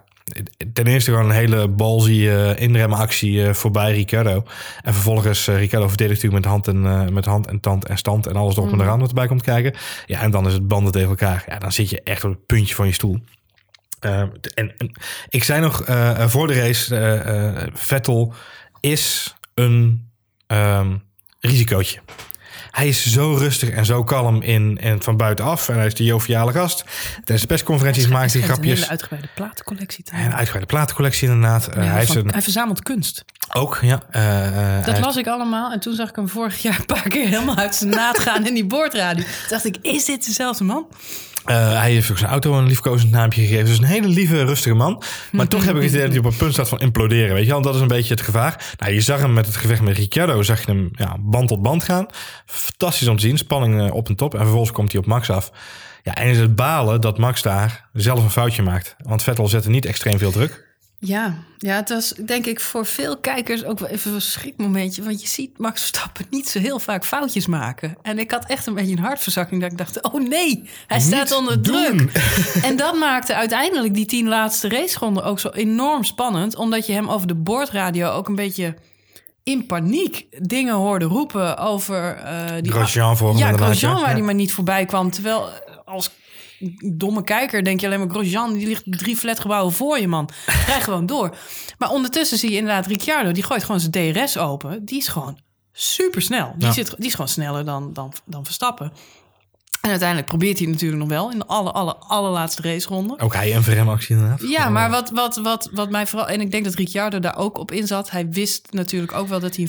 ten 0.73 0.87
eerste 0.87 1.11
gewoon 1.11 1.27
een 1.27 1.37
hele 1.37 1.69
ballsy 1.69 2.11
uh, 2.11 2.61
inremactie 2.61 3.33
uh, 3.33 3.53
voorbij 3.53 3.93
Ricardo. 3.93 4.45
En 4.83 4.93
vervolgens 4.93 5.49
uh, 5.49 5.57
Ricardo 5.57 5.89
verdedigt 5.89 6.23
natuurlijk 6.23 6.45
met 6.45 6.53
hand, 6.53 6.69
en, 6.69 6.85
uh, 6.85 7.15
met 7.15 7.25
hand 7.25 7.47
en 7.47 7.61
tand 7.61 7.85
en 7.87 7.99
stand 7.99 8.27
en 8.27 8.37
alles 8.37 8.57
erop 8.57 8.73
en 8.73 8.81
eraan 8.81 9.01
wat 9.01 9.09
erbij 9.09 9.27
komt 9.27 9.43
kijken. 9.43 9.75
Ja, 10.07 10.21
en 10.21 10.31
dan 10.31 10.47
is 10.47 10.53
het 10.53 10.69
banden 10.69 10.93
tegen 10.93 11.09
elkaar. 11.09 11.45
Ja, 11.49 11.59
dan 11.59 11.73
zit 11.73 11.91
je 11.91 12.03
echt 12.03 12.25
op 12.25 12.31
het 12.31 12.47
puntje 12.47 12.75
van 12.75 12.87
je 12.87 12.93
stoel. 12.93 13.19
Uh, 14.01 14.21
en, 14.55 14.77
en, 14.77 14.93
ik 15.29 15.45
zei 15.45 15.61
nog 15.61 15.83
voor 16.31 16.47
de 16.47 16.55
race, 16.55 17.71
Vettel 17.75 18.35
is 18.81 19.35
een 19.55 20.11
um, 20.47 21.03
risicootje. 21.41 22.01
Hij 22.73 22.89
is 22.89 23.07
zo 23.13 23.35
rustig 23.35 23.71
en 23.71 23.85
zo 23.85 24.05
kalm 24.05 24.43
in, 24.43 24.79
en 24.81 25.03
van 25.03 25.17
buitenaf. 25.17 25.69
En 25.69 25.77
hij 25.77 25.87
is 25.87 25.95
de 25.95 26.05
joviale 26.05 26.53
gast. 26.53 26.85
Tijdens 27.15 27.41
de 27.41 27.47
persconferenties 27.47 28.09
maakt 28.09 28.33
hij 28.33 28.43
grapjes. 28.43 28.71
Een 28.71 28.77
hele 28.77 28.89
uitgebreide 28.89 29.29
platencollectie. 29.35 30.05
Te 30.05 30.13
een 30.15 30.35
uitgebreide 30.35 30.67
platencollectie 30.67 31.29
inderdaad. 31.29 31.69
Ja, 31.75 31.81
hij, 31.81 32.07
van, 32.07 32.17
een, 32.17 32.31
hij 32.31 32.43
verzamelt 32.43 32.83
kunst. 32.83 33.25
Ook, 33.53 33.79
ja. 33.83 34.03
Uh, 34.13 34.87
dat 34.87 34.99
las 34.99 35.17
ik 35.17 35.27
allemaal. 35.27 35.73
En 35.73 35.81
toen 35.81 35.95
zag 35.95 36.09
ik 36.09 36.17
hem 36.17 36.29
vorig 36.29 36.63
jaar 36.63 36.79
een 36.79 36.87
paar 36.87 37.09
keer 37.09 37.29
helemaal 37.29 37.57
uit 37.57 37.75
zijn 37.75 37.91
naad 37.91 38.19
gaan 38.19 38.47
in 38.47 38.55
die 38.55 38.67
boordradio. 38.67 39.23
Toen 39.23 39.33
dacht 39.49 39.65
ik, 39.65 39.77
is 39.83 40.05
dit 40.05 40.27
dezelfde 40.27 40.65
man? 40.65 40.87
Uh, 41.47 41.81
hij 41.81 41.93
heeft 41.93 42.11
ook 42.11 42.19
zijn 42.19 42.31
auto 42.31 42.59
een 42.59 42.67
liefkozend 42.67 43.11
naampje 43.11 43.41
gegeven. 43.41 43.65
Dus 43.65 43.79
een 43.79 43.85
hele 43.85 44.09
lieve, 44.09 44.45
rustige 44.45 44.75
man. 44.75 45.03
Maar 45.33 45.49
toch 45.49 45.65
heb 45.65 45.77
ik 45.77 45.83
het 45.83 45.91
idee 45.91 46.03
dat 46.03 46.11
hij 46.11 46.19
op 46.19 46.25
een 46.25 46.37
punt 46.37 46.53
staat 46.53 46.69
van 46.69 46.81
imploderen. 46.81 47.35
Weet 47.35 47.45
je 47.45 47.51
wel, 47.51 47.63
dat 47.63 47.75
is 47.75 47.81
een 47.81 47.89
beetje 47.89 48.15
het 48.15 48.23
gevaar. 48.23 48.75
Nou, 48.79 48.93
je 48.93 49.01
zag 49.01 49.21
hem 49.21 49.33
met 49.33 49.47
het 49.47 49.57
gevecht 49.57 49.83
met 49.83 49.97
Ricciardo, 49.97 50.43
zag 50.43 50.65
je 50.65 50.73
hem 50.73 50.91
ja, 50.93 51.17
band 51.21 51.49
tot 51.49 51.63
band 51.63 51.85
gaan. 51.85 52.07
Fantastisch 52.47 53.09
om 53.09 53.17
te 53.17 53.23
zien, 53.23 53.39
spanning 53.39 53.81
uh, 53.81 53.95
op 53.95 54.09
en 54.09 54.17
top. 54.17 54.35
En 54.35 54.41
vervolgens 54.41 54.73
komt 54.73 54.93
hij 54.93 55.01
op 55.01 55.07
Max 55.07 55.31
af. 55.31 55.53
Ja, 56.03 56.15
en 56.15 56.29
is 56.29 56.39
het 56.39 56.57
balen 56.57 57.01
dat 57.01 57.19
Max 57.19 57.43
daar 57.43 57.89
zelf 57.93 58.23
een 58.23 58.31
foutje 58.31 58.63
maakt. 58.63 58.97
Want 58.99 59.23
Vettel 59.23 59.49
zette 59.49 59.71
niet 59.71 59.87
extreem 59.87 60.19
veel 60.19 60.33
druk. 60.33 60.72
Ja, 61.05 61.35
ja, 61.59 61.75
het 61.77 61.88
was 61.88 62.09
denk 62.27 62.47
ik 62.47 62.61
voor 62.61 62.87
veel 62.87 63.17
kijkers 63.19 63.65
ook 63.65 63.79
wel 63.79 63.88
even 63.88 64.15
een 64.15 64.21
schrikmomentje. 64.21 65.03
Want 65.03 65.21
je 65.23 65.29
ziet 65.29 65.59
Max 65.59 65.79
Verstappen 65.81 66.27
niet 66.31 66.49
zo 66.49 66.59
heel 66.59 66.79
vaak 66.79 67.05
foutjes 67.05 67.47
maken. 67.47 67.97
En 68.03 68.19
ik 68.19 68.31
had 68.31 68.45
echt 68.47 68.67
een 68.67 68.75
beetje 68.75 68.93
een 68.97 69.03
hartverzakking 69.03 69.61
dat 69.61 69.73
ik 69.73 69.79
dacht, 69.79 70.03
oh 70.03 70.29
nee, 70.29 70.69
hij 70.87 70.97
Niet 70.99 71.07
staat 71.07 71.33
onder 71.33 71.62
doen. 71.62 71.97
druk. 71.97 72.12
en 72.69 72.77
dat 72.77 72.95
maakte 72.99 73.35
uiteindelijk 73.35 73.95
die 73.95 74.07
tien 74.07 74.29
laatste 74.29 74.69
raceronden 74.69 75.25
ook 75.25 75.38
zo 75.38 75.49
enorm 75.49 76.05
spannend. 76.05 76.57
Omdat 76.57 76.87
je 76.87 76.93
hem 76.93 77.09
over 77.09 77.27
de 77.27 77.35
boordradio 77.35 78.11
ook 78.11 78.29
een 78.29 78.35
beetje 78.35 78.75
in 79.43 79.67
paniek 79.67 80.27
dingen 80.49 80.75
hoorde 80.75 81.05
roepen 81.05 81.59
over... 81.59 82.19
Uh, 82.25 82.45
die 82.61 82.73
Grosjean 82.73 83.37
Ja, 83.37 83.53
Grosjean 83.53 83.93
waar 83.95 84.09
Ja. 84.09 84.12
hij 84.15 84.21
maar 84.23 84.35
niet 84.35 84.53
voorbij 84.53 84.85
kwam. 84.85 85.11
Terwijl 85.11 85.49
eh, 85.49 85.55
als 85.85 86.11
domme 86.94 87.25
kijker 87.25 87.64
denk 87.64 87.81
je 87.81 87.87
alleen 87.87 87.98
maar... 87.98 88.09
Grosjean, 88.09 88.53
die 88.53 88.66
ligt 88.66 88.83
drie 88.85 89.16
flatgebouwen 89.16 89.72
voor 89.72 89.98
je, 89.98 90.09
man. 90.09 90.29
Rij 90.66 90.81
gewoon 90.88 91.07
door. 91.07 91.37
Maar 91.79 91.90
ondertussen 91.90 92.38
zie 92.38 92.51
je 92.51 92.57
inderdaad 92.57 92.87
Ricciardo... 92.87 93.33
die 93.33 93.42
gooit 93.42 93.64
gewoon 93.64 93.81
zijn 93.81 94.12
DRS 94.12 94.37
open. 94.37 94.85
Die 94.85 94.98
is 94.98 95.09
gewoon 95.09 95.38
super 95.72 96.22
snel. 96.22 96.53
Die, 96.57 96.66
Ja. 96.66 96.72
zit, 96.72 96.94
die 96.96 97.07
is 97.07 97.12
gewoon 97.12 97.29
sneller 97.29 97.64
dan, 97.64 97.92
dan, 97.92 98.12
dan 98.25 98.44
Verstappen. 98.44 98.92
En 99.81 99.90
uiteindelijk 99.90 100.29
probeert 100.29 100.59
hij 100.59 100.66
natuurlijk 100.68 101.01
nog 101.01 101.09
wel... 101.09 101.31
in 101.31 101.38
de 101.38 101.46
alle, 101.46 101.72
alle, 101.72 101.96
allerlaatste 101.96 102.62
raceronde. 102.62 103.18
Ook 103.18 103.35
hij 103.35 103.53
en 103.55 103.62
verremactie 103.62 104.14
inderdaad. 104.14 104.40
Ja, 104.48 104.68
maar 104.68 104.90
wat, 104.90 105.11
wat, 105.11 105.37
wat, 105.37 105.68
wat 105.72 105.90
mij 105.90 106.07
vooral... 106.07 106.29
En 106.29 106.40
ik 106.40 106.51
denk 106.51 106.64
dat 106.64 106.75
Ricciardo 106.75 107.18
daar 107.18 107.37
ook 107.37 107.59
op 107.59 107.70
in 107.70 107.87
zat. 107.87 108.11
Hij 108.11 108.29
wist 108.29 108.68
natuurlijk 108.70 109.12
ook 109.12 109.29
wel 109.29 109.40
dat 109.40 109.57
hij... 109.57 109.68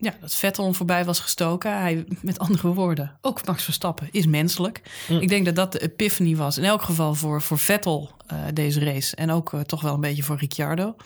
Ja, 0.00 0.14
dat 0.20 0.34
Vettel 0.34 0.72
voorbij 0.72 1.04
was 1.04 1.20
gestoken. 1.20 1.80
Hij, 1.80 2.04
met 2.20 2.38
andere 2.38 2.74
woorden, 2.74 3.18
ook 3.20 3.46
Max 3.46 3.64
Verstappen 3.64 4.08
is 4.10 4.26
menselijk. 4.26 4.82
Ik 5.20 5.28
denk 5.28 5.44
dat 5.44 5.54
dat 5.54 5.72
de 5.72 5.78
epiphany 5.78 6.36
was. 6.36 6.58
In 6.58 6.64
elk 6.64 6.82
geval 6.82 7.14
voor, 7.14 7.42
voor 7.42 7.58
Vettel 7.58 8.10
uh, 8.32 8.38
deze 8.54 8.84
race. 8.84 9.16
En 9.16 9.30
ook 9.30 9.52
uh, 9.52 9.60
toch 9.60 9.82
wel 9.82 9.94
een 9.94 10.00
beetje 10.00 10.22
voor 10.22 10.36
Ricciardo. 10.36 10.96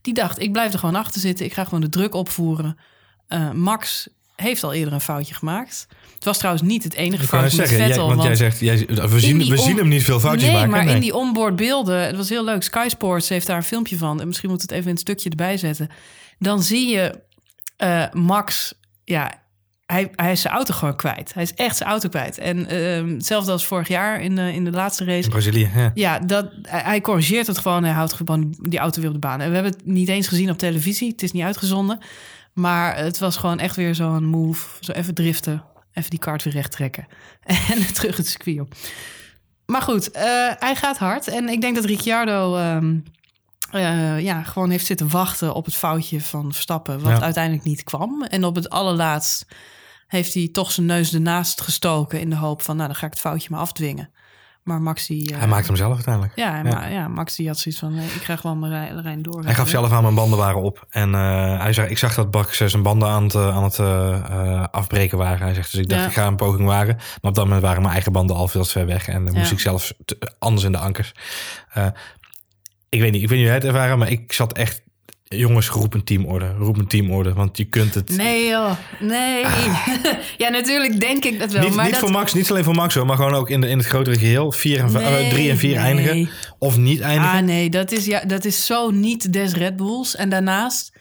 Die 0.00 0.14
dacht, 0.14 0.40
ik 0.40 0.52
blijf 0.52 0.72
er 0.72 0.78
gewoon 0.78 0.94
achter 0.94 1.20
zitten. 1.20 1.46
Ik 1.46 1.52
ga 1.52 1.64
gewoon 1.64 1.80
de 1.80 1.88
druk 1.88 2.14
opvoeren. 2.14 2.78
Uh, 3.28 3.50
Max 3.50 4.08
heeft 4.36 4.64
al 4.64 4.72
eerder 4.72 4.92
een 4.92 5.00
foutje 5.00 5.34
gemaakt. 5.34 5.86
Het 6.14 6.24
was 6.24 6.38
trouwens 6.38 6.64
niet 6.64 6.84
het 6.84 6.94
enige 6.94 7.26
foutje 7.26 7.56
met 7.56 7.68
zeggen, 7.68 7.86
Vettel. 7.86 8.06
Jij, 8.06 8.16
want, 8.16 8.26
jij 8.26 8.36
zegt, 8.36 8.60
jij, 8.60 8.86
we, 8.86 9.20
zien, 9.20 9.48
we 9.48 9.56
zien 9.56 9.76
hem 9.76 9.88
niet 9.88 10.04
veel 10.04 10.20
foutjes 10.20 10.42
nee, 10.42 10.52
maken. 10.52 10.70
Maar 10.70 10.84
nee, 10.84 10.94
in 10.94 11.00
die 11.00 11.14
onboard 11.14 11.56
beelden, 11.56 12.06
het 12.06 12.16
was 12.16 12.28
heel 12.28 12.44
leuk. 12.44 12.62
Sky 12.62 12.86
Sports 12.88 13.28
heeft 13.28 13.46
daar 13.46 13.56
een 13.56 13.62
filmpje 13.62 13.96
van. 13.96 14.20
En 14.20 14.26
misschien 14.26 14.50
moet 14.50 14.62
het 14.62 14.70
even 14.70 14.90
een 14.90 14.96
stukje 14.96 15.30
erbij 15.30 15.56
zetten. 15.56 15.88
Dan 16.38 16.62
zie 16.62 16.88
je 16.88 17.22
uh, 17.78 18.04
Max 18.12 18.74
ja, 19.04 19.42
hij, 19.86 20.10
hij 20.16 20.32
is 20.32 20.40
zijn 20.40 20.54
auto 20.54 20.74
gewoon 20.74 20.96
kwijt. 20.96 21.34
Hij 21.34 21.42
is 21.42 21.54
echt 21.54 21.76
zijn 21.76 21.88
auto 21.88 22.08
kwijt. 22.08 22.38
En 22.38 22.66
ehm, 22.66 23.08
hetzelfde 23.08 23.52
als 23.52 23.66
vorig 23.66 23.88
jaar 23.88 24.20
in 24.20 24.36
de, 24.36 24.52
in 24.52 24.64
de 24.64 24.70
laatste 24.70 25.04
race. 25.04 25.24
In 25.24 25.30
Brazilië, 25.30 25.70
ja. 25.74 25.90
Ja, 25.94 26.18
dat, 26.18 26.50
hij 26.62 27.00
corrigeert 27.00 27.46
het 27.46 27.58
gewoon. 27.58 27.84
Hij 27.84 27.92
houdt 27.92 28.12
gewoon 28.12 28.54
die 28.60 28.78
auto 28.78 29.00
weer 29.00 29.08
op 29.08 29.14
de 29.14 29.20
baan. 29.20 29.40
En 29.40 29.48
we 29.48 29.54
hebben 29.54 29.72
het 29.72 29.86
niet 29.86 30.08
eens 30.08 30.28
gezien 30.28 30.50
op 30.50 30.58
televisie. 30.58 31.10
Het 31.10 31.22
is 31.22 31.32
niet 31.32 31.42
uitgezonden. 31.42 31.98
Maar 32.52 32.96
het 32.96 33.18
was 33.18 33.36
gewoon 33.36 33.58
echt 33.58 33.76
weer 33.76 33.94
zo'n 33.94 34.24
move. 34.24 34.66
Zo 34.80 34.92
even 34.92 35.14
driften. 35.14 35.64
Even 35.92 36.10
die 36.10 36.18
kart 36.18 36.42
weer 36.42 36.52
recht 36.52 36.70
trekken. 36.70 37.06
En 37.72 37.94
terug 37.94 38.16
het 38.16 38.28
circuit 38.28 38.60
op. 38.60 38.74
Maar 39.66 39.82
goed, 39.82 40.10
eh, 40.10 40.22
hij 40.58 40.76
gaat 40.76 40.98
hard. 40.98 41.28
En 41.28 41.48
ik 41.48 41.60
denk 41.60 41.74
dat 41.74 41.84
Ricciardo... 41.84 42.56
ehm, 42.56 42.96
eh, 43.80 44.20
ja, 44.20 44.42
gewoon 44.42 44.70
heeft 44.70 44.86
zitten 44.86 45.08
wachten 45.10 45.54
op 45.54 45.64
het 45.64 45.74
foutje 45.76 46.20
van 46.20 46.52
Verstappen. 46.52 47.00
Wat 47.00 47.16
Ja. 47.16 47.20
uiteindelijk 47.22 47.64
niet 47.64 47.82
kwam. 47.82 48.22
En 48.22 48.44
op 48.44 48.54
het 48.54 48.70
allerlaatst 48.70 49.46
heeft 50.06 50.34
hij 50.34 50.48
toch 50.52 50.70
zijn 50.72 50.86
neus 50.86 51.14
ernaast 51.14 51.60
gestoken... 51.60 52.20
in 52.20 52.30
de 52.30 52.36
hoop 52.36 52.62
van, 52.62 52.76
nou, 52.76 52.88
dan 52.88 52.96
ga 52.98 53.06
ik 53.06 53.12
het 53.12 53.20
foutje 53.20 53.48
maar 53.50 53.60
afdwingen. 53.60 54.10
Maar 54.62 54.82
Max 54.82 55.06
die... 55.06 55.32
eh, 55.32 55.38
Hij 55.38 55.46
maakt 55.48 55.66
hem 55.66 55.76
zelf 55.76 55.94
uiteindelijk. 55.94 56.36
ja, 56.36 56.56
Ja. 56.56 56.62
Maar, 56.62 56.92
ja, 56.92 57.08
Max 57.08 57.36
die 57.36 57.46
had 57.46 57.58
zoiets 57.58 57.80
van, 57.80 57.98
ik 57.98 58.22
ga 58.22 58.36
gewoon 58.36 58.58
mijn 58.58 59.02
rij- 59.02 59.20
door. 59.20 59.44
Hij 59.44 59.54
gaf 59.54 59.68
zelf 59.68 59.92
aan 59.92 60.02
mijn 60.02 60.14
banden 60.14 60.38
waren 60.38 60.62
op. 60.62 60.86
En 60.90 61.14
eh, 61.14 61.60
hij 61.60 61.72
zei, 61.72 61.88
ik 61.88 61.98
zag 61.98 62.14
dat 62.14 62.32
Max 62.34 62.56
zijn 62.56 62.82
banden 62.82 63.08
aan 63.08 63.22
het, 63.24 63.34
aan 63.36 63.64
het 63.64 63.78
afbreken 64.72 65.18
waren. 65.18 65.38
Hij 65.42 65.54
zegt, 65.54 65.70
dus 65.72 65.80
ik 65.80 65.88
dacht, 65.88 66.00
Ja. 66.00 66.06
ik 66.06 66.12
ga 66.12 66.26
een 66.26 66.36
poging 66.36 66.66
wagen. 66.66 66.94
Maar 66.96 67.30
op 67.30 67.34
dat 67.34 67.44
moment 67.44 67.62
waren 67.62 67.80
mijn 67.80 67.92
eigen 67.94 68.12
banden 68.12 68.36
al 68.36 68.48
veel 68.48 68.64
te 68.64 68.70
ver 68.70 68.86
weg. 68.86 69.08
En 69.08 69.24
dan 69.24 69.34
moest 69.34 69.52
ik 69.52 69.60
zelf 69.60 69.92
anders 70.38 70.64
in 70.66 70.72
de 70.72 70.78
ankers. 70.78 71.12
Ik 72.94 73.00
weet 73.00 73.12
niet, 73.12 73.22
ik 73.22 73.28
weet 73.28 73.38
niet 73.38 73.46
hoe 73.46 73.46
jij 73.46 73.54
het 73.54 73.64
ervaren, 73.64 73.98
maar 73.98 74.10
ik 74.10 74.32
zat 74.32 74.52
echt... 74.52 74.82
Jongens, 75.24 75.68
roep 75.68 75.94
een 75.94 76.04
teamorde. 76.04 76.54
Roep 76.58 76.78
een 76.78 76.86
teamorde, 76.86 77.32
want 77.32 77.56
je 77.56 77.64
kunt 77.64 77.94
het... 77.94 78.16
Nee 78.16 78.48
joh, 78.48 78.70
nee. 79.00 79.44
ja, 80.42 80.48
natuurlijk 80.48 81.00
denk 81.00 81.24
ik 81.24 81.38
dat 81.38 81.52
wel. 81.52 81.60
Ah. 81.60 81.66
niet 81.66 81.76
maar 81.76 81.84
niet 81.84 81.94
dat... 81.94 82.02
voor 82.02 82.10
Max, 82.12 82.34
niet 82.34 82.50
alleen 82.50 82.64
voor 82.64 82.74
Max 82.74 82.94
hoor, 82.94 83.06
maar 83.06 83.16
gewoon 83.16 83.34
ook 83.34 83.50
in, 83.50 83.60
de, 83.60 83.68
in 83.68 83.78
het 83.78 83.86
grotere 83.86 84.18
geheel. 84.18 84.52
Vier 84.52 84.78
en, 84.80 84.90
v- 84.90 84.94
eh, 84.94 85.08
Nee, 85.08 85.28
drie 85.30 85.50
en 85.50 85.56
vier 85.56 85.74
nee. 85.74 85.84
eindigen. 85.84 86.30
Of 86.58 86.76
niet 86.76 87.00
eindigen. 87.00 87.36
Ah 87.38 87.44
nee, 87.44 87.70
dat 87.70 87.92
is, 87.92 88.04
ja, 88.06 88.24
dat 88.24 88.44
is 88.44 88.66
zo 88.66 88.90
niet 88.90 89.32
des 89.32 89.52
Red 89.52 89.76
Bulls. 89.76 90.16
En 90.16 90.28
daarnaast, 90.28 90.92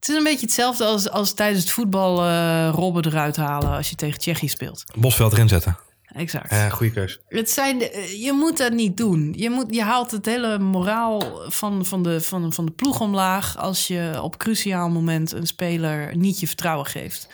het 0.00 0.08
is 0.08 0.16
een 0.16 0.24
beetje 0.24 0.46
hetzelfde 0.46 0.84
als, 0.84 1.10
als 1.10 1.32
tijdens 1.34 1.60
het 1.62 1.72
voetbal 1.72 2.24
eh 2.24 2.68
Robben 2.72 3.06
eruit 3.06 3.36
halen 3.36 3.70
als 3.70 3.88
je 3.90 3.94
tegen 3.94 4.18
Tsjechië 4.18 4.48
speelt. 4.48 4.84
Bosveld 4.96 5.32
erin 5.32 5.48
zetten. 5.48 5.78
Exact. 6.12 6.50
Eh 6.50 6.70
goede 6.70 6.92
keus. 6.92 7.18
Het 7.28 7.50
zijn, 7.50 7.80
eh, 7.80 8.22
je 8.22 8.32
moet 8.32 8.56
dat 8.56 8.72
niet 8.72 8.96
doen. 8.96 9.34
Je, 9.36 9.50
moet, 9.50 9.74
je 9.74 9.82
haalt 9.82 10.10
het 10.10 10.26
hele 10.26 10.58
moraal 10.58 11.42
van, 11.50 11.86
van, 11.86 12.02
de, 12.02 12.20
van, 12.20 12.52
van 12.52 12.64
de 12.64 12.72
ploeg 12.72 13.00
omlaag 13.00 13.56
als 13.56 13.86
je 13.86 14.18
op 14.22 14.36
cruciaal 14.36 14.88
moment 14.88 15.32
een 15.32 15.46
speler 15.46 16.16
niet 16.16 16.40
je 16.40 16.46
vertrouwen 16.46 16.86
geeft. 16.86 17.28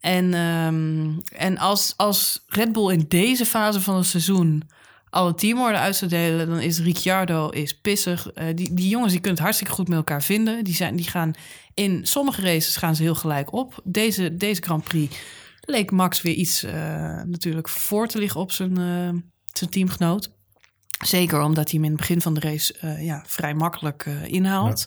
En, 0.00 0.34
ehm, 0.34 1.08
en 1.36 1.58
als, 1.58 1.94
als 1.96 2.44
Red 2.46 2.72
Bull 2.72 2.92
in 2.92 3.04
deze 3.08 3.46
fase 3.46 3.80
van 3.80 3.96
het 3.96 4.06
seizoen 4.06 4.62
alle 5.10 5.34
teamwoorden 5.34 5.80
uit 5.80 5.96
zou 5.96 6.10
delen, 6.10 6.48
dan 6.48 6.60
is 6.60 6.78
Ricciardo 6.78 7.48
is 7.48 7.78
pissig. 7.78 8.30
Eh, 8.32 8.46
die, 8.54 8.74
die 8.74 8.88
jongens 8.88 9.10
die 9.10 9.20
kunnen 9.20 9.36
het 9.36 9.44
hartstikke 9.44 9.74
goed 9.74 9.88
met 9.88 9.96
elkaar 9.96 10.22
vinden. 10.22 10.64
Die, 10.64 10.74
zijn, 10.74 10.96
die 10.96 11.08
gaan 11.08 11.34
in 11.74 12.00
sommige 12.06 12.42
races 12.42 12.76
gaan 12.76 12.96
ze 12.96 13.02
heel 13.02 13.14
gelijk 13.14 13.52
op. 13.52 13.80
Deze, 13.84 14.36
deze 14.36 14.62
Grand 14.62 14.84
Prix 14.84 15.16
leek 15.70 15.90
Max 15.90 16.22
weer 16.22 16.34
iets 16.34 16.62
eh, 16.62 17.22
natuurlijk 17.22 17.68
voor 17.68 18.06
te 18.06 18.18
liggen 18.18 18.40
op 18.40 18.52
zijn, 18.52 18.76
eh, 18.76 19.20
zijn 19.52 19.70
teamgenoot. 19.70 20.30
Zeker 21.04 21.40
omdat 21.40 21.70
hij 21.70 21.74
hem 21.74 21.84
in 21.84 21.90
het 21.90 22.00
begin 22.00 22.20
van 22.20 22.34
de 22.34 22.40
race 22.40 22.74
eh, 22.80 23.04
ja, 23.04 23.24
vrij 23.26 23.54
makkelijk 23.54 24.04
inhaalt. 24.26 24.86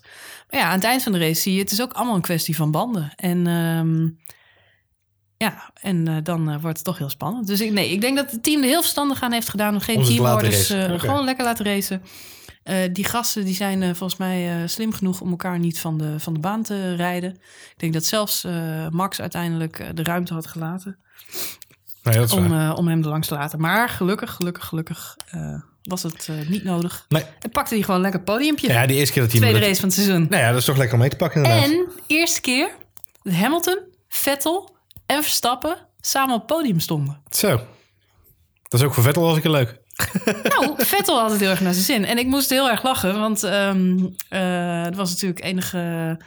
Maar 0.49 0.59
ja, 0.59 0.65
aan 0.65 0.75
het 0.75 0.83
eind 0.83 1.03
van 1.03 1.11
de 1.11 1.19
race 1.19 1.41
zie 1.41 1.53
je, 1.53 1.59
het 1.59 1.71
is 1.71 1.81
ook 1.81 1.93
allemaal 1.93 2.15
een 2.15 2.21
kwestie 2.21 2.55
van 2.55 2.71
banden. 2.71 3.13
En 3.15 3.47
ehm, 3.47 4.09
ja, 5.37 5.71
en 5.81 6.23
dan 6.23 6.59
wordt 6.61 6.77
het 6.77 6.85
toch 6.85 6.97
heel 6.97 7.09
spannend. 7.09 7.47
Dus 7.47 7.61
ik, 7.61 7.71
nee, 7.71 7.91
ik 7.91 8.01
denk 8.01 8.17
dat 8.17 8.31
het 8.31 8.43
team 8.43 8.61
er 8.61 8.67
heel 8.67 8.81
verstandig 8.81 9.21
aan 9.21 9.31
heeft 9.31 9.49
gedaan 9.49 9.73
om 9.73 9.79
geen 9.79 10.03
teamorders 10.03 10.71
Oké. 10.71 10.99
gewoon 10.99 11.23
lekker 11.23 11.45
laten 11.45 11.65
racen. 11.65 12.01
Eh, 12.63 12.77
die 12.91 13.05
gasten 13.05 13.45
die 13.45 13.55
zijn 13.55 13.83
eh, 13.83 13.87
volgens 13.87 14.19
mij 14.19 14.61
eh, 14.61 14.67
slim 14.67 14.93
genoeg 14.93 15.21
om 15.21 15.29
elkaar 15.29 15.59
niet 15.59 15.79
van 15.79 15.97
de, 15.97 16.19
van 16.19 16.33
de 16.33 16.39
baan 16.39 16.63
te 16.63 16.95
rijden. 16.95 17.31
Ik 17.33 17.73
denk 17.77 17.93
dat 17.93 18.05
zelfs 18.05 18.47
Max 18.89 19.21
uiteindelijk 19.21 19.95
de 19.95 20.03
ruimte 20.03 20.33
had 20.33 20.47
gelaten 20.47 20.97
Nee, 22.03 22.31
om, 22.31 22.69
om 22.71 22.87
hem 22.87 23.03
er 23.03 23.09
langs 23.09 23.27
te 23.27 23.33
laten. 23.33 23.59
Maar 23.59 23.89
gelukkig, 23.89 24.31
gelukkig, 24.31 24.65
gelukkig 24.65 25.17
was 25.83 26.03
het 26.03 26.29
niet 26.47 26.63
nodig. 26.63 27.05
Nee. 27.09 27.23
En 27.39 27.49
pakte 27.49 27.73
hij 27.73 27.83
gewoon 27.83 28.01
lekker 28.01 28.21
podiumpje. 28.21 28.67
Ja, 28.67 28.85
die 28.85 28.97
eerste 28.97 29.13
keer 29.13 29.21
dat 29.21 29.31
hij... 29.31 29.41
Tweede 29.41 29.59
race 29.59 29.79
van 29.79 29.89
het 29.89 29.97
seizoen. 29.97 30.27
Nou 30.29 30.41
ja, 30.41 30.49
dat 30.49 30.59
is 30.59 30.65
toch 30.65 30.77
lekker 30.77 30.93
om 30.93 30.99
mee 30.99 31.09
te 31.09 31.15
pakken 31.15 31.43
inderdaad. 31.43 31.69
En 31.69 31.89
eerste 32.07 32.41
keer 32.41 32.69
dat 33.23 33.33
Hamilton, 33.33 33.79
Vettel 34.07 34.75
en 35.05 35.23
Verstappen 35.23 35.77
samen 36.01 36.35
op 36.35 36.41
het 36.41 36.57
podium 36.57 36.79
stonden. 36.79 37.21
Zo. 37.29 37.61
Dat 38.63 38.79
is 38.79 38.83
ook 38.83 38.93
voor 38.93 39.03
Vettel 39.03 39.21
was 39.21 39.37
ik 39.37 39.43
leuk. 39.43 39.81
Nou, 40.43 40.73
Vettel 40.77 41.19
had 41.19 41.31
het 41.31 41.39
heel 41.39 41.49
erg 41.49 41.61
naar 41.61 41.73
zijn 41.73 41.85
zin. 41.85 42.05
En 42.05 42.17
ik 42.17 42.27
moest 42.27 42.49
heel 42.49 42.69
erg 42.69 42.83
lachen, 42.83 43.19
want 43.19 43.43
eh, 43.43 44.85
er 44.85 44.95
was 44.95 45.09
natuurlijk 45.09 45.43
enige 45.43 46.17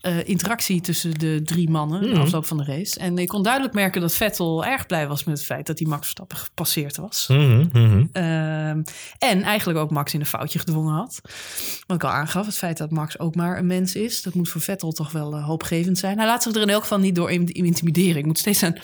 eh, 0.00 0.28
interactie 0.28 0.80
tussen 0.80 1.18
de 1.18 1.40
drie 1.44 1.70
mannen 1.70 2.00
Mhm. 2.00 2.08
in 2.08 2.14
de 2.14 2.20
afloop 2.20 2.46
van 2.46 2.56
de 2.56 2.64
race. 2.64 2.98
En 2.98 3.18
ik 3.18 3.28
kon 3.28 3.42
duidelijk 3.42 3.74
merken 3.74 4.00
dat 4.00 4.14
Vettel 4.14 4.64
erg 4.64 4.86
blij 4.86 5.08
was 5.08 5.24
met 5.24 5.36
het 5.38 5.46
feit 5.46 5.66
dat 5.66 5.78
hij 5.78 5.88
Max 5.88 6.00
Verstappen 6.00 6.36
gepasseerd 6.36 6.96
was. 6.96 7.24
Mhm, 7.28 7.64
mhm. 7.72 8.04
Ehm, 8.12 8.82
en 9.18 9.42
eigenlijk 9.42 9.78
ook 9.78 9.90
Max 9.90 10.14
in 10.14 10.20
een 10.20 10.26
foutje 10.26 10.58
gedwongen 10.58 10.94
had. 10.94 11.20
Wat 11.86 11.96
ik 11.96 12.04
al 12.04 12.10
aangaf, 12.10 12.46
het 12.46 12.58
feit 12.58 12.76
dat 12.78 12.90
Max 12.90 13.18
ook 13.18 13.34
maar 13.34 13.58
een 13.58 13.66
mens 13.66 13.94
is, 13.94 14.22
dat 14.22 14.34
moet 14.34 14.48
voor 14.48 14.60
Vettel 14.60 14.92
toch 14.92 15.12
wel 15.12 15.34
eh, 15.36 15.44
hoopgevend 15.46 15.98
zijn. 15.98 16.18
Hij 16.18 16.26
laat 16.26 16.42
zich 16.42 16.54
er 16.54 16.60
in 16.62 16.68
elk 16.70 16.82
geval 16.82 16.98
niet 16.98 17.14
door 17.14 17.30
in- 17.30 17.46
intimideren. 17.52 18.16
Ik 18.16 18.26
moet 18.26 18.38
steeds 18.38 18.62
aan 18.62 18.76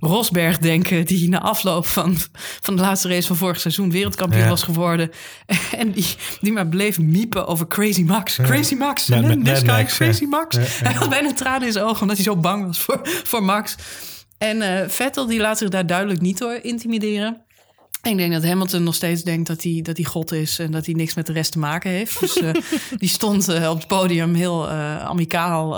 Rosberg 0.00 0.58
denken, 0.58 1.06
die 1.06 1.28
na 1.28 1.40
afloop 1.40 1.86
van, 1.86 2.16
van 2.60 2.76
de 2.76 2.82
laatste 2.82 3.08
race 3.08 3.26
van 3.26 3.36
vorig 3.36 3.60
seizoen 3.60 3.79
wereldkampioen 3.88 4.42
Ja. 4.42 4.48
was 4.48 4.62
geworden. 4.62 5.10
En 5.76 5.90
die, 5.92 6.06
die 6.40 6.52
maar 6.52 6.66
bleef 6.66 6.98
miepen 6.98 7.46
over 7.46 7.66
Crazy 7.66 8.02
Max. 8.02 8.36
Crazy 8.42 8.74
Max. 8.74 9.04
Then 9.04 9.22
Mad 9.26 9.44
this 9.44 9.58
guy, 9.58 9.66
Max, 9.66 9.98
ja. 9.98 10.04
Crazy 10.04 10.24
Max. 10.24 10.56
Ja, 10.56 10.62
ja. 10.62 10.68
Hij 10.68 10.92
had 10.92 11.08
bijna 11.08 11.32
tranen 11.32 11.66
in 11.66 11.72
zijn 11.72 11.84
ogen 11.84 12.00
omdat 12.00 12.16
hij 12.16 12.24
zo 12.24 12.36
bang 12.36 12.66
was 12.66 12.78
voor, 12.80 13.00
voor 13.02 13.42
Max. 13.42 13.74
En 14.38 14.62
eh, 14.62 14.88
Vettel 14.88 15.26
die 15.26 15.40
laat 15.40 15.58
zich 15.58 15.68
daar 15.68 15.86
duidelijk 15.86 16.20
niet 16.20 16.38
door 16.38 16.58
intimideren. 16.62 17.42
Ik 18.02 18.16
denk 18.16 18.32
dat 18.32 18.44
Hamilton 18.44 18.82
nog 18.82 18.94
steeds 18.94 19.22
denkt 19.22 19.46
dat 19.46 19.62
hij, 19.62 19.80
dat 19.82 19.96
hij 19.96 20.06
God 20.06 20.32
is 20.32 20.58
en 20.58 20.70
dat 20.70 20.86
hij 20.86 20.94
niks 20.94 21.14
met 21.14 21.26
de 21.26 21.32
rest 21.32 21.52
te 21.52 21.58
maken 21.58 21.90
heeft. 21.90 22.20
Dus 22.20 22.36
eh, 22.36 22.50
die 22.98 23.08
stond 23.08 23.48
eh, 23.48 23.70
op 23.70 23.78
het 23.78 23.86
podium 23.86 24.34
heel 24.34 24.68
amicaal 24.68 25.76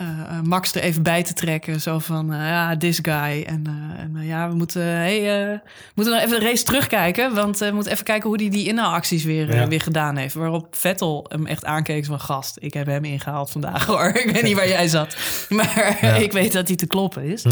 eh, 0.00 0.06
eh, 0.08 0.40
Max 0.42 0.74
er 0.74 0.82
even 0.82 1.02
bij 1.02 1.22
te 1.22 1.32
trekken. 1.32 1.80
Zo 1.80 1.98
van, 1.98 2.32
eh, 2.32 2.38
ja, 2.38 2.76
this 2.76 2.98
guy. 3.02 3.42
En, 3.46 3.64
en 3.98 4.16
ja, 4.22 4.48
we 4.48 4.54
moeten, 4.54 4.82
hey, 4.82 5.20
we 5.22 5.60
moeten 5.94 6.14
nog 6.14 6.22
even 6.22 6.40
de 6.40 6.46
race 6.46 6.64
terugkijken. 6.64 7.34
Want 7.34 7.58
we 7.58 7.70
moeten 7.72 7.92
even 7.92 8.04
kijken 8.04 8.28
hoe 8.28 8.40
hij 8.40 8.50
die 8.50 8.66
inhaalacties 8.66 9.24
weer, 9.24 9.54
Ja. 9.54 9.68
weer 9.68 9.80
gedaan 9.80 10.16
heeft. 10.16 10.34
Waarop 10.34 10.76
Vettel 10.76 11.26
hem 11.28 11.46
echt 11.46 11.64
aankeek 11.64 12.04
van, 12.04 12.20
gast, 12.20 12.56
ik 12.60 12.74
heb 12.74 12.86
hem 12.86 13.04
ingehaald 13.04 13.50
vandaag 13.50 13.86
hoor. 13.90 14.06
Ik 14.08 14.30
weet 14.30 14.42
niet 14.42 14.56
waar 14.56 14.68
jij 14.68 14.88
zat. 14.88 15.16
Maar 15.48 16.04
ik 16.20 16.32
weet 16.32 16.52
dat 16.52 16.66
hij 16.68 16.76
te 16.76 16.86
kloppen 16.86 17.22
is. 17.22 17.44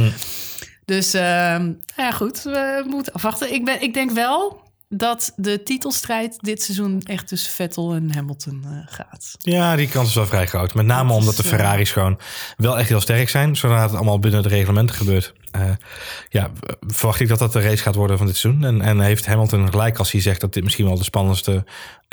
Dus 0.84 1.14
ehm, 1.14 1.62
nou 1.64 1.76
ja, 1.96 2.10
goed, 2.10 2.42
we 2.42 2.84
moeten 2.86 3.12
afwachten. 3.12 3.52
Ik, 3.52 3.64
ben, 3.64 3.82
ik 3.82 3.94
denk 3.94 4.10
wel 4.10 4.60
dat 4.88 5.32
de 5.36 5.62
titelstrijd 5.62 6.36
dit 6.40 6.62
seizoen 6.62 7.00
echt 7.02 7.28
tussen 7.28 7.52
Vettel 7.52 7.94
en 7.94 8.14
Hamilton 8.14 8.64
eh, 8.64 8.94
gaat. 8.94 9.34
Ja, 9.38 9.76
die 9.76 9.88
kans 9.88 10.08
is 10.08 10.14
wel 10.14 10.26
vrij 10.26 10.46
groot. 10.46 10.74
Met 10.74 10.86
name 10.86 11.12
omdat 11.12 11.36
de 11.36 11.42
eh, 11.42 11.48
Ferraris 11.48 11.92
gewoon 11.92 12.18
wel 12.56 12.78
echt 12.78 12.88
heel 12.88 13.00
sterk 13.00 13.28
zijn. 13.28 13.56
Zodra 13.56 13.82
het 13.82 13.94
allemaal 13.94 14.18
binnen 14.18 14.42
de 14.42 14.48
reglementen 14.48 14.96
gebeurt. 14.96 15.32
Eh, 15.50 15.70
ja, 16.28 16.50
verwacht 16.86 17.20
ik 17.20 17.28
dat 17.28 17.38
dat 17.38 17.52
de 17.52 17.60
race 17.60 17.82
gaat 17.82 17.94
worden 17.94 18.18
van 18.18 18.26
dit 18.26 18.36
seizoen. 18.36 18.64
En, 18.64 18.80
en 18.80 19.00
heeft 19.00 19.26
Hamilton 19.26 19.68
gelijk 19.70 19.98
als 19.98 20.12
hij 20.12 20.20
zegt 20.20 20.40
dat 20.40 20.52
dit 20.54 20.62
misschien 20.62 20.84
wel 20.86 20.98
de 20.98 21.04
spannendste 21.04 21.64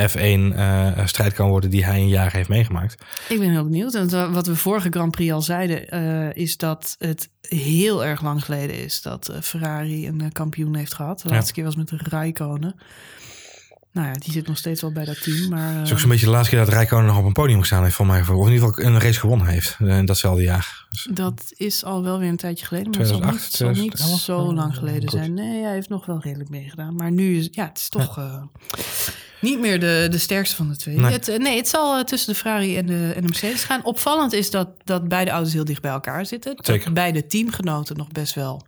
F1-strijd 0.02 1.34
kan 1.34 1.50
worden 1.50 1.69
die 1.69 1.86
hij 1.86 2.00
in 2.00 2.08
jaren 2.08 2.32
heeft 2.38 2.50
meegemaakt. 2.50 2.95
Ik 3.30 3.39
ben 3.39 3.50
heel 3.52 3.63
benieuwd. 3.63 3.93
En 3.95 4.10
wa- 4.10 4.30
wat 4.32 4.48
we 4.48 4.56
vorige 4.56 4.89
Grand 4.89 5.12
Prix 5.12 5.32
al 5.32 5.41
zeiden, 5.41 5.89
eh, 5.89 6.36
is 6.43 6.58
dat 6.58 6.95
het 7.00 7.30
heel 7.41 8.06
erg 8.06 8.21
lang 8.21 8.45
geleden 8.45 8.84
is 8.84 9.02
dat 9.02 9.28
eh, 9.28 9.41
Ferrari 9.41 10.08
een 10.08 10.21
eh, 10.21 10.28
kampioen 10.32 10.76
heeft 10.76 10.93
gehad. 10.93 11.21
De 11.21 11.30
Ja. 11.30 11.34
laatste 11.36 11.54
keer 11.54 11.63
was 11.63 11.76
met 11.76 11.88
de 11.88 11.98
Raikkonen. 12.10 12.76
Nou 13.96 14.08
ja, 14.08 14.14
die 14.14 14.32
zit 14.32 14.48
nog 14.48 14.58
steeds 14.58 14.82
wel 14.82 14.92
bij 14.92 15.06
dat 15.06 15.22
team. 15.24 15.50
Maar 15.50 15.74
Het 15.74 15.82
is 15.84 15.88
eh, 15.88 15.94
ook 15.94 16.00
zo'n 16.00 16.10
beetje 16.10 16.26
de 16.26 16.32
laatste 16.32 16.50
keer 16.56 16.60
dat 16.66 16.74
Rijkonen 16.74 17.06
nog 17.06 17.18
op 17.18 17.24
een 17.26 17.34
podium 17.34 17.60
gestaan 17.60 17.84
heeft, 17.84 17.96
voor 17.96 18.06
mij. 18.06 18.22
Of 18.22 18.28
in 18.48 18.54
ieder 18.54 18.68
geval 18.68 18.86
een 18.86 19.00
race 19.00 19.20
gewonnen 19.20 19.48
heeft 19.48 19.78
eh, 19.80 19.98
in 19.98 20.06
datzelfde 20.06 20.44
jaar. 20.44 20.86
Dus, 20.92 21.08
dat 21.12 21.44
is 21.56 21.84
al 21.84 22.04
wel 22.04 22.20
weer 22.20 22.30
een 22.30 22.38
tijdje 22.38 22.66
geleden. 22.66 22.90
Maar 22.92 23.00
het 23.00 23.10
zal 23.10 23.18
2008, 23.20 23.44
niet, 23.44 23.56
zal 23.76 23.84
niet 23.84 23.96
2011? 23.96 24.22
zo 24.22 24.54
lang 24.54 24.74
Ja, 24.74 24.80
geleden 24.80 25.10
goed. 25.10 25.20
zijn. 25.20 25.34
Nee, 25.34 25.64
hij 25.64 25.74
heeft 25.74 25.90
nog 25.90 26.06
wel 26.06 26.20
redelijk 26.22 26.50
meegedaan. 26.50 26.96
Maar 26.96 27.12
nu 27.12 27.38
is 27.38 27.48
ja, 27.52 27.66
het 27.68 27.78
is 27.78 27.90
toch 27.90 28.18
eh, 28.18 28.42
niet 29.42 29.60
meer 29.60 29.80
de, 29.80 30.08
de 30.12 30.18
sterkste 30.18 30.56
van 30.56 30.70
de 30.70 30.76
twee. 30.78 30.98
Nee. 30.98 31.12
Het, 31.12 31.28
eh, 31.28 31.38
nee, 31.40 31.58
het 31.58 31.68
zal 31.68 31.98
eh, 31.98 32.04
tussen 32.04 32.34
de 32.34 32.40
Ferrari 32.40 32.78
en 32.78 32.86
de, 32.86 33.12
en 33.16 33.22
de 33.22 33.28
Mercedes 33.28 33.64
gaan. 33.64 33.84
Opvallend 33.84 34.34
is 34.34 34.52
dat, 34.52 34.70
dat 34.84 35.08
beide 35.08 35.32
auto's 35.32 35.54
heel 35.54 35.66
dicht 35.66 35.82
bij 35.82 35.92
elkaar 35.92 36.26
zitten. 36.26 36.56
Dat 36.56 36.94
beide 36.94 37.26
teamgenoten 37.28 37.98
nog 37.98 38.08
best 38.12 38.34
wel 38.34 38.66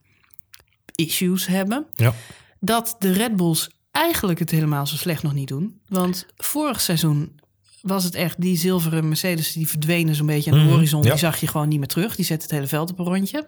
issues 0.95 1.45
hebben. 1.47 1.85
ja. 1.95 2.13
Dat 2.59 2.95
de 2.99 3.11
Red 3.11 3.35
Bulls 3.35 3.69
eigenlijk 3.97 4.39
het 4.39 4.51
helemaal 4.51 4.87
zo 4.87 4.95
slecht 4.95 5.23
nog 5.23 5.33
niet 5.33 5.47
doen. 5.47 5.79
Want 5.87 6.25
vorig 6.37 6.81
seizoen 6.81 7.39
was 7.81 8.03
het 8.03 8.15
echt 8.15 8.41
die 8.41 8.57
zilveren 8.57 9.07
Mercedes 9.07 9.53
die 9.53 9.67
verdwenen 9.67 10.15
zo'n 10.15 10.25
beetje 10.25 10.51
aan 10.51 10.57
de 10.57 10.63
Mhm, 10.63 10.73
horizon. 10.73 11.03
ja. 11.03 11.09
Die 11.09 11.19
zag 11.19 11.37
je 11.39 11.47
gewoon 11.47 11.67
niet 11.67 11.79
meer 11.79 11.87
terug. 11.87 12.15
Die 12.15 12.25
zette 12.25 12.43
het 12.43 12.51
hele 12.51 12.67
veld 12.67 12.91
op 12.91 12.99
een 12.99 13.05
rondje 13.05 13.47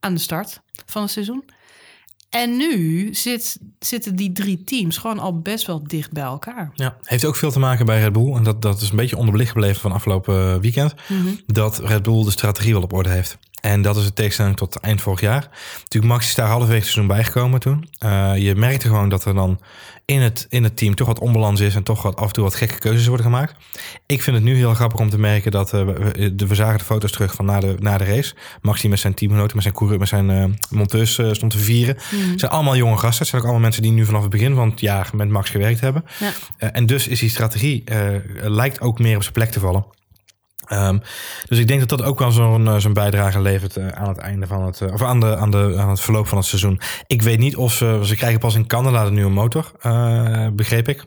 aan 0.00 0.14
de 0.14 0.20
start 0.20 0.60
van 0.86 1.02
het 1.02 1.10
seizoen. 1.10 1.44
En 2.30 2.56
nu 2.56 3.08
zit, 3.14 3.58
zitten 3.78 4.16
die 4.16 4.32
drie 4.32 4.64
teams 4.64 4.98
gewoon 4.98 5.18
al 5.18 5.40
best 5.40 5.66
wel 5.66 5.82
dicht 5.86 6.12
bij 6.12 6.22
elkaar. 6.22 6.70
Ja, 6.74 6.96
heeft 7.02 7.24
ook 7.24 7.36
veel 7.36 7.50
te 7.50 7.58
maken 7.58 7.86
bij 7.86 8.00
Red 8.00 8.12
Bull. 8.12 8.34
En 8.34 8.42
dat, 8.42 8.62
dat 8.62 8.80
is 8.80 8.90
een 8.90 8.96
beetje 8.96 9.16
onderbelicht 9.16 9.50
gebleven 9.50 9.80
van 9.80 9.92
afgelopen 9.92 10.52
eh, 10.52 10.60
weekend. 10.60 10.94
Dat 11.46 11.78
Red 11.78 12.02
Bull 12.02 12.24
de 12.24 12.30
strategie 12.30 12.72
wel 12.72 12.82
op 12.82 12.92
orde 12.92 13.08
heeft. 13.08 13.38
En 13.60 13.82
dat 13.82 13.96
is 13.96 14.04
het 14.04 14.16
tegenstelling 14.16 14.56
tot 14.56 14.76
eind 14.76 15.00
vorig 15.00 15.20
jaar. 15.20 15.48
Natuurlijk, 15.78 16.12
Max 16.12 16.26
is 16.26 16.34
daar 16.34 16.48
halverwege 16.48 16.78
het 16.78 16.88
seizoen 16.88 17.16
bijgekomen 17.16 17.60
toen. 17.60 17.88
Eh, 17.98 18.36
je 18.36 18.54
merkte 18.54 18.86
gewoon 18.86 19.08
dat 19.08 19.24
er 19.24 19.34
dan 19.34 19.60
in 20.10 20.20
het, 20.20 20.46
in 20.48 20.62
het 20.62 20.76
team 20.76 20.94
toch 20.94 21.06
wat 21.06 21.18
onbalans 21.18 21.60
is... 21.60 21.74
en 21.74 21.82
toch 21.82 22.02
wat, 22.02 22.16
af 22.16 22.26
en 22.26 22.32
toe 22.32 22.44
wat 22.44 22.54
gekke 22.54 22.78
keuzes 22.78 23.06
worden 23.06 23.26
gemaakt. 23.26 23.54
Ik 24.06 24.22
vind 24.22 24.36
het 24.36 24.44
nu 24.44 24.56
heel 24.56 24.74
grappig 24.74 25.00
om 25.00 25.10
te 25.10 25.18
merken 25.18 25.50
dat... 25.50 25.72
eh, 25.72 25.84
we, 25.84 26.32
we- 26.46 26.54
zagen 26.54 26.78
de 26.78 26.84
foto's 26.84 27.12
terug 27.12 27.34
van 27.34 27.44
na 27.44 27.60
de, 27.60 27.74
na 27.78 27.98
de 27.98 28.04
race. 28.04 28.34
Max 28.62 28.80
die 28.80 28.90
met 28.90 28.98
zijn 28.98 29.14
teamgenoten, 29.14 29.54
met 29.54 29.62
zijn, 29.62 29.74
coureur, 29.74 29.98
met 29.98 30.08
zijn 30.08 30.30
eh, 30.30 30.44
monteurs 30.70 31.18
eh, 31.18 31.32
stond 31.32 31.52
te 31.52 31.58
vieren. 31.58 31.96
Het 32.30 32.40
zijn 32.40 32.52
allemaal 32.52 32.76
jonge 32.76 32.96
gasten. 32.96 33.18
Het 33.18 33.28
zijn 33.28 33.36
ook 33.40 33.42
allemaal 33.46 33.62
mensen 33.64 33.82
die 33.82 33.92
nu 33.92 34.04
vanaf 34.04 34.20
het 34.22 34.30
begin 34.30 34.54
van 34.54 34.70
het 34.70 34.80
jaar 34.80 35.10
met 35.14 35.28
Max 35.28 35.50
gewerkt 35.50 35.80
hebben. 35.80 36.04
Ja. 36.18 36.70
En 36.72 36.86
dus 36.86 37.08
is 37.08 37.20
die 37.20 37.30
strategie, 37.30 37.84
lijkt 38.42 38.80
ook 38.80 38.98
meer 38.98 39.16
op 39.16 39.22
zijn 39.22 39.34
plek 39.34 39.50
te 39.50 39.60
vallen. 39.60 39.84
Ehm, 40.68 40.98
dus 41.46 41.58
ik 41.58 41.66
denk 41.66 41.80
dat 41.80 41.98
dat 41.98 42.02
ook 42.02 42.18
wel 42.18 42.30
zo'n 42.30 42.68
eh, 42.68 42.76
zo'n 42.76 42.92
bijdrage 42.92 43.40
levert 43.40 43.76
eh, 43.76 43.88
aan 43.88 44.08
het 44.08 44.18
einde 44.18 44.46
van 44.46 44.64
het, 44.64 44.80
eh, 44.80 44.92
of 44.92 45.02
aan, 45.02 45.20
de, 45.20 45.36
aan, 45.36 45.50
de, 45.50 45.74
aan 45.78 45.88
het 45.88 46.00
verloop 46.00 46.26
van 46.26 46.38
het 46.38 46.46
seizoen. 46.46 46.80
Ik 47.06 47.22
weet 47.22 47.38
niet 47.38 47.56
of 47.56 47.72
ze, 47.72 48.00
ze 48.04 48.16
krijgen 48.16 48.40
pas 48.40 48.54
in 48.54 48.66
Canada 48.66 49.04
de 49.04 49.10
nieuwe 49.10 49.30
motor, 49.30 49.72
eh, 49.80 50.48
begreep 50.52 50.88
ik. 50.88 51.04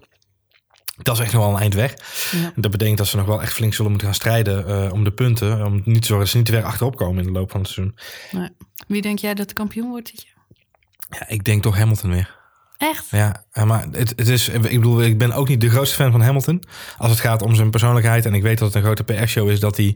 Dat 0.97 1.15
is 1.15 1.23
echt 1.23 1.33
nog 1.33 1.43
wel 1.43 1.53
een 1.53 1.59
eind 1.59 1.73
weg. 1.73 1.93
Ja. 2.31 2.51
Dat 2.55 2.71
betekent 2.71 2.97
dat 2.97 3.07
ze 3.07 3.17
nog 3.17 3.25
wel 3.25 3.41
echt 3.41 3.53
flink 3.53 3.73
zullen 3.73 3.91
moeten 3.91 4.07
gaan 4.07 4.17
strijden 4.17 4.91
om 4.91 5.03
de 5.03 5.11
punten. 5.11 5.65
Om 5.65 5.81
niet 5.85 6.01
te 6.01 6.07
zorgen 6.07 6.17
dat 6.17 6.27
ze 6.27 6.37
niet 6.37 6.45
te 6.45 6.51
ver 6.51 6.63
achterop 6.63 6.95
komen 6.95 7.17
in 7.17 7.33
de 7.33 7.39
loop 7.39 7.51
van 7.51 7.61
het 7.61 7.69
seizoen. 7.69 7.97
Nee. 8.31 8.49
Wie 8.87 9.01
denk 9.01 9.19
jij 9.19 9.33
dat 9.33 9.47
de 9.47 9.53
kampioen 9.53 9.89
wordt 9.89 10.11
dit 10.11 10.23
jaar? 10.23 10.45
Ja, 11.19 11.27
ik 11.27 11.43
denk 11.43 11.63
toch 11.63 11.77
Hamilton 11.77 12.09
weer. 12.09 12.40
Echt? 12.81 13.05
Ja, 13.11 13.45
eh, 13.51 13.63
maar 13.63 13.85
het, 13.91 14.13
het 14.15 14.27
is, 14.27 14.49
ik 14.49 14.61
bedoel, 14.61 15.01
ik 15.03 15.17
ben 15.17 15.31
ook 15.31 15.47
niet 15.47 15.61
de 15.61 15.69
grootste 15.69 15.95
fan 15.95 16.11
van 16.11 16.21
Hamilton. 16.21 16.63
Als 16.97 17.11
het 17.11 17.19
gaat 17.19 17.41
om 17.41 17.55
zijn 17.55 17.69
persoonlijkheid. 17.69 18.25
En 18.25 18.33
ik 18.33 18.41
weet 18.41 18.57
dat 18.57 18.67
het 18.67 18.77
een 18.77 18.83
grote 18.83 19.03
PR-show 19.03 19.49
is 19.49 19.59
dat 19.59 19.77
hij 19.77 19.95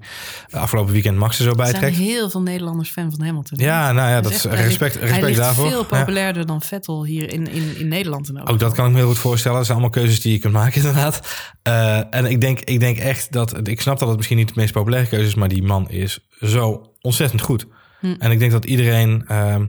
afgelopen 0.50 0.94
weekend 0.94 1.18
Max 1.18 1.38
er 1.40 1.44
zo 1.44 1.50
Er 1.50 1.56
zijn 1.56 1.72
bijtrekt. 1.72 1.98
heel 1.98 2.30
veel 2.30 2.42
Nederlanders 2.42 2.90
fan 2.90 3.12
van 3.12 3.26
Hamilton. 3.26 3.60
Ja, 3.60 3.92
nou 3.92 4.10
ja, 4.10 4.22
dat 4.22 4.32
is 4.32 4.46
echt- 4.46 4.60
respect, 4.62 4.96
respect 4.96 5.22
hij 5.22 5.34
daarvoor. 5.34 5.70
veel 5.70 5.86
Ja. 5.90 5.98
populairder 6.00 6.46
dan 6.46 6.62
Vettel 6.62 7.06
hier 7.06 7.32
in, 7.34 7.48
in, 7.52 7.78
in 7.78 7.88
Nederland. 7.88 8.30
En 8.30 8.48
Ook 8.48 8.60
dat 8.60 8.74
kan 8.74 8.86
ik 8.86 8.92
me 8.92 8.98
heel 8.98 9.08
goed 9.08 9.18
voorstellen. 9.18 9.58
Dat 9.58 9.66
zijn 9.66 9.78
allemaal 9.80 10.02
keuzes 10.02 10.22
die 10.22 10.32
je 10.32 10.40
kunt 10.40 10.54
maken, 10.54 10.76
inderdaad. 10.82 11.20
Eh, 11.64 12.14
en 12.14 12.26
ik 12.26 12.42
denk, 12.42 12.60
ik 12.60 12.80
denk 12.80 12.98
echt 12.98 13.32
dat. 13.32 13.68
Ik 13.68 13.82
snap 13.82 14.00
dat 14.00 14.08
het 14.08 14.18
misschien 14.18 14.38
niet 14.38 14.48
de 14.48 14.54
meest 14.56 14.74
populaire 14.74 15.10
keuze 15.10 15.26
is, 15.28 15.36
maar 15.36 15.50
die 15.50 15.64
man 15.64 15.90
is 15.90 16.20
zo 16.42 16.92
ontzettend 17.02 17.42
goed. 17.42 17.66
Hm. 18.00 18.16
En 18.20 18.32
ik 18.32 18.40
denk 18.40 18.52
dat 18.52 18.66
iedereen 18.66 19.24
ehm, 19.28 19.66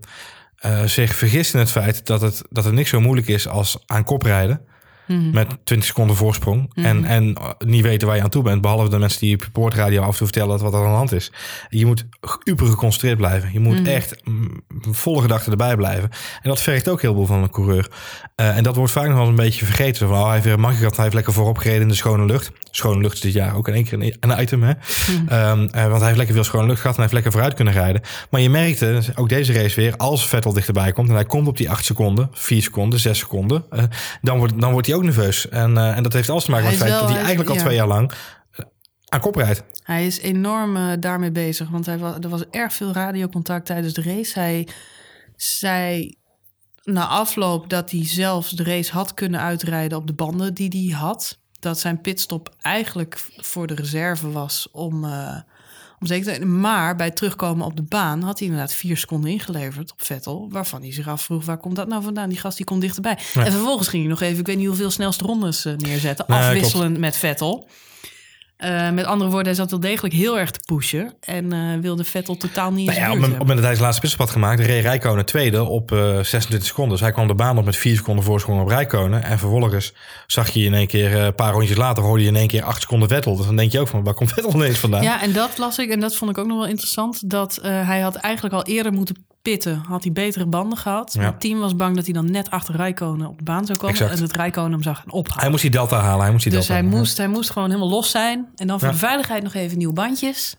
eh, 0.57 0.85
zich 0.85 1.15
vergist 1.15 1.55
in 1.55 1.61
het 1.61 1.71
feit 1.71 2.07
dat 2.07 2.21
het, 2.21 2.43
dat 2.51 2.65
het 2.65 2.75
niks 2.75 2.91
zo 2.91 3.01
moeilijk 3.01 3.29
is 3.29 3.49
als 3.49 3.79
aan 3.87 4.05
kop 4.05 4.23
rijden. 4.23 4.61
Mhm. 5.07 5.31
Met 5.31 5.59
20 5.65 5.89
seconden 5.89 6.17
voorsprong. 6.17 6.71
En, 6.75 7.05
en 7.05 7.35
eh, 7.35 7.51
niet 7.59 7.83
weten 7.83 8.07
waar 8.07 8.17
je 8.17 8.23
aan 8.23 8.29
toe 8.29 8.43
bent. 8.43 8.61
Behalve 8.61 8.89
de 8.89 8.99
mensen 8.99 9.21
die 9.21 9.31
je 9.31 9.39
poortradio 9.53 10.01
af 10.01 10.11
en 10.11 10.17
toe 10.17 10.27
vertellen 10.27 10.51
dat 10.51 10.61
wat 10.61 10.73
er 10.73 10.79
aan 10.79 10.91
de 10.91 10.97
hand 10.97 11.13
is. 11.13 11.33
Je 11.69 11.87
moet 11.87 12.05
uber 12.45 12.67
geconcentreerd 12.67 13.17
blijven. 13.17 13.53
Je 13.53 13.61
moet 13.61 13.89
echt 13.89 14.25
mm, 14.25 14.63
volle 14.91 15.21
gedachten 15.21 15.51
erbij 15.51 15.77
blijven. 15.77 16.11
En 16.43 16.49
dat 16.49 16.61
vergt 16.61 16.89
ook 16.89 17.03
heel 17.03 17.15
veel 17.15 17.27
van 17.27 17.43
een 17.43 17.51
coureur. 17.51 17.91
Eh, 18.35 18.57
en 18.57 18.63
dat 18.63 18.77
wordt 18.77 18.93
vaak 18.93 19.09
nog 19.09 19.17
wel 19.17 19.27
een 19.27 19.35
beetje 19.35 19.65
vergeten. 19.65 20.09
Van, 20.09 20.17
oh, 20.17 20.23
hij 20.25 20.33
heeft 20.33 20.45
weer 20.45 20.55
een 20.55 20.61
maggie 20.61 20.79
gehad. 20.79 20.95
Hij 20.95 21.03
heeft 21.03 21.17
lekker 21.17 21.33
voorop 21.33 21.59
gereden 21.59 21.83
in 21.83 21.89
de 21.89 21.95
schone 21.95 22.25
lucht. 22.25 22.51
Schone 22.71 23.01
lucht 23.01 23.15
is 23.15 23.21
dit 23.21 23.33
jaar 23.33 23.57
ook 23.57 23.69
in 23.69 23.75
één 23.75 23.85
keer 23.85 24.17
een, 24.21 24.41
item. 24.41 24.63
Hè? 24.63 24.73
Ehm, 25.29 25.69
eh, 25.71 25.87
want 25.87 25.97
hij 25.97 26.05
heeft 26.05 26.17
lekker 26.17 26.35
veel 26.35 26.45
schone 26.45 26.67
lucht 26.67 26.81
gehad. 26.81 26.97
En 26.97 27.03
hij 27.03 27.11
heeft 27.11 27.13
lekker 27.13 27.33
vooruit 27.33 27.55
kunnen 27.55 27.75
rijden. 27.75 28.03
Maar 28.31 28.41
je 28.41 28.51
merkte, 28.51 29.03
ook 29.15 29.29
deze 29.29 29.53
race 29.53 29.81
weer, 29.81 29.97
als 29.97 30.29
Vettel 30.29 30.53
dichterbij 30.53 30.93
komt. 30.93 31.09
En 31.09 31.15
hij 31.15 31.25
komt 31.25 31.49
op 31.49 31.57
die 31.57 31.71
8 31.71 31.85
seconden, 31.85 32.31
4 32.33 32.63
seconden, 32.63 32.99
6 32.99 33.19
seconden. 33.19 33.65
eh, 33.71 33.83
dan, 34.23 34.39
wordt, 34.39 34.61
dan 34.61 34.73
wordt 34.73 34.87
hij 34.87 34.96
ook 34.97 35.03
nerveus. 35.03 35.49
En, 35.49 35.77
eh, 35.79 35.97
en 35.97 36.03
dat 36.03 36.13
heeft 36.13 36.31
alles 36.31 36.45
te 36.45 36.51
maken 36.51 36.67
met 36.67 36.75
het 36.79 36.83
feit 36.89 37.01
dat 37.01 37.09
hij 37.09 37.19
is- 37.19 37.25
eigenlijk 37.27 37.51
al 37.51 37.65
twee 37.65 37.75
jaar 37.77 37.87
lang 37.87 38.13
eh, 38.53 38.65
aan 39.09 39.21
kop 39.21 39.35
rijdt. 39.37 39.63
Hij 39.83 40.07
is 40.07 40.19
enorm 40.21 40.77
eh, 40.77 40.93
daarmee 41.01 41.31
bezig, 41.33 41.69
want 41.69 41.87
hij 41.87 41.99
was, 41.99 42.15
er 42.21 42.29
was 42.29 42.45
erg 42.51 42.73
veel 42.73 42.93
radiocontact 42.93 43.67
tijdens 43.67 43.95
de 43.95 44.03
race. 44.03 44.39
Hij 44.39 44.69
zei 45.37 46.17
na 46.83 47.07
afloop 47.07 47.71
dat 47.71 47.91
hij 47.91 48.07
zelfs 48.07 48.51
de 48.51 48.65
race 48.65 48.93
had 48.93 49.15
kunnen 49.15 49.41
uitrijden 49.41 49.99
op 49.99 50.07
de 50.07 50.13
banden 50.13 50.55
die 50.55 50.91
hij 50.91 50.99
had. 51.01 51.39
Dat 51.59 51.79
zijn 51.79 52.01
pitstop 52.01 52.55
eigenlijk 52.61 53.25
voor 53.37 53.67
de 53.67 53.75
reserve 53.75 54.31
was 54.31 54.69
om, 54.73 55.05
eh, 55.05 55.37
om 56.01 56.07
zeker 56.07 56.39
te 56.39 56.45
Maar 56.45 56.97
bij 56.97 57.07
het 57.07 57.17
terugkomen 57.17 57.67
op 57.67 57.77
de 57.77 57.83
baan 57.83 58.23
had 58.23 58.39
hij 58.39 58.49
inderdaad 58.49 58.73
vier 58.73 58.97
seconden 58.97 59.31
ingeleverd 59.31 59.93
op 59.93 60.05
Vettel. 60.05 60.49
Waarvan 60.51 60.81
hij 60.81 60.93
zich 60.93 61.09
afvroeg, 61.09 61.45
waar 61.45 61.59
komt 61.59 61.77
dat 61.77 61.89
nou 61.89 62.03
vandaan? 62.03 62.29
Die 62.29 62.39
gast 62.39 62.57
die 62.57 62.67
komt 62.67 62.81
dichterbij. 62.81 63.19
Ja. 63.35 63.45
En 63.45 63.53
vervolgens 63.53 63.89
ging 63.89 64.03
hij 64.03 64.11
nog 64.11 64.21
even, 64.21 64.39
ik 64.39 64.47
weet 64.47 64.57
niet 64.57 64.67
hoeveel 64.67 64.91
snelste 64.91 65.25
rondes 65.25 65.65
eh, 65.65 65.75
neerzetten. 65.77 66.25
Nee, 66.29 66.39
afwisselend 66.39 66.99
met 66.99 67.17
Vettel. 67.17 67.69
Eh, 68.57 68.91
met 68.91 69.05
andere 69.05 69.31
woorden, 69.31 69.47
hij 69.47 69.55
zat 69.55 69.71
wel 69.71 69.81
degelijk 69.81 70.15
heel 70.15 70.39
erg 70.39 70.51
te 70.51 70.61
pushen. 70.65 71.15
En 71.21 71.53
eh, 71.53 71.81
wilde 71.81 72.05
Vettel 72.05 72.37
totaal 72.37 72.73
niet 72.73 72.87
Nou 72.87 72.99
ja, 72.99 73.13
op 73.13 73.21
het 73.21 73.31
moment 73.31 73.49
dat 73.49 73.59
hij 73.59 73.71
zijn 73.71 73.81
laatste 73.81 74.01
pitstop 74.01 74.21
had 74.21 74.31
gemaakt, 74.31 74.61
reed 74.61 74.83
Rijkonen 74.83 75.27
tweede 75.27 75.65
op 75.65 75.93
eh 75.93 75.99
26 75.99 76.65
seconden. 76.65 76.93
Dus 76.93 77.01
hij 77.01 77.13
kwam 77.13 77.27
de 77.27 77.35
baan 77.35 77.59
op 77.59 77.65
met 77.65 77.77
4 77.77 77.97
seconden 77.97 78.25
voorsprong 78.25 78.61
op 78.61 78.69
Rijkonen. 78.69 79.23
En 79.23 79.39
vervolgens 79.39 79.95
zag 80.27 80.49
je 80.49 80.65
in 80.65 80.75
één 80.75 80.87
keer, 80.87 81.17
een 81.17 81.35
paar 81.35 81.53
rondjes 81.53 81.77
later, 81.77 82.03
hoorde 82.03 82.23
je 82.23 82.29
in 82.29 82.37
één 82.37 82.49
keer 82.49 82.63
8 82.63 82.81
seconden 82.81 83.09
Vettel. 83.09 83.37
Dus 83.37 83.47
dan 83.47 83.57
denk 83.57 83.73
je 83.73 83.81
ook 83.81 83.89
van, 83.89 84.05
waar 84.05 84.15
komt 84.15 84.33
Vettel 84.35 84.55
ineens 84.55 84.79
vandaan? 84.79 85.03
Ja, 85.03 85.23
en 85.23 85.33
dat 85.33 85.59
las 85.59 85.79
ik 85.79 85.91
en 85.91 86.01
dat 86.01 86.17
vond 86.17 86.31
ik 86.31 86.39
ook 86.39 86.47
nog 86.47 86.59
wel 86.59 86.69
interessant. 86.69 87.31
Dat 87.31 87.59
hij 87.63 88.01
had 88.01 88.15
eigenlijk 88.15 88.55
al 88.55 88.65
eerder 88.65 88.93
moeten 88.93 89.26
pitten. 89.51 89.83
Had 89.89 90.03
hij 90.03 90.13
betere 90.13 90.47
banden 90.47 90.79
gehad. 90.79 91.13
Ja. 91.19 91.23
Het 91.25 91.41
team 91.41 91.59
was 91.59 91.77
bang 91.77 91.95
dat 91.97 92.05
hij 92.05 92.15
dan 92.15 92.31
net 92.31 92.51
achter 92.51 92.77
Rijkonen 92.77 93.29
op 93.29 93.39
de 93.39 93.45
baan 93.45 93.67
zou 93.67 93.79
komen. 93.79 93.95
Exact. 93.95 94.13
En 94.15 94.21
dat 94.21 94.33
Rijkonen 94.37 94.73
hem 94.73 94.83
gaan 94.95 95.11
ophalen. 95.13 95.41
Hij 95.41 95.51
moest 95.51 95.63
die 95.63 95.71
delta 95.71 96.01
halen. 96.01 96.21
Hij 96.23 96.31
moest 96.31 96.43
die 96.45 96.53
dus 96.53 96.61
delta 96.67 96.75
hij 96.75 96.83
halen. 96.83 96.99
moest, 96.99 97.17
hij 97.17 97.29
moest 97.29 97.51
gewoon 97.51 97.69
helemaal 97.69 97.91
los 97.91 98.11
zijn. 98.11 98.47
En 98.57 98.67
dan 98.67 98.79
voor 98.79 98.89
Ja. 98.89 98.95
de 98.95 99.01
veiligheid 99.01 99.43
nog 99.43 99.55
even 99.55 99.79
nieuwe 99.79 99.93
bandjes. 99.95 100.57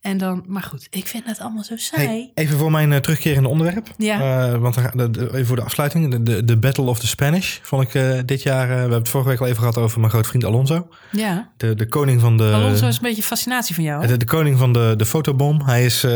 En 0.00 0.18
dan, 0.18 0.44
maar 0.46 0.62
goed, 0.62 0.86
ik 0.90 1.06
vind 1.06 1.24
het 1.26 1.40
allemaal 1.40 1.64
zo 1.64 1.76
saai. 1.76 2.06
Hey, 2.06 2.30
even 2.34 2.58
voor 2.58 2.70
mijn 2.70 2.92
eh, 2.92 2.98
terugkerende 2.98 3.48
onderwerp. 3.48 3.88
Ja. 3.96 4.46
Eh, 4.52 4.58
want 4.58 4.74
de, 4.74 5.10
de- 5.10 5.28
even 5.32 5.46
voor 5.46 5.56
de 5.56 5.62
afsluiting. 5.62 6.10
De, 6.10 6.22
de, 6.22 6.44
de 6.44 6.56
Battle 6.56 6.84
of 6.84 6.98
the 6.98 7.06
Spanish 7.06 7.58
vond 7.62 7.82
ik 7.82 7.94
eh, 7.94 8.18
dit 8.24 8.42
jaar... 8.42 8.68
we 8.68 8.74
hebben 8.74 8.98
het 8.98 9.08
vorige 9.08 9.28
week 9.30 9.40
al 9.40 9.46
even 9.46 9.58
gehad 9.58 9.76
over 9.76 9.98
mijn 10.00 10.12
grote 10.12 10.28
vriend 10.28 10.44
Alonso. 10.44 10.88
Ja, 11.10 11.50
De, 11.56 11.74
de 11.74 11.86
koning 11.88 12.20
van 12.20 12.36
de... 12.36 12.52
Alonso 12.52 12.86
is 12.86 12.96
een 12.96 13.02
beetje 13.02 13.22
fascinatie 13.22 13.74
van 13.74 13.84
jou. 13.84 14.16
De, 14.16 14.24
koning 14.24 14.58
van 14.58 14.72
de, 14.72 14.94
de 14.96 15.06
fotobom. 15.06 15.62
Hij 15.64 15.84
is 15.84 16.06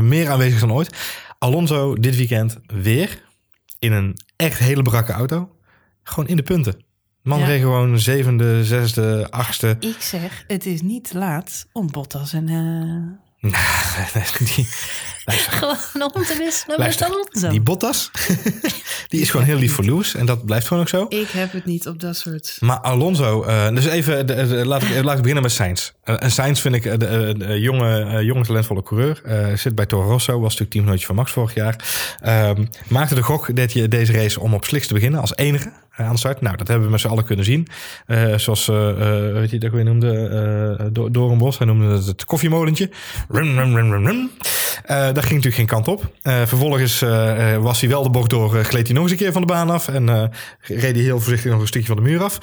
meer 0.00 0.30
aanwezig 0.30 0.60
dan 0.60 0.72
ooit. 0.72 0.96
Alonso 1.44 1.94
dit 1.94 2.16
weekend 2.16 2.58
weer 2.66 3.22
in 3.78 3.92
een 3.92 4.18
echt 4.36 4.58
hele 4.58 4.82
brakke 4.82 5.12
auto. 5.12 5.56
Gewoon 6.02 6.28
in 6.28 6.36
de 6.36 6.42
punten. 6.42 6.84
Man 7.22 7.38
Ja. 7.38 7.46
reed 7.46 7.60
gewoon 7.60 8.00
zevende, 8.00 8.64
zesde, 8.64 9.26
achtste. 9.30 9.76
Ik 9.80 10.00
zeg, 10.00 10.44
het 10.46 10.66
is 10.66 10.82
niet 10.82 11.08
te 11.08 11.18
laat 11.18 11.66
om 11.72 11.90
Bottas 11.90 12.32
en... 12.32 12.48
eh, 13.40 13.50
die, 14.54 14.68
gewoon 15.50 16.12
om 16.14 16.22
te 16.24 16.36
wisselen 16.38 16.78
met 16.80 17.02
Alonso. 17.02 17.48
die 17.48 17.60
Bottas, 17.60 18.10
die 19.08 19.20
is 19.20 19.30
gewoon 19.30 19.46
heel 19.46 19.56
lief 19.58 19.72
voor 19.74 19.84
Lewis. 19.84 20.14
En 20.14 20.26
dat 20.26 20.44
blijft 20.44 20.66
gewoon 20.66 20.82
ook 20.82 20.88
zo. 20.88 21.06
Ik 21.08 21.28
heb 21.28 21.52
het 21.52 21.64
niet 21.64 21.86
op 21.88 22.00
dat 22.00 22.16
soort... 22.16 22.56
Maar 22.60 22.78
Alonso, 22.78 23.42
eh, 23.42 23.68
dus 23.68 23.86
even, 23.86 24.26
de- 24.26 24.46
de- 24.46 24.66
laat, 24.66 24.82
ik, 24.82 25.02
laat 25.02 25.14
ik 25.14 25.18
beginnen 25.20 25.42
met 25.42 25.52
Sainz. 25.52 25.90
Eh, 26.04 26.14
en 26.18 26.30
Sainz 26.30 26.60
vind 26.60 26.74
ik 26.74 26.82
de, 27.00 27.06
eh, 27.06 27.48
de 27.48 27.60
jonge, 27.60 28.24
jonge 28.24 28.44
talentvolle 28.44 28.82
coureur. 28.82 29.20
Eh, 29.24 29.56
zit 29.56 29.74
bij 29.74 29.86
Toro 29.86 30.08
Rosso, 30.08 30.32
was 30.32 30.42
natuurlijk 30.42 30.70
teamgenootje 30.70 31.06
van 31.06 31.14
Max 31.14 31.30
vorig 31.30 31.54
jaar. 31.54 31.84
Ehm, 32.20 32.64
maakte 32.88 33.14
de 33.14 33.22
gok 33.22 33.56
dat 33.56 33.72
je 33.72 33.88
deze 33.88 34.12
race 34.12 34.40
om 34.40 34.54
op 34.54 34.64
sliks 34.64 34.86
te 34.86 34.94
beginnen 34.94 35.20
als 35.20 35.36
enige 35.36 35.72
aan 35.96 36.12
de 36.12 36.18
start. 36.18 36.40
Nou, 36.40 36.56
dat 36.56 36.68
hebben 36.68 36.84
we 36.86 36.92
met 36.92 37.00
z'n 37.00 37.08
allen 37.08 37.24
kunnen 37.24 37.44
zien. 37.44 37.68
Eh, 38.06 38.34
zoals, 38.38 38.68
eh 38.68 38.90
eh, 38.90 39.32
weet 39.32 39.50
je 39.50 39.58
dat 39.58 39.68
ik 39.68 39.74
weer 39.74 39.84
noemde, 39.84 40.28
eh 40.78 40.86
Do- 40.92 41.10
Doornbos. 41.10 41.58
Hij 41.58 41.66
noemde 41.66 41.94
het 41.94 42.06
het 42.06 42.24
koffiemolentje. 42.24 42.90
Rum, 43.28 43.58
rum, 43.58 43.74
rum, 43.76 43.90
rum, 43.92 44.06
rum. 44.06 44.30
Eh, 44.84 44.96
daar 44.96 45.22
ging 45.22 45.24
natuurlijk 45.24 45.54
geen 45.54 45.66
kant 45.66 45.88
op. 45.88 46.12
Eh, 46.22 46.42
vervolgens 46.46 47.02
eh, 47.02 47.56
was 47.56 47.80
hij 47.80 47.90
wel 47.90 48.02
de 48.02 48.10
bocht 48.10 48.30
door, 48.30 48.64
gleed 48.64 48.86
hij 48.86 48.94
nog 48.94 49.02
eens 49.02 49.12
een 49.12 49.18
keer 49.18 49.32
van 49.32 49.40
de 49.40 49.46
baan 49.46 49.70
af. 49.70 49.88
En 49.88 50.30
reed 50.60 50.94
hij 50.94 51.04
heel 51.04 51.20
voorzichtig 51.20 51.50
nog 51.50 51.60
een 51.60 51.66
stukje 51.66 51.86
van 51.86 51.96
de 51.96 52.02
muur 52.02 52.22
af. 52.22 52.38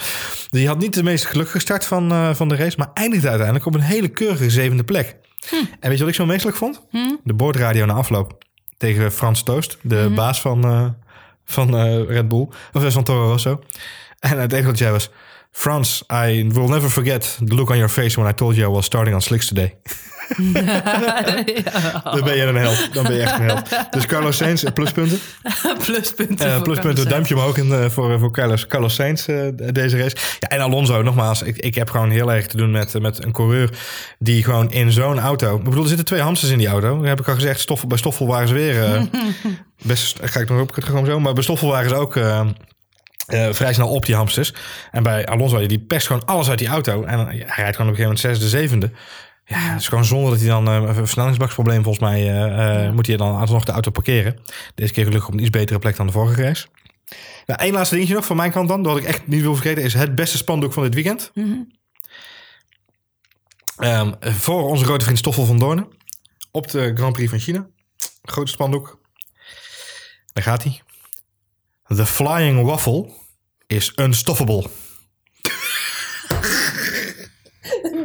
Dus 0.49 0.60
hij 0.60 0.69
had 0.69 0.80
niet 0.80 0.93
de 0.93 1.04
meest 1.04 1.25
gelukkige 1.25 1.60
start 1.60 1.86
van, 1.86 2.36
van 2.36 2.47
de 2.47 2.56
race. 2.56 2.77
Maar 2.77 2.89
eindigde 2.93 3.27
uiteindelijk 3.27 3.65
op 3.65 3.73
een 3.75 3.82
hele 3.82 4.08
keurige 4.08 4.49
zevende 4.49 4.84
plek. 4.84 5.15
En 5.80 5.89
weet 5.89 5.97
je 5.97 5.99
wat 5.99 6.08
ik 6.08 6.15
zo 6.15 6.25
meestelijk 6.25 6.58
vond? 6.58 6.82
De 7.24 7.34
boordradio 7.34 7.86
na 7.86 7.93
afloop. 7.93 8.43
Tegen 8.78 9.11
Frans 9.11 9.43
Toost, 9.43 9.78
de 9.82 10.11
baas 10.16 10.41
van, 10.41 10.95
van 11.45 11.76
Red 12.05 12.28
Bull. 12.28 12.47
Of 12.74 12.93
van 12.93 13.03
Toro 13.03 13.28
Rosso. 13.28 13.63
En 14.20 14.39
het 14.39 14.53
enige 14.53 14.68
wat 14.68 14.78
jij 14.78 14.91
was... 14.91 15.09
Frans, 15.51 16.03
I 16.28 16.47
will 16.47 16.68
never 16.68 16.89
forget 16.89 17.39
the 17.45 17.55
look 17.55 17.70
on 17.70 17.78
your 17.78 17.89
face 17.89 18.20
when 18.20 18.32
I 18.32 18.34
told 18.34 18.55
you 18.55 18.72
I 18.72 18.74
was 18.74 18.86
starting 18.86 19.16
on 19.16 19.22
slicks 19.22 19.47
today. 19.47 19.76
Dan 22.03 22.23
ben 22.23 22.36
je 22.36 22.43
een 22.43 22.55
held. 22.55 22.93
Dan 22.93 23.03
ben 23.03 23.15
je 23.15 23.21
echt 23.21 23.39
een 23.39 23.45
held. 23.45 23.69
Dus 23.91 24.05
Carlos 24.05 24.38
Sainz, 24.38 24.63
eh, 24.63 24.73
pluspunten. 24.73 25.19
pluspunten. 25.86 26.53
Eh, 26.53 26.61
pluspunten, 26.61 27.09
duimpje 27.09 27.36
omhoog 27.36 27.57
in, 27.57 27.71
eh, 27.71 27.89
voor, 27.89 28.19
voor 28.19 28.32
Carlos, 28.32 28.67
Carlos 28.67 28.93
Sainz 28.93 29.25
deze 29.55 29.97
race. 29.97 30.15
Ja, 30.39 30.47
en 30.47 30.59
Alonso, 30.59 31.01
nogmaals, 31.01 31.41
ik, 31.41 31.57
ik 31.57 31.75
heb 31.75 31.89
gewoon 31.89 32.09
heel 32.09 32.34
erg 32.34 32.47
te 32.47 32.57
doen 32.57 32.71
met, 32.71 33.01
met 33.01 33.23
een 33.23 33.32
coureur 33.32 33.69
die 34.19 34.43
gewoon 34.43 34.71
in 34.71 34.91
zo'n 34.91 35.19
auto... 35.19 35.55
Ik 35.55 35.63
bedoel, 35.63 35.82
er 35.82 35.88
zitten 35.88 36.05
twee 36.05 36.21
hamsters 36.21 36.51
in 36.51 36.57
die 36.57 36.67
auto. 36.67 36.97
Dat 36.97 37.07
heb 37.07 37.19
ik 37.19 37.27
al 37.27 37.34
gezegd, 37.34 37.59
Stoffel, 37.59 37.88
bij 37.88 37.97
Stoffel 37.97 38.27
waren 38.27 38.47
ze 38.47 38.53
weer... 38.53 39.07
best, 39.82 40.19
ga 40.21 40.39
ik 40.39 40.49
nog 40.49 40.61
op, 40.61 40.71
gewoon 40.73 41.05
zo. 41.05 41.19
Maar 41.19 41.34
bij 41.34 41.43
Stoffel 41.43 41.67
waren 41.67 41.89
ze 41.89 41.95
ook... 41.95 42.13
vrij 43.55 43.73
snel 43.73 43.89
op 43.89 44.05
die 44.05 44.15
hamsters. 44.15 44.53
En 44.91 45.03
bij 45.03 45.25
Alonso, 45.25 45.65
die 45.65 45.79
perst 45.79 46.07
gewoon 46.07 46.25
alles 46.25 46.49
uit 46.49 46.59
die 46.59 46.67
auto. 46.67 47.03
En 47.03 47.19
hij 47.19 47.38
rijdt 47.38 47.55
gewoon 47.55 47.63
op 47.63 47.77
een 47.79 47.86
gegeven 47.86 48.01
moment 48.01 48.19
zesde, 48.19 48.47
zevende. 48.47 48.91
Ja, 49.46 49.58
het 49.58 49.80
is 49.80 49.88
gewoon 49.88 50.06
zonde 50.06 50.30
dat 50.30 50.39
hij 50.39 50.50
dan 50.50 50.68
eh, 50.68 50.74
een 50.74 50.96
versnellingsbaksprobleem 50.96 51.84
volgens 51.84 52.04
mij 52.04 52.20
eh, 52.20 52.86
eh, 52.86 52.94
moet 52.94 53.08
hij 53.08 53.18
dan 53.18 53.36
alsnog 53.36 53.66
de 53.66 53.72
auto 53.72 53.92
parkeren. 53.92 54.39
Deze 54.76 54.94
keer 54.94 55.04
gelukkig 55.04 55.28
op 55.28 55.34
een 55.34 55.39
iets 55.39 55.50
betere 55.50 55.80
plek 55.80 55.96
dan 55.96 56.06
de 56.06 56.12
vorige 56.12 56.42
race. 56.42 56.68
Nou, 57.46 57.60
één 57.60 57.74
laatste 57.74 57.96
dingetje 57.96 58.16
nog 58.16 58.26
van 58.26 58.36
mijn 58.36 58.52
kant 58.52 58.68
dan, 58.68 58.84
dat 58.84 58.98
ik 58.98 59.04
echt 59.04 59.28
niet 59.28 59.42
wil 59.42 59.56
vergeten, 59.56 59.84
is 59.84 59.94
het 59.94 60.16
beste 60.16 60.38
spandoek 60.38 60.74
van 60.74 60.84
dit 60.84 60.94
weekend. 60.94 61.32
Ehm, 63.78 64.12
voor 64.20 64.64
onze 64.70 64.86
grote 64.86 65.04
vriend 65.04 65.20
Stoffel 65.20 65.46
van 65.46 65.60
Doornen. 65.60 65.88
Op 66.52 66.72
de 66.72 66.92
Grand 66.96 67.14
Prix 67.14 67.30
van 67.30 67.39
China. 67.39 67.68
Grote 68.22 68.52
spandoek. 68.52 69.00
Daar 70.34 70.44
gaat 70.44 70.64
hij. 70.64 70.82
The 71.88 72.06
Flying 72.06 72.64
Waffle 72.64 73.10
is 73.68 73.94
unstoppable. 73.96 74.70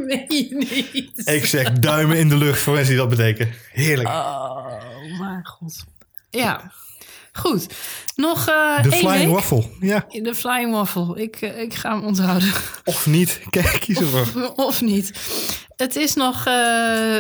Nee, 0.29 0.49
niet. 0.93 1.29
Ik 1.29 1.47
zeg 1.47 1.73
duimen 1.73 2.17
in 2.17 2.29
de 2.29 2.37
lucht 2.37 2.61
voor 2.63 2.73
mensen 2.75 2.91
die 2.93 3.01
dat 3.01 3.09
betekenen. 3.17 3.55
Heerlijk. 3.73 4.09
Oh, 4.09 4.67
mijn 5.19 5.47
god. 5.47 5.85
Ja, 6.31 6.73
goed. 7.33 7.67
Nog 8.17 8.39
eh 8.49 8.83
De 8.83 8.91
één 8.91 8.99
Flying 9.01 9.25
week. 9.25 9.35
Waffle. 9.35 9.65
Ja. 9.81 10.07
De 10.09 10.35
Flying 10.35 10.73
Waffle. 10.73 11.23
Ik, 11.23 11.37
eh, 11.37 11.61
ik 11.61 11.75
ga 11.75 11.91
hem 11.95 12.05
onthouden. 12.05 12.53
Of 12.85 13.07
niet. 13.07 13.41
Kijk, 13.51 13.81
kies 13.81 13.99
ervoor. 14.01 14.53
of 14.55 14.81
niet. 14.81 15.13
Het 15.77 15.97
is 15.97 16.15
nog... 16.15 16.47
eh 16.47 16.55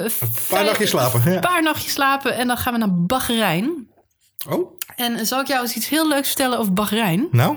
Een 0.05 0.11
paar 0.49 0.65
nachtjes 0.65 0.91
slapen. 0.91 1.27
Een 1.27 1.33
Ja. 1.33 1.39
paar 1.41 1.63
nachtjes 1.63 1.93
slapen 1.93 2.35
en 2.37 2.47
dan 2.47 2.57
gaan 2.59 2.73
we 2.73 2.79
naar 2.79 2.95
Bahrein. 2.95 3.89
Oh, 4.49 4.79
En 4.97 5.27
zal 5.27 5.41
ik 5.41 5.47
jou 5.47 5.63
eens 5.63 5.75
iets 5.77 5.89
heel 5.89 6.09
leuks 6.09 6.27
vertellen 6.29 6.59
over 6.59 6.73
Bahrein? 6.73 7.29
nou. 7.31 7.57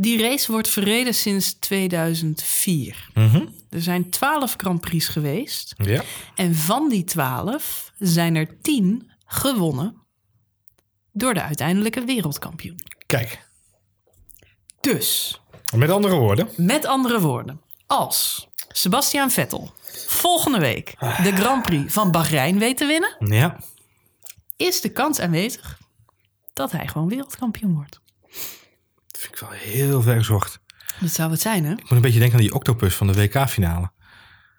Die 0.00 0.22
race 0.22 0.52
wordt 0.52 0.68
verreden 0.68 1.14
sinds 1.14 1.52
2004. 1.58 3.08
Mhm. 3.14 3.46
Er 3.70 3.82
zijn 3.82 4.10
12 4.10 4.54
Grand 4.56 4.80
Prix 4.80 5.08
geweest. 5.08 5.74
Ja. 5.76 6.02
En 6.34 6.54
van 6.54 6.88
die 6.88 7.04
12 7.04 7.92
zijn 7.98 8.34
er 8.34 8.60
10 8.60 9.10
gewonnen 9.26 9.96
door 11.12 11.34
de 11.34 11.42
uiteindelijke 11.42 12.04
wereldkampioen. 12.04 12.80
Kijk. 13.06 13.48
Dus, 14.80 15.40
Met 15.74 15.90
andere 15.90 16.14
woorden. 16.16 16.48
met 16.56 16.86
andere 16.86 17.20
woorden, 17.20 17.60
als 17.86 18.48
Sebastian 18.68 19.30
Vettel 19.30 19.72
volgende 20.06 20.58
week 20.58 20.94
de 20.98 21.32
Grand 21.36 21.62
Prix 21.62 21.92
van 21.92 22.10
Bahrein 22.10 22.58
weet 22.58 22.76
te 22.76 22.86
winnen, 22.86 23.16
Ja. 23.36 23.58
is 24.56 24.80
de 24.80 24.88
kans 24.88 25.20
aanwezig 25.20 25.78
dat 26.52 26.72
hij 26.72 26.88
gewoon 26.88 27.08
wereldkampioen 27.08 27.74
wordt. 27.74 28.00
Vind 29.20 29.34
ik 29.34 29.40
wel 29.40 29.50
heel 29.50 30.02
ver 30.02 30.16
gezocht. 30.16 30.60
Dat 31.00 31.10
zou 31.10 31.30
het 31.30 31.40
zijn, 31.40 31.64
hè? 31.64 31.72
Ik 31.72 31.80
moet 31.80 31.90
een 31.90 32.00
beetje 32.00 32.18
denken 32.18 32.38
aan 32.38 32.44
die 32.44 32.54
octopus 32.54 32.94
van 32.94 33.06
de 33.06 33.12
WK-finale. 33.12 33.90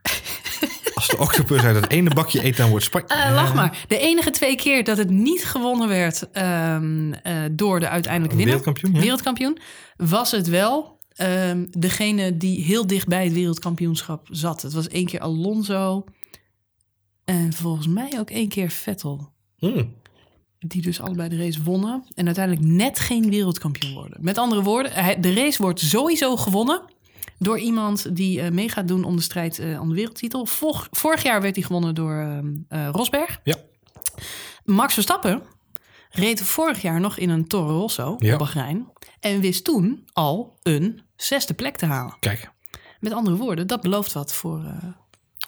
Als 0.95 1.07
de 1.07 1.17
octopus 1.17 1.61
uit 1.61 1.75
het 1.75 1.89
ene 1.89 2.13
bakje 2.13 2.45
eet, 2.45 2.57
dan 2.57 2.69
wordt 2.69 2.85
Spanje... 2.85 3.07
Lach 3.33 3.53
maar. 3.53 3.85
De 3.87 3.97
enige 3.97 4.29
twee 4.29 4.55
keer 4.55 4.83
dat 4.83 4.97
het 4.97 5.09
niet 5.09 5.45
gewonnen 5.45 5.87
werd 5.87 6.31
ehm, 6.31 7.13
eh, 7.13 7.35
door 7.51 7.79
de 7.79 7.89
uiteindelijke 7.89 8.37
winnaar, 8.37 8.55
Wereldkampioen, 8.57 8.93
ja. 8.93 8.99
wereldkampioen, 8.99 9.57
was 9.95 10.31
het 10.31 10.47
wel 10.47 10.99
ehm, 11.15 11.65
degene 11.69 12.37
die 12.37 12.63
heel 12.63 12.87
dicht 12.87 13.07
bij 13.07 13.23
het 13.23 13.33
wereldkampioenschap 13.33 14.27
zat. 14.31 14.61
Het 14.61 14.73
was 14.73 14.87
één 14.87 15.05
keer 15.05 15.19
Alonso 15.19 16.03
en 17.25 17.53
volgens 17.53 17.87
mij 17.87 18.19
ook 18.19 18.29
één 18.29 18.49
keer 18.49 18.69
Vettel. 18.69 19.33
Hmm. 19.57 20.00
Die 20.67 20.81
dus 20.81 21.01
allebei 21.01 21.29
de 21.29 21.37
race 21.37 21.63
wonnen 21.63 22.03
en 22.15 22.25
uiteindelijk 22.25 22.65
net 22.65 22.99
geen 22.99 23.29
wereldkampioen 23.29 23.93
worden. 23.93 24.17
Met 24.21 24.37
andere 24.37 24.61
woorden, 24.61 25.21
de 25.21 25.33
race 25.33 25.61
wordt 25.61 25.79
sowieso 25.79 26.35
gewonnen 26.37 26.81
door 27.37 27.59
iemand 27.59 28.15
die 28.15 28.41
eh, 28.41 28.51
mee 28.51 28.69
gaat 28.69 28.87
doen 28.87 29.03
om 29.03 29.15
de 29.15 29.21
strijd 29.21 29.59
eh, 29.59 29.81
om 29.81 29.89
de 29.89 29.95
wereldtitel. 29.95 30.45
Vor- 30.45 30.87
vorig 30.91 31.23
jaar 31.23 31.41
werd 31.41 31.55
hij 31.55 31.63
gewonnen 31.65 31.95
door 31.95 32.43
eh, 32.69 32.89
Rosberg. 32.91 33.39
Ja. 33.43 33.55
Max 34.65 34.93
Verstappen 34.93 35.41
reed 36.09 36.41
vorig 36.41 36.81
jaar 36.81 36.99
nog 36.99 37.17
in 37.17 37.29
een 37.29 37.47
Toro 37.47 37.79
Rosso 37.79 38.15
Ja. 38.19 38.33
op 38.33 38.39
Bahrein. 38.39 38.87
En 39.19 39.39
wist 39.41 39.63
toen 39.63 40.05
al 40.13 40.59
een 40.63 41.01
zesde 41.15 41.53
plek 41.53 41.77
te 41.77 41.85
halen. 41.85 42.15
Kijk, 42.19 42.51
Met 42.99 43.13
andere 43.13 43.35
woorden, 43.35 43.67
dat 43.67 43.81
belooft 43.81 44.13
wat 44.13 44.33
voor 44.33 44.63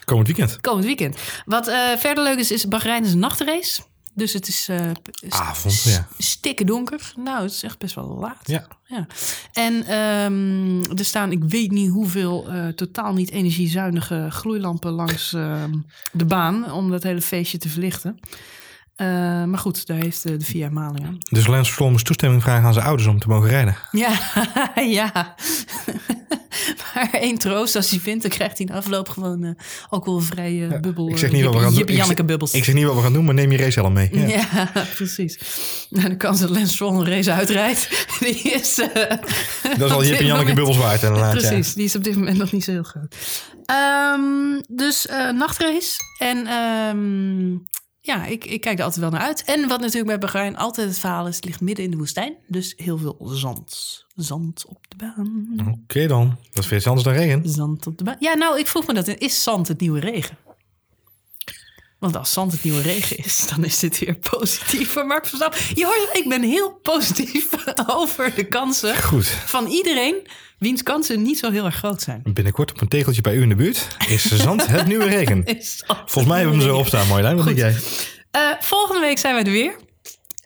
komend 0.06 0.28
weekend. 0.28 0.62
komend 0.62 0.86
weekend. 0.86 1.18
Wat 1.46 1.66
verder 1.98 2.24
leuk 2.24 2.38
is, 2.38 2.52
is 2.52 2.68
Bahrein 2.68 3.04
is 3.04 3.14
een 3.14 3.20
nachtrace. 3.20 3.82
Dus 4.16 4.34
het 4.34 4.48
is 4.48 4.64
st- 4.64 5.30
Avond, 5.30 5.82
ja. 5.82 6.08
stikken 6.18 6.66
donker. 6.66 7.14
Nou, 7.16 7.42
het 7.44 7.52
is 7.52 7.64
echt 7.64 7.78
best 7.78 7.96
wel 7.96 8.18
laat. 8.20 8.42
Ja. 8.44 8.68
Ja. 8.86 9.08
En 9.54 9.86
ehm, 9.86 10.98
er 10.98 11.06
staan, 11.06 11.32
ik 11.32 11.44
weet 11.44 11.72
niet 11.72 11.90
hoeveel, 11.90 12.50
eh, 12.50 12.68
totaal 12.68 13.14
niet 13.14 13.30
energiezuinige 13.32 14.28
gloeilampen 14.30 14.92
langs 14.92 15.34
ehm, 15.34 15.74
de 16.12 16.26
baan 16.26 16.72
om 16.72 16.90
dat 16.90 17.04
hele 17.04 17.22
feestje 17.22 17.58
te 17.58 17.70
verlichten. 17.70 18.20
Eh, 18.96 19.08
maar 19.44 19.58
goed, 19.60 19.88
daar 19.88 19.98
heeft 19.98 20.26
eh, 20.26 20.32
de 20.38 20.46
VIA 20.46 20.70
maling 20.70 21.06
aan. 21.06 21.18
Dus 21.30 21.48
Lance 21.48 21.72
Stroll 21.72 21.92
moest 21.92 22.06
toestemming 22.06 22.42
vragen 22.42 22.66
aan 22.66 22.74
zijn 22.74 22.86
ouders 22.86 23.08
om 23.08 23.20
te 23.20 23.28
mogen 23.28 23.50
rijden. 23.50 23.76
Ja, 23.92 24.20
ja. 25.00 25.12
maar 26.96 27.10
één 27.12 27.38
troost, 27.38 27.76
als 27.76 27.90
hij 27.90 28.00
vindt, 28.00 28.22
dan 28.22 28.32
krijgt 28.32 28.58
hij 28.58 28.68
in 28.68 28.74
afloop 28.74 29.10
gewoon 29.10 29.44
eh, 29.44 29.52
alcoholvrije 29.90 30.80
bubbel. 30.80 31.10
Ik 31.10 31.18
zeg 31.18 31.32
niet 31.32 31.44
wat 31.44 31.54
we 31.54 31.60
gaan 31.60 31.74
doen. 31.74 31.88
Ik 31.88 32.04
zeg- 32.04 32.26
bubbels. 32.26 32.54
Ik 32.54 32.64
zeg 32.64 32.76
niet 32.76 32.86
wat 32.86 32.96
we 32.96 33.02
gaan 33.02 33.14
doen, 33.14 33.26
maar 33.26 33.34
neem 33.34 33.52
je 33.52 33.58
racehelm 33.58 33.94
mee. 33.94 34.10
Ja. 34.12 34.28
Ja, 34.28 34.72
precies. 34.96 35.40
Nou, 35.90 36.10
de 36.10 36.18
kans 36.18 36.40
dat 36.40 36.50
Lance 36.50 36.74
Stroll 36.74 36.96
een 37.00 37.08
race 37.08 37.32
uitrijdt, 37.32 38.08
die 38.20 38.42
is... 38.42 38.76
Dat 39.78 39.90
is 39.90 39.92
al 39.92 40.04
Jip 40.04 40.20
en 40.20 40.26
Janneke 40.26 40.54
bubbels 40.54 40.78
waard. 40.78 41.04
inderdaad, 41.04 41.42
ja. 41.42 41.48
Precies, 41.48 41.74
die 41.74 41.84
is 41.86 41.96
op 41.96 42.04
dit 42.04 42.16
moment 42.16 42.38
nog 42.38 42.52
niet 42.52 42.64
zo 42.64 42.72
heel 42.72 42.84
groot. 42.84 43.16
Ehm, 43.66 44.62
dus 44.68 45.08
nachtrace. 45.36 45.92
En 46.18 46.48
ehm, 46.48 47.58
ja, 48.06 48.26
ik, 48.26 48.46
ik 48.46 48.62
kijk 48.62 48.78
er 48.78 48.84
altijd 48.84 49.02
wel 49.02 49.12
naar 49.12 49.22
uit. 49.22 49.44
En 49.44 49.68
wat 49.68 49.80
natuurlijk 49.80 50.08
bij 50.08 50.18
Bahrein 50.18 50.58
altijd 50.58 50.88
het 50.88 51.00
verhaal 51.00 51.28
is, 51.28 51.36
het 51.36 51.46
ligt 51.46 51.62
midden 51.62 51.86
in 51.86 51.92
de 51.92 51.98
woestijn. 51.98 52.36
Dus 52.48 52.74
heel 52.78 52.98
veel 52.98 53.18
zand. 53.22 54.06
Zand 54.16 54.66
op 54.68 54.86
de 54.88 54.96
baan. 54.96 55.48
Oké 55.84 56.08
dan. 56.08 56.38
Dat 56.52 56.64
is 56.64 56.70
weer 56.70 56.80
iets 56.80 56.88
anders 56.88 57.06
dan 57.06 57.14
regen. 57.14 57.50
Zand 57.50 57.88
op 57.88 57.98
de 57.98 58.04
baan. 58.04 58.16
Ja, 58.20 58.34
nou, 58.34 58.60
ik 58.60 58.68
vroeg 58.68 58.88
me 58.88 58.94
dat. 58.94 59.08
Is 59.08 59.44
zand 59.44 59.68
het 59.68 59.80
nieuwe 59.80 60.00
regen? 60.00 60.38
Want 62.04 62.16
als 62.16 62.32
zand 62.32 62.52
het 62.52 62.64
nieuwe 62.64 62.82
regen 62.82 63.18
is, 63.18 63.48
dan 63.48 63.64
is 63.64 63.80
dit 63.80 64.00
weer 64.00 64.16
positief 64.16 65.04
Mark 65.04 65.26
Verstappen. 65.26 65.60
Je 65.74 65.86
hoort, 65.86 66.18
ik 66.18 66.30
ben 66.30 66.42
heel 66.42 66.72
positief 66.72 67.48
over 68.00 68.36
de 68.36 68.44
kansen 68.44 68.98
Goed. 68.98 69.28
van 69.28 69.68
iedereen 69.68 70.28
wiens 70.58 70.84
kansen 70.84 71.22
niet 71.22 71.40
zo 71.40 71.52
heel 71.52 71.66
erg 71.66 71.76
groot 71.76 72.02
zijn. 72.02 72.22
Binnenkort 72.24 72.72
op 72.72 72.82
een 72.82 72.88
tegeltje 72.88 73.22
bij 73.22 73.36
u 73.36 73.42
in 73.42 73.50
de 73.50 73.56
buurt 73.56 73.88
is 74.08 74.32
zand 74.32 74.68
het 74.68 74.88
nieuwe 74.88 75.06
regen. 75.06 75.44
Volgens 75.86 76.26
mij 76.26 76.38
hebben 76.38 76.58
we 76.58 76.64
hem 76.64 76.72
zo 76.72 76.78
opstaan, 76.78 77.08
Marjolein. 77.08 77.36
Wat 77.36 77.46
denk 77.46 77.58
jij? 77.58 77.76
Eh, 78.32 78.42
volgende 78.60 79.02
week 79.02 79.18
zijn 79.18 79.34
wij 79.34 79.44
er 79.44 79.52
weer. 79.52 79.76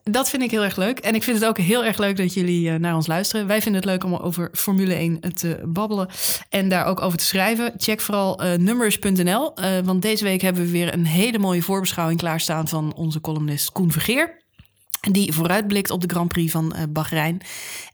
Dat 0.10 0.30
vind 0.30 0.44
ik 0.44 0.52
heel 0.52 0.64
erg 0.64 0.76
leuk. 0.76 1.00
En 1.00 1.16
ik 1.16 1.24
vind 1.24 1.40
het 1.40 1.48
ook 1.48 1.58
heel 1.58 1.86
erg 1.86 1.98
leuk 1.98 2.18
dat 2.18 2.34
jullie 2.34 2.70
eh, 2.70 2.80
naar 2.80 2.96
ons 2.96 3.08
luisteren. 3.08 3.48
Wij 3.48 3.62
vinden 3.62 3.82
het 3.82 3.90
leuk 3.90 4.04
om 4.04 4.16
over 4.16 4.50
Formule 4.54 4.94
1 4.94 5.20
te 5.34 5.62
babbelen 5.66 6.08
en 6.50 6.70
daar 6.70 6.86
ook 6.86 7.02
over 7.02 7.18
te 7.18 7.26
schrijven. 7.26 7.74
Check 7.78 8.02
vooral 8.02 8.40
eh, 8.40 8.58
numbers.nl, 8.58 9.56
eh, 9.56 9.80
want 9.84 10.02
deze 10.02 10.24
week 10.24 10.42
hebben 10.42 10.62
we 10.62 10.72
weer 10.72 10.94
een 10.94 11.06
hele 11.06 11.40
mooie 11.40 11.62
voorbeschouwing 11.62 12.20
klaarstaan 12.20 12.68
van 12.68 12.94
onze 12.96 13.22
columnist 13.22 13.72
Koen 13.72 13.92
Vergeer. 13.92 14.47
Die 15.02 15.34
vooruitblikt 15.34 15.92
op 15.92 16.02
de 16.02 16.08
Grand 16.08 16.28
Prix 16.28 16.52
van 16.52 16.74
eh 16.74 16.84
Bahrein. 16.90 17.42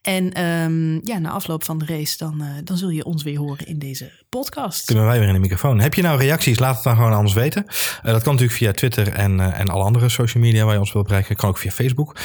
En 0.01 0.32
ehm, 0.32 1.08
ja, 1.08 1.18
na 1.18 1.30
afloop 1.30 1.64
van 1.64 1.78
de 1.78 1.86
race, 1.86 2.18
dan, 2.18 2.41
eh, 2.41 2.47
dan 2.64 2.78
zul 2.78 2.89
je 2.89 3.04
ons 3.04 3.24
weer 3.24 3.38
horen 3.38 3.68
in 3.68 3.80
deze 3.80 4.12
podcast. 4.30 4.86
Kunnen 4.86 5.06
wij 5.06 5.20
weer 5.20 5.28
in 5.28 5.34
de 5.34 5.39
microfoon. 5.39 5.80
Heb 5.80 5.93
je 5.93 6.01
nou 6.01 6.20
reacties? 6.20 6.60
Laat 6.60 6.76
het 6.76 6.84
dan 6.84 6.95
gewoon 6.95 7.12
aan 7.12 7.20
ons 7.20 7.34
weten. 7.34 7.66
Eh, 7.66 8.12
dat 8.12 8.24
kan 8.24 8.32
natuurlijk 8.32 8.60
via 8.60 8.72
Twitter 8.72 9.08
en, 9.14 9.54
en 9.54 9.68
alle 9.68 9.84
andere 9.84 10.10
social 10.10 10.43
media 10.43 10.66
waar 10.66 10.74
je 10.74 10.80
ons 10.80 10.93
wilt 10.93 11.06
bereiken. 11.06 11.36
Kan 11.36 11.49
ook 11.49 11.58
via 11.58 11.72
Facebook. 11.72 12.16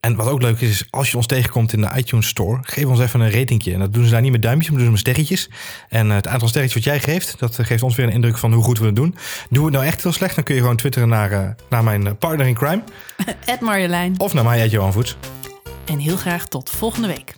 En 0.00 0.16
wat 0.16 0.28
ook 0.28 0.42
leuk 0.42 0.60
is, 0.60 0.70
is 0.70 0.86
als 0.90 1.10
je 1.10 1.16
ons 1.16 1.26
tegenkomt 1.26 1.72
in 1.72 1.80
de 1.80 1.90
iTunes 1.96 2.28
Store, 2.28 2.58
geef 2.62 2.84
ons 2.84 3.00
even 3.00 3.20
een 3.20 3.30
ratingje. 3.30 3.72
En 3.72 3.78
dat 3.78 3.92
doen 3.92 4.04
ze 4.04 4.10
daar 4.10 4.20
niet 4.20 4.32
met 4.32 4.42
duimpjes, 4.42 4.68
maar 4.68 4.78
doen 4.78 4.86
ze 4.86 4.92
met 4.92 5.00
sterretjes. 5.00 5.50
En 5.88 6.10
het 6.10 6.26
aantal 6.26 6.48
sterretjes 6.48 6.84
wat 6.84 6.92
jij 6.94 7.00
geeft, 7.00 7.38
dat 7.38 7.58
geeft 7.60 7.82
ons 7.82 7.96
weer 7.96 8.06
een 8.06 8.12
indruk 8.12 8.38
van 8.38 8.52
hoe 8.52 8.64
goed 8.64 8.78
we 8.78 8.86
het 8.86 8.96
doen. 8.96 9.14
Doen 9.50 9.58
we 9.58 9.64
het 9.64 9.74
nou 9.74 9.84
echt 9.86 10.02
heel 10.02 10.12
slecht, 10.12 10.34
dan 10.34 10.44
kun 10.44 10.54
je 10.54 10.60
gewoon 10.60 10.76
twitteren 10.76 11.08
naar, 11.08 11.54
naar 11.68 11.84
mijn 11.84 12.18
partner 12.18 12.46
in 12.46 12.54
crime. 12.54 12.82
Ed 13.44 13.60
Marjolein. 13.60 14.05
Of 14.16 14.34
naar 14.34 14.44
mij, 14.44 14.68
Johan 14.68 14.92
Voets. 14.92 15.16
En 15.84 15.98
heel 15.98 16.16
graag 16.16 16.48
tot 16.48 16.70
volgende 16.70 17.08
week. 17.08 17.34